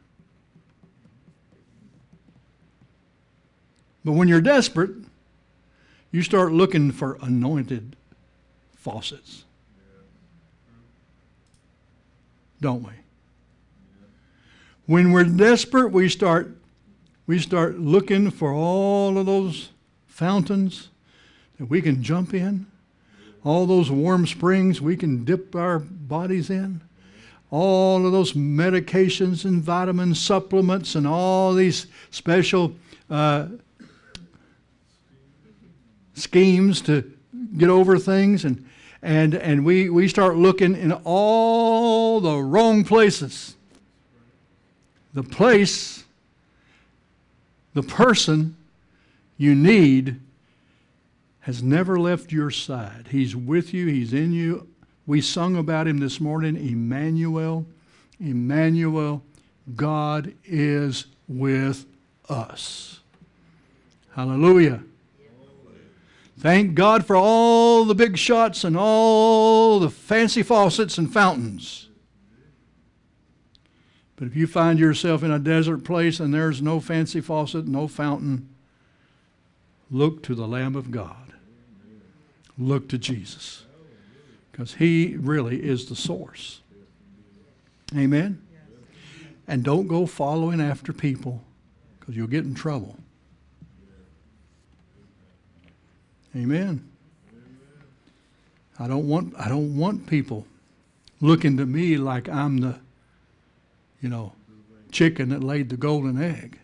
But 4.04 4.12
when 4.12 4.28
you're 4.28 4.40
desperate, 4.40 4.90
you 6.10 6.22
start 6.22 6.52
looking 6.52 6.92
for 6.92 7.18
anointed 7.22 7.96
faucets. 8.76 9.44
Don't 12.60 12.82
we? 12.82 12.92
When 14.86 15.12
we're 15.12 15.24
desperate, 15.24 15.90
we 15.90 16.08
start 16.08 16.56
we 17.26 17.38
start 17.38 17.78
looking 17.78 18.30
for 18.30 18.52
all 18.52 19.16
of 19.16 19.26
those 19.26 19.70
fountains 20.06 20.88
that 21.58 21.66
we 21.66 21.80
can 21.80 22.02
jump 22.02 22.34
in, 22.34 22.66
all 23.44 23.64
those 23.64 23.90
warm 23.90 24.26
springs 24.26 24.80
we 24.80 24.96
can 24.96 25.24
dip 25.24 25.54
our 25.54 25.78
bodies 25.78 26.50
in, 26.50 26.80
all 27.50 28.04
of 28.04 28.12
those 28.12 28.32
medications 28.32 29.44
and 29.44 29.62
vitamin 29.62 30.14
supplements 30.14 30.94
and 30.94 31.06
all 31.06 31.54
these 31.54 31.86
special 32.10 32.74
uh, 33.08 33.46
schemes 36.14 36.80
to 36.82 37.10
get 37.56 37.68
over 37.68 37.98
things 37.98 38.44
and 38.44 38.68
and 39.02 39.34
and 39.34 39.64
we 39.64 39.90
we 39.90 40.06
start 40.06 40.36
looking 40.36 40.76
in 40.76 40.92
all 41.04 42.20
the 42.20 42.38
wrong 42.38 42.84
places. 42.84 43.56
The 45.12 45.22
place 45.22 46.04
the 47.74 47.82
person 47.82 48.56
you 49.36 49.54
need 49.54 50.20
has 51.40 51.62
never 51.62 51.98
left 51.98 52.30
your 52.30 52.50
side. 52.50 53.08
He's 53.10 53.34
with 53.34 53.74
you 53.74 53.86
he's 53.86 54.12
in 54.12 54.32
you. 54.32 54.68
We 55.06 55.20
sung 55.20 55.56
about 55.56 55.88
him 55.88 55.98
this 55.98 56.20
morning 56.20 56.56
emmanuel 56.56 57.66
emmanuel 58.20 59.22
god 59.74 60.32
is 60.44 61.06
with 61.26 61.86
us. 62.28 63.00
Hallelujah 64.14 64.82
Thank 66.42 66.74
God 66.74 67.06
for 67.06 67.14
all 67.14 67.84
the 67.84 67.94
big 67.94 68.18
shots 68.18 68.64
and 68.64 68.76
all 68.76 69.78
the 69.78 69.88
fancy 69.88 70.42
faucets 70.42 70.98
and 70.98 71.12
fountains. 71.12 71.88
But 74.16 74.26
if 74.26 74.34
you 74.34 74.48
find 74.48 74.76
yourself 74.80 75.22
in 75.22 75.30
a 75.30 75.38
desert 75.38 75.84
place 75.84 76.18
and 76.18 76.34
there's 76.34 76.60
no 76.60 76.80
fancy 76.80 77.20
faucet, 77.20 77.68
no 77.68 77.86
fountain, 77.86 78.48
look 79.88 80.24
to 80.24 80.34
the 80.34 80.48
Lamb 80.48 80.74
of 80.74 80.90
God. 80.90 81.32
Look 82.58 82.88
to 82.88 82.98
Jesus. 82.98 83.62
Because 84.50 84.74
he 84.74 85.14
really 85.16 85.62
is 85.62 85.86
the 85.86 85.94
source. 85.94 86.60
Amen? 87.96 88.42
And 89.46 89.62
don't 89.62 89.86
go 89.86 90.06
following 90.06 90.60
after 90.60 90.92
people 90.92 91.44
because 92.00 92.16
you'll 92.16 92.26
get 92.26 92.44
in 92.44 92.56
trouble. 92.56 92.96
Amen. 96.34 96.88
I 98.78 98.88
don't 98.88 99.06
want 99.06 99.34
I 99.38 99.48
don't 99.48 99.76
want 99.76 100.06
people 100.06 100.46
looking 101.20 101.56
to 101.58 101.66
me 101.66 101.96
like 101.98 102.28
I'm 102.28 102.58
the 102.58 102.78
you 104.00 104.08
know 104.08 104.32
chicken 104.90 105.28
that 105.28 105.44
laid 105.44 105.68
the 105.68 105.76
golden 105.76 106.20
egg. 106.22 106.58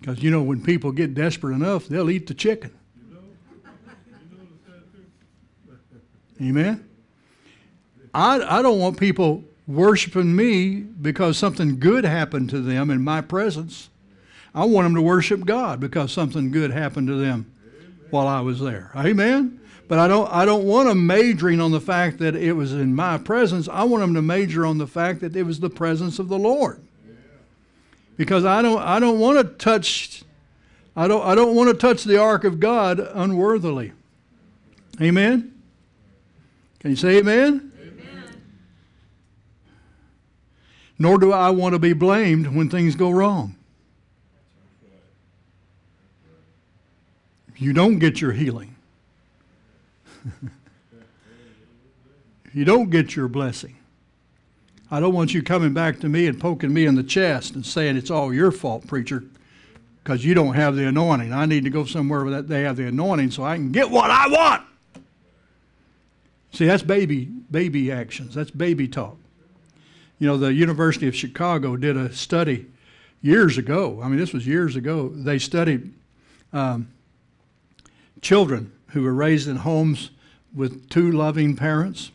Because 0.00 0.22
you 0.22 0.30
know 0.30 0.42
when 0.42 0.62
people 0.62 0.92
get 0.92 1.14
desperate 1.14 1.54
enough, 1.54 1.86
they'll 1.86 2.10
eat 2.10 2.26
the 2.26 2.34
chicken. 2.34 2.72
Amen. 6.40 6.88
I 8.12 8.58
I 8.58 8.60
don't 8.60 8.80
want 8.80 8.98
people 8.98 9.44
worshiping 9.68 10.34
me 10.34 10.80
because 10.80 11.38
something 11.38 11.78
good 11.78 12.04
happened 12.04 12.50
to 12.50 12.60
them 12.60 12.90
in 12.90 13.02
my 13.02 13.20
presence. 13.20 13.88
I 14.52 14.64
want 14.64 14.84
them 14.84 14.94
to 14.96 15.02
worship 15.02 15.44
God 15.44 15.80
because 15.80 16.12
something 16.12 16.50
good 16.50 16.70
happened 16.72 17.06
to 17.08 17.14
them 17.14 17.53
while 18.10 18.28
I 18.28 18.40
was 18.40 18.60
there. 18.60 18.90
Amen. 18.96 19.60
But 19.86 19.98
I 19.98 20.08
don't 20.08 20.30
I 20.32 20.44
don't 20.44 20.64
want 20.64 20.88
them 20.88 21.06
majoring 21.06 21.60
on 21.60 21.70
the 21.70 21.80
fact 21.80 22.18
that 22.18 22.34
it 22.34 22.52
was 22.52 22.72
in 22.72 22.94
my 22.94 23.18
presence. 23.18 23.68
I 23.68 23.84
want 23.84 24.00
them 24.00 24.14
to 24.14 24.22
major 24.22 24.64
on 24.64 24.78
the 24.78 24.86
fact 24.86 25.20
that 25.20 25.36
it 25.36 25.42
was 25.42 25.60
the 25.60 25.70
presence 25.70 26.18
of 26.18 26.28
the 26.28 26.38
Lord. 26.38 26.80
Because 28.16 28.44
I 28.44 28.62
don't 28.62 28.80
I 28.80 28.98
don't 28.98 29.18
want 29.18 29.38
to 29.38 29.44
touch 29.44 30.22
I 30.96 31.06
don't 31.06 31.24
I 31.24 31.34
don't 31.34 31.54
want 31.54 31.68
to 31.68 31.74
touch 31.74 32.04
the 32.04 32.18
ark 32.18 32.44
of 32.44 32.60
God 32.60 32.98
unworthily. 32.98 33.92
Amen. 35.00 35.52
Can 36.78 36.90
you 36.90 36.96
say 36.96 37.18
amen? 37.18 37.72
amen? 37.80 38.42
Nor 40.98 41.18
do 41.18 41.32
I 41.32 41.50
want 41.50 41.74
to 41.74 41.78
be 41.78 41.92
blamed 41.92 42.54
when 42.54 42.70
things 42.70 42.94
go 42.94 43.10
wrong. 43.10 43.56
You 47.56 47.72
don't 47.72 47.98
get 47.98 48.20
your 48.20 48.32
healing. 48.32 48.74
you 52.52 52.64
don't 52.64 52.90
get 52.90 53.14
your 53.14 53.28
blessing. 53.28 53.76
I 54.90 55.00
don't 55.00 55.14
want 55.14 55.34
you 55.34 55.42
coming 55.42 55.74
back 55.74 56.00
to 56.00 56.08
me 56.08 56.26
and 56.26 56.40
poking 56.40 56.72
me 56.72 56.86
in 56.86 56.94
the 56.94 57.02
chest 57.02 57.54
and 57.54 57.64
saying 57.64 57.96
it's 57.96 58.10
all 58.10 58.32
your 58.32 58.52
fault, 58.52 58.86
preacher, 58.86 59.24
because 60.02 60.24
you 60.24 60.34
don't 60.34 60.54
have 60.54 60.76
the 60.76 60.86
anointing. 60.86 61.32
I 61.32 61.46
need 61.46 61.64
to 61.64 61.70
go 61.70 61.84
somewhere 61.84 62.24
where 62.24 62.42
they 62.42 62.62
have 62.62 62.76
the 62.76 62.86
anointing 62.86 63.30
so 63.30 63.42
I 63.44 63.56
can 63.56 63.72
get 63.72 63.90
what 63.90 64.10
I 64.10 64.28
want. 64.28 64.62
See, 66.52 66.66
that's 66.66 66.84
baby 66.84 67.24
baby 67.24 67.90
actions. 67.90 68.34
That's 68.34 68.50
baby 68.50 68.86
talk. 68.86 69.16
You 70.20 70.28
know, 70.28 70.36
the 70.36 70.52
University 70.52 71.08
of 71.08 71.16
Chicago 71.16 71.76
did 71.76 71.96
a 71.96 72.12
study 72.12 72.66
years 73.22 73.58
ago. 73.58 74.00
I 74.02 74.08
mean, 74.08 74.18
this 74.18 74.32
was 74.32 74.46
years 74.46 74.76
ago. 74.76 75.08
They 75.08 75.40
studied 75.40 75.92
um, 76.52 76.88
children 78.24 78.72
who 78.88 79.02
were 79.02 79.12
raised 79.12 79.46
in 79.46 79.56
homes 79.56 80.10
with 80.54 80.88
two 80.88 81.12
loving 81.12 81.54
parents, 81.54 82.10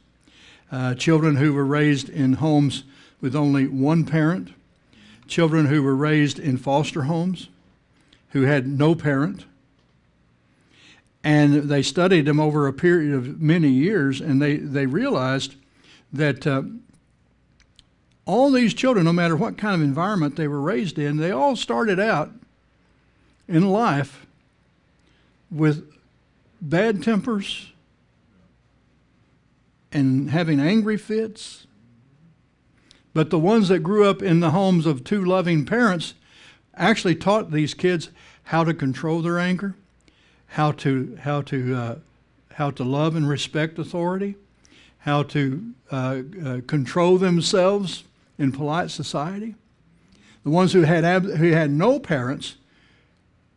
uh, 0.71 0.95
children 0.95 1.35
who 1.35 1.53
were 1.53 1.65
raised 1.65 2.09
in 2.09 2.33
homes 2.33 2.83
with 3.21 3.35
only 3.35 3.67
one 3.67 4.03
parent, 4.03 4.49
children 5.27 5.67
who 5.67 5.83
were 5.83 5.95
raised 5.95 6.39
in 6.39 6.57
foster 6.57 7.03
homes 7.03 7.49
who 8.31 8.41
had 8.41 8.67
no 8.67 8.95
parent. 8.95 9.45
And 11.23 11.69
they 11.69 11.83
studied 11.83 12.25
them 12.25 12.39
over 12.39 12.65
a 12.65 12.73
period 12.73 13.13
of 13.13 13.39
many 13.39 13.69
years, 13.69 14.19
and 14.19 14.41
they, 14.41 14.55
they 14.55 14.87
realized 14.87 15.55
that 16.11 16.47
uh, 16.47 16.63
all 18.25 18.51
these 18.51 18.73
children, 18.73 19.05
no 19.05 19.13
matter 19.13 19.35
what 19.35 19.59
kind 19.59 19.75
of 19.75 19.81
environment 19.81 20.37
they 20.37 20.47
were 20.47 20.61
raised 20.61 20.97
in, 20.97 21.17
they 21.17 21.31
all 21.31 21.55
started 21.55 21.99
out 21.99 22.31
in 23.47 23.69
life 23.69 24.25
with 25.51 25.85
bad 26.61 27.03
tempers 27.03 27.71
and 29.91 30.29
having 30.29 30.59
angry 30.59 30.97
fits. 30.97 31.65
But 33.13 33.29
the 33.29 33.39
ones 33.39 33.69
that 33.69 33.79
grew 33.79 34.07
up 34.07 34.21
in 34.21 34.39
the 34.39 34.51
homes 34.51 34.85
of 34.85 35.03
two 35.03 35.23
loving 35.23 35.65
parents 35.65 36.13
actually 36.75 37.15
taught 37.15 37.51
these 37.51 37.73
kids 37.73 38.09
how 38.43 38.63
to 38.63 38.73
control 38.73 39.21
their 39.21 39.39
anger, 39.39 39.75
how 40.47 40.71
to 40.73 41.17
how 41.21 41.41
to 41.43 41.75
uh, 41.75 41.95
how 42.53 42.71
to 42.71 42.83
love 42.83 43.15
and 43.15 43.27
respect 43.27 43.79
authority, 43.79 44.35
how 44.99 45.23
to 45.23 45.73
uh, 45.91 46.21
uh, 46.45 46.61
control 46.67 47.17
themselves 47.17 48.03
in 48.37 48.51
polite 48.51 48.91
society. 48.91 49.55
The 50.43 50.49
ones 50.49 50.73
who 50.73 50.83
had 50.83 51.03
who 51.23 51.51
had 51.51 51.71
no 51.71 51.99
parents 51.99 52.55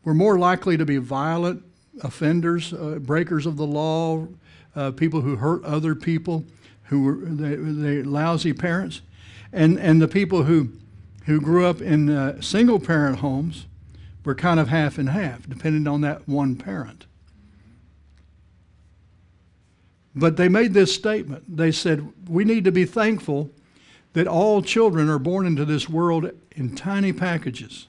were 0.05 0.14
more 0.14 0.38
likely 0.38 0.76
to 0.76 0.84
be 0.84 0.96
violent 0.96 1.62
offenders, 2.03 2.72
uh, 2.72 2.99
breakers 3.01 3.47
of 3.47 3.57
the 3.57 3.66
law, 3.66 4.26
uh, 4.74 4.90
people 4.93 5.20
who 5.20 5.36
hurt 5.36 5.64
other 5.64 5.95
people, 5.95 6.45
who 6.84 7.03
were 7.03 7.16
they, 7.16 7.55
they 7.55 8.03
lousy 8.03 8.53
parents, 8.53 9.03
and 9.53 9.78
and 9.78 10.01
the 10.01 10.09
people 10.09 10.45
who 10.45 10.70
who 11.26 11.40
grew 11.40 11.66
up 11.66 11.80
in 11.80 12.11
uh, 12.11 12.40
single 12.40 12.80
parent 12.80 13.18
homes 13.18 13.66
were 14.24 14.34
kind 14.34 14.61
of 14.61 14.68
half 14.68 14.99
and 14.99 15.11
half, 15.11 15.49
depending 15.49 15.86
on 15.86 16.01
that 16.01 16.26
one 16.28 16.57
parent. 16.57 17.07
But 20.14 20.36
they 20.36 20.49
made 20.49 20.74
this 20.74 20.95
statement. 20.95 21.57
They 21.57 21.72
said, 21.72 22.12
We 22.28 22.45
need 22.45 22.64
to 22.64 22.72
be 22.72 22.84
thankful 22.84 23.51
that 24.12 24.26
all 24.26 24.61
children 24.62 25.09
are 25.09 25.18
born 25.18 25.47
into 25.47 25.64
this 25.64 25.88
world 25.88 26.30
in 26.55 26.74
tiny 26.74 27.12
packages 27.12 27.88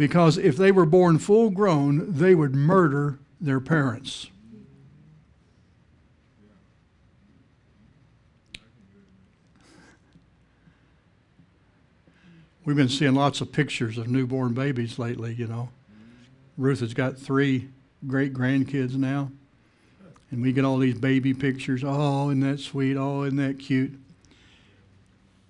Because 0.00 0.38
if 0.38 0.56
they 0.56 0.72
were 0.72 0.86
born 0.86 1.18
full 1.18 1.50
grown, 1.50 2.10
they 2.10 2.34
would 2.34 2.54
murder 2.54 3.18
their 3.38 3.60
parents. 3.60 4.28
We've 12.64 12.78
been 12.78 12.88
seeing 12.88 13.14
lots 13.14 13.42
of 13.42 13.52
pictures 13.52 13.98
of 13.98 14.08
newborn 14.08 14.54
babies 14.54 14.98
lately, 14.98 15.34
you 15.34 15.46
know. 15.46 15.68
Ruth 16.56 16.80
has 16.80 16.94
got 16.94 17.18
three 17.18 17.68
great 18.06 18.32
grandkids 18.32 18.94
now. 18.94 19.30
And 20.30 20.40
we 20.40 20.54
get 20.54 20.64
all 20.64 20.78
these 20.78 20.94
baby 20.94 21.34
pictures. 21.34 21.84
Oh, 21.84 22.30
isn't 22.30 22.40
that 22.40 22.60
sweet? 22.60 22.96
Oh, 22.96 23.24
isn't 23.24 23.36
that 23.36 23.58
cute? 23.58 24.00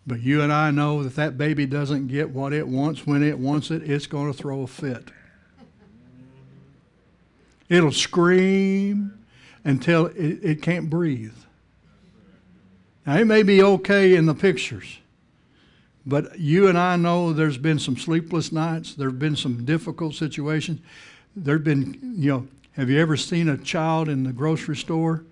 But 0.06 0.20
you 0.20 0.42
and 0.42 0.52
I 0.52 0.70
know 0.70 1.02
that 1.02 1.16
that 1.16 1.38
baby 1.38 1.66
doesn't 1.66 2.08
get 2.08 2.30
what 2.30 2.52
it 2.52 2.66
wants 2.66 3.06
when 3.06 3.22
it 3.22 3.38
wants 3.38 3.70
it, 3.70 3.88
it's 3.88 4.06
going 4.06 4.32
to 4.32 4.36
throw 4.36 4.62
a 4.62 4.66
fit. 4.66 5.10
It'll 7.68 7.92
scream 7.92 9.24
until 9.64 10.06
it, 10.06 10.40
it 10.42 10.62
can't 10.62 10.90
breathe. 10.90 11.36
Now, 13.06 13.18
it 13.18 13.24
may 13.26 13.42
be 13.42 13.62
okay 13.62 14.16
in 14.16 14.26
the 14.26 14.34
pictures, 14.34 14.98
but 16.04 16.38
you 16.38 16.68
and 16.68 16.76
I 16.76 16.96
know 16.96 17.32
there's 17.32 17.58
been 17.58 17.78
some 17.78 17.96
sleepless 17.96 18.52
nights, 18.52 18.94
there 18.94 19.08
have 19.08 19.18
been 19.18 19.36
some 19.36 19.64
difficult 19.64 20.14
situations. 20.14 20.80
There 21.36 21.56
have 21.56 21.64
been, 21.64 21.98
you 22.16 22.30
know, 22.30 22.48
have 22.72 22.90
you 22.90 22.98
ever 23.00 23.16
seen 23.16 23.48
a 23.48 23.56
child 23.56 24.08
in 24.08 24.24
the 24.24 24.32
grocery 24.32 24.76
store 24.76 25.24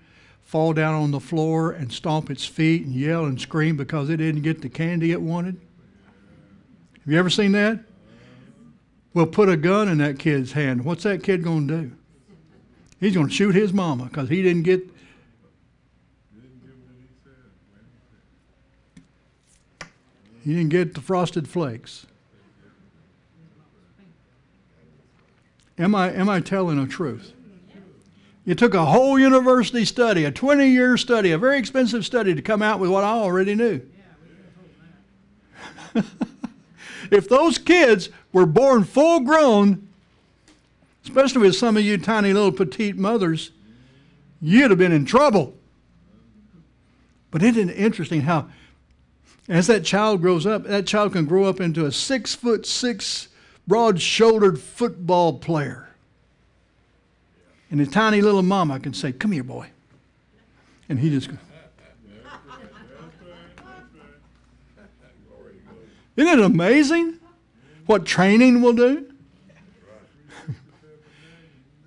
fall 0.48 0.72
down 0.72 0.94
on 0.94 1.10
the 1.10 1.20
floor 1.20 1.72
and 1.72 1.92
stomp 1.92 2.30
its 2.30 2.46
feet 2.46 2.86
and 2.86 2.94
yell 2.94 3.26
and 3.26 3.38
scream 3.38 3.76
because 3.76 4.08
it 4.08 4.16
didn't 4.16 4.40
get 4.40 4.62
the 4.62 4.68
candy 4.70 5.12
it 5.12 5.20
wanted? 5.20 5.60
Have 7.04 7.12
you 7.12 7.18
ever 7.18 7.28
seen 7.28 7.52
that? 7.52 7.80
Well, 9.12 9.26
put 9.26 9.50
a 9.50 9.58
gun 9.58 9.88
in 9.88 9.98
that 9.98 10.18
kid's 10.18 10.52
hand. 10.52 10.86
What's 10.86 11.02
that 11.02 11.22
kid 11.22 11.44
going 11.44 11.68
to 11.68 11.82
do? 11.82 11.92
He's 12.98 13.14
going 13.14 13.28
to 13.28 13.34
shoot 13.34 13.54
his 13.54 13.74
mama 13.74 14.04
because 14.04 14.30
he 14.30 14.42
didn't 14.42 14.62
get. 14.62 14.88
He 20.44 20.54
didn't 20.54 20.70
get 20.70 20.94
the 20.94 21.02
frosted 21.02 21.46
flakes. 21.46 22.06
Am 25.76 25.94
I, 25.94 26.10
am 26.10 26.30
I 26.30 26.40
telling 26.40 26.82
the 26.82 26.90
truth? 26.90 27.34
It 28.48 28.56
took 28.56 28.72
a 28.72 28.86
whole 28.86 29.18
university 29.18 29.84
study, 29.84 30.24
a 30.24 30.30
20 30.30 30.70
year 30.70 30.96
study, 30.96 31.32
a 31.32 31.38
very 31.38 31.58
expensive 31.58 32.06
study 32.06 32.34
to 32.34 32.40
come 32.40 32.62
out 32.62 32.80
with 32.80 32.88
what 32.88 33.04
I 33.04 33.10
already 33.10 33.54
knew. 33.54 33.82
if 37.10 37.28
those 37.28 37.58
kids 37.58 38.08
were 38.32 38.46
born 38.46 38.84
full 38.84 39.20
grown, 39.20 39.86
especially 41.04 41.42
with 41.42 41.56
some 41.56 41.76
of 41.76 41.82
you 41.82 41.98
tiny 41.98 42.32
little 42.32 42.50
petite 42.50 42.96
mothers, 42.96 43.50
you'd 44.40 44.70
have 44.70 44.78
been 44.78 44.92
in 44.92 45.04
trouble. 45.04 45.54
But 47.30 47.42
isn't 47.42 47.68
it 47.68 47.74
interesting 47.74 48.22
how, 48.22 48.48
as 49.46 49.66
that 49.66 49.84
child 49.84 50.22
grows 50.22 50.46
up, 50.46 50.64
that 50.64 50.86
child 50.86 51.12
can 51.12 51.26
grow 51.26 51.44
up 51.44 51.60
into 51.60 51.84
a 51.84 51.92
six 51.92 52.34
foot 52.34 52.64
six, 52.64 53.28
broad 53.66 54.00
shouldered 54.00 54.58
football 54.58 55.38
player. 55.38 55.87
And 57.70 57.80
the 57.80 57.86
tiny 57.86 58.20
little 58.20 58.42
mama 58.42 58.80
can 58.80 58.94
say, 58.94 59.12
Come 59.12 59.32
here, 59.32 59.42
boy. 59.42 59.68
And 60.88 60.98
he 60.98 61.10
just 61.10 61.28
goes. 61.28 61.38
Isn't 66.16 66.40
it 66.40 66.44
amazing 66.44 67.20
what 67.86 68.04
training 68.04 68.60
will 68.60 68.72
do? 68.72 69.06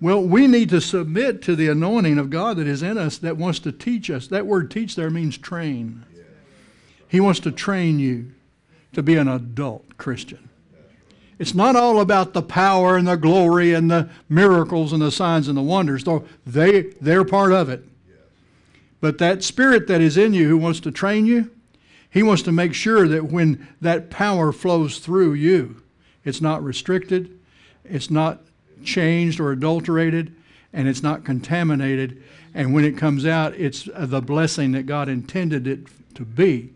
well, 0.02 0.24
we 0.24 0.48
need 0.48 0.70
to 0.70 0.80
submit 0.80 1.42
to 1.42 1.56
the 1.56 1.68
anointing 1.68 2.18
of 2.18 2.30
God 2.30 2.56
that 2.56 2.66
is 2.66 2.82
in 2.82 2.98
us 2.98 3.18
that 3.18 3.36
wants 3.36 3.60
to 3.60 3.74
teach 3.74 4.10
us. 4.10 4.28
That 4.28 4.46
word 4.46 4.72
teach 4.72 4.96
there 4.96 5.10
means 5.10 5.38
train. 5.38 6.06
He 7.10 7.20
wants 7.20 7.42
to 7.42 7.52
train 7.52 8.00
you 8.00 8.32
to 8.94 9.04
be 9.04 9.18
an 9.18 9.28
adult 9.28 9.98
Christian. 9.98 10.50
It's 11.42 11.56
not 11.56 11.76
all 11.76 12.00
about 12.00 12.34
the 12.34 12.44
power 12.44 12.96
and 12.96 13.08
the 13.08 13.16
glory 13.16 13.74
and 13.74 13.89
the 13.89 14.12
miracles 14.30 14.94
and 14.94 15.02
the 15.02 15.10
signs 15.10 15.48
and 15.48 15.58
the 15.58 15.64
wonders, 15.64 16.04
though 16.04 16.24
they, 16.46 16.94
they're 17.02 17.26
part 17.26 17.52
of 17.52 17.68
it. 17.68 17.84
But 19.00 19.18
that 19.18 19.44
spirit 19.44 19.88
that 19.88 20.02
is 20.02 20.18
in 20.18 20.36
you 20.36 20.48
who 20.48 20.58
wants 20.60 20.80
to 20.82 20.92
train 20.92 21.26
you, 21.26 21.50
he 22.12 22.22
wants 22.22 22.44
to 22.44 22.52
make 22.52 22.76
sure 22.76 23.08
that 23.08 23.32
when 23.32 23.68
that 23.82 24.12
power 24.12 24.52
flows 24.52 25.00
through 25.00 25.34
you, 25.34 25.82
it's 26.24 26.42
not 26.42 26.64
restricted, 26.64 27.39
it's 27.86 28.12
not 28.12 28.42
changed 28.84 29.39
or 29.39 29.52
adulterated, 29.52 30.36
and 30.72 30.88
it's 30.88 31.02
not 31.02 31.26
contaminated. 31.26 32.22
And 32.54 32.72
when 32.72 32.86
it 32.86 33.00
comes 33.00 33.26
out, 33.26 33.56
it's 33.56 33.89
the 33.98 34.22
blessing 34.22 34.74
that 34.74 34.86
God 34.86 35.10
intended 35.10 35.66
it 35.66 35.88
to 36.14 36.24
be. 36.24 36.74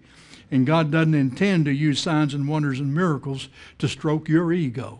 And 0.51 0.65
God 0.65 0.91
doesn't 0.91 1.13
intend 1.13 1.65
to 1.65 1.71
use 1.71 1.99
signs 1.99 2.33
and 2.33 2.47
wonders 2.47 2.79
and 2.79 2.93
miracles 2.93 3.49
to 3.79 3.87
stroke 3.87 4.29
your 4.29 4.53
ego. 4.53 4.99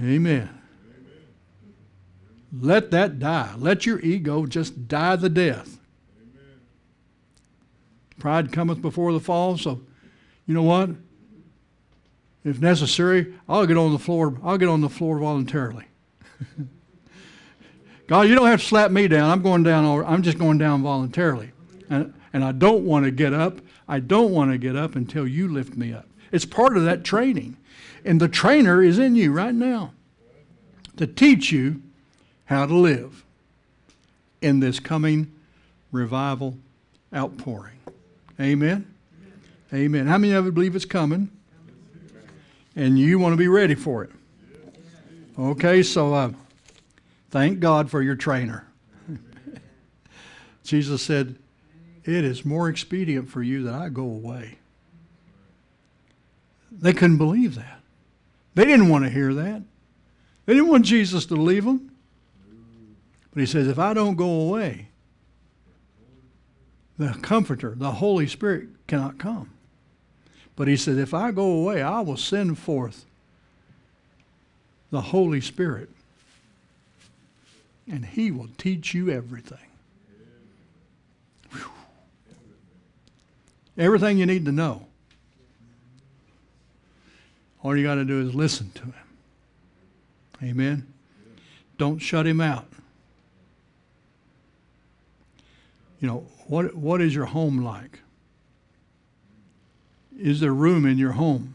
Amen. 0.00 0.48
Let 2.52 2.90
that 2.92 3.18
die. 3.18 3.54
Let 3.58 3.84
your 3.84 4.00
ego 4.00 4.46
just 4.46 4.88
die 4.88 5.16
the 5.16 5.28
death. 5.28 5.78
Pride 8.18 8.52
cometh 8.52 8.80
before 8.80 9.12
the 9.12 9.20
fall, 9.20 9.58
so 9.58 9.80
you 10.46 10.54
know 10.54 10.62
what? 10.62 10.90
If 12.44 12.60
necessary, 12.60 13.34
I'll 13.48 13.66
get 13.66 13.76
on 13.76 13.92
the 13.92 13.98
floor. 13.98 14.38
I'll 14.42 14.58
get 14.58 14.68
on 14.68 14.80
the 14.80 14.88
floor 14.88 15.18
voluntarily. 15.18 15.84
God, 18.08 18.22
you 18.22 18.34
don't 18.34 18.46
have 18.46 18.60
to 18.60 18.66
slap 18.66 18.90
me 18.90 19.06
down. 19.06 19.30
I'm 19.30 19.42
going 19.42 19.62
down. 19.62 20.04
I'm 20.06 20.22
just 20.22 20.38
going 20.38 20.56
down 20.56 20.82
voluntarily. 20.82 21.52
And, 21.90 22.14
and 22.32 22.42
I 22.42 22.52
don't 22.52 22.84
want 22.84 23.04
to 23.04 23.10
get 23.10 23.34
up. 23.34 23.60
I 23.86 24.00
don't 24.00 24.32
want 24.32 24.50
to 24.50 24.58
get 24.58 24.74
up 24.74 24.96
until 24.96 25.28
you 25.28 25.46
lift 25.46 25.76
me 25.76 25.92
up. 25.92 26.06
It's 26.32 26.46
part 26.46 26.76
of 26.76 26.84
that 26.84 27.04
training. 27.04 27.58
And 28.06 28.18
the 28.18 28.28
trainer 28.28 28.82
is 28.82 28.98
in 28.98 29.14
you 29.14 29.32
right 29.32 29.54
now 29.54 29.92
to 30.96 31.06
teach 31.06 31.52
you 31.52 31.82
how 32.46 32.64
to 32.64 32.74
live 32.74 33.24
in 34.40 34.60
this 34.60 34.80
coming 34.80 35.30
revival 35.92 36.56
outpouring. 37.14 37.78
Amen? 38.40 38.90
Amen. 39.72 40.06
How 40.06 40.16
many 40.16 40.32
of 40.32 40.46
you 40.46 40.52
believe 40.52 40.74
it's 40.74 40.86
coming? 40.86 41.30
And 42.74 42.98
you 42.98 43.18
want 43.18 43.34
to 43.34 43.36
be 43.36 43.48
ready 43.48 43.74
for 43.74 44.04
it? 44.04 44.10
Okay, 45.38 45.82
so. 45.82 46.14
Uh, 46.14 46.32
Thank 47.30 47.60
God 47.60 47.90
for 47.90 48.02
your 48.02 48.16
trainer. 48.16 48.66
Jesus 50.64 51.02
said, 51.02 51.36
It 52.04 52.24
is 52.24 52.44
more 52.44 52.68
expedient 52.68 53.28
for 53.28 53.42
you 53.42 53.62
that 53.64 53.74
I 53.74 53.88
go 53.88 54.02
away. 54.02 54.58
They 56.70 56.92
couldn't 56.92 57.18
believe 57.18 57.54
that. 57.56 57.80
They 58.54 58.64
didn't 58.64 58.88
want 58.88 59.04
to 59.04 59.10
hear 59.10 59.34
that. 59.34 59.62
They 60.46 60.54
didn't 60.54 60.68
want 60.68 60.84
Jesus 60.84 61.26
to 61.26 61.34
leave 61.34 61.64
them. 61.64 61.92
But 63.32 63.40
he 63.40 63.46
says, 63.46 63.68
If 63.68 63.78
I 63.78 63.92
don't 63.92 64.16
go 64.16 64.28
away, 64.28 64.88
the 66.96 67.16
Comforter, 67.22 67.74
the 67.76 67.92
Holy 67.92 68.26
Spirit, 68.26 68.68
cannot 68.86 69.18
come. 69.18 69.50
But 70.56 70.66
he 70.66 70.76
said, 70.76 70.98
If 70.98 71.12
I 71.12 71.30
go 71.30 71.44
away, 71.44 71.82
I 71.82 72.00
will 72.00 72.16
send 72.16 72.58
forth 72.58 73.04
the 74.90 75.02
Holy 75.02 75.40
Spirit 75.40 75.90
and 77.90 78.04
He 78.04 78.30
will 78.30 78.48
teach 78.58 78.94
you 78.94 79.10
everything. 79.10 79.58
Whew. 81.52 81.70
Everything 83.76 84.18
you 84.18 84.26
need 84.26 84.44
to 84.44 84.52
know. 84.52 84.86
All 87.62 87.76
you 87.76 87.84
got 87.84 87.96
to 87.96 88.04
do 88.04 88.20
is 88.26 88.34
listen 88.34 88.70
to 88.72 88.82
Him. 88.82 88.94
Amen. 90.42 90.92
Don't 91.76 91.98
shut 91.98 92.26
Him 92.26 92.40
out. 92.40 92.68
You 96.00 96.06
know, 96.06 96.26
what, 96.46 96.74
what 96.74 97.00
is 97.00 97.14
your 97.14 97.26
home 97.26 97.64
like? 97.64 98.00
Is 100.16 100.40
there 100.40 100.52
room 100.52 100.86
in 100.86 100.98
your 100.98 101.12
home 101.12 101.54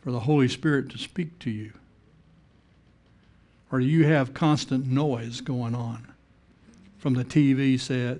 for 0.00 0.10
the 0.10 0.20
Holy 0.20 0.48
Spirit 0.48 0.88
to 0.90 0.98
speak 0.98 1.38
to 1.40 1.50
you? 1.50 1.72
Or 3.72 3.80
you 3.80 4.04
have 4.06 4.34
constant 4.34 4.86
noise 4.86 5.40
going 5.40 5.74
on 5.74 6.06
from 6.98 7.14
the 7.14 7.24
TV 7.24 7.78
set? 7.78 8.18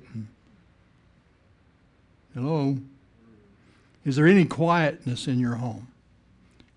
Hello? 2.35 2.79
Is 4.05 4.17
there 4.17 4.27
any 4.27 4.45
quietness 4.45 5.27
in 5.27 5.39
your 5.41 5.57
home 5.57 5.89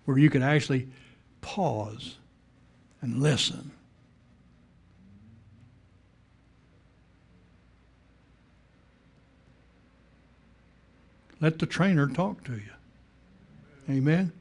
where 0.04 0.18
you 0.18 0.28
could 0.28 0.42
actually 0.42 0.88
pause 1.40 2.16
and 3.00 3.22
listen? 3.22 3.70
Let 11.40 11.58
the 11.58 11.66
trainer 11.66 12.08
talk 12.08 12.42
to 12.44 12.52
you. 12.52 12.62
Amen. 13.88 14.32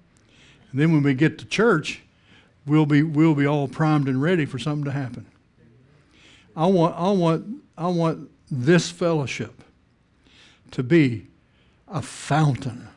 And 0.71 0.79
then 0.79 0.93
when 0.93 1.03
we 1.03 1.13
get 1.13 1.37
to 1.39 1.45
church, 1.45 2.01
we'll 2.65 2.85
be 2.85 3.03
we'll 3.03 3.35
be 3.35 3.45
all 3.45 3.67
primed 3.67 4.07
and 4.07 4.21
ready 4.21 4.45
for 4.45 4.59
something 4.59 4.85
to 4.85 4.91
happen. 4.91 5.25
I 6.55 6.67
want 6.67 6.95
I 6.97 7.11
want 7.11 7.63
I 7.77 7.87
want 7.87 8.29
this 8.51 8.91
fellowship 8.91 9.63
to 10.71 10.83
be 10.83 11.27
a 11.87 12.01
fountain 12.01 12.87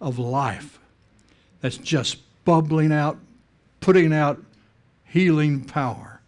of 0.00 0.18
life 0.18 0.78
that's 1.60 1.76
just 1.76 2.18
bubbling 2.44 2.92
out, 2.92 3.18
putting 3.80 4.12
out 4.12 4.40
healing 5.04 5.64
power 5.64 6.20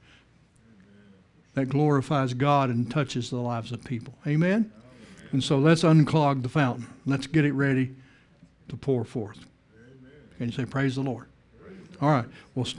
that 1.54 1.68
glorifies 1.68 2.34
God 2.34 2.70
and 2.70 2.90
touches 2.90 3.30
the 3.30 3.36
lives 3.36 3.72
of 3.72 3.82
people. 3.82 4.14
Amen? 4.26 4.70
And 5.32 5.42
so 5.42 5.58
let's 5.58 5.82
unclog 5.82 6.42
the 6.42 6.48
fountain. 6.48 6.86
Let's 7.04 7.26
get 7.26 7.44
it 7.44 7.52
ready 7.52 7.94
to 8.68 8.76
pour 8.76 9.04
forth. 9.04 9.38
Can 10.38 10.46
you 10.46 10.52
say, 10.52 10.64
Praise 10.64 10.96
the 10.96 11.02
Lord? 11.02 11.26
All 12.00 12.10
right. 12.10 12.26
Well, 12.54 12.66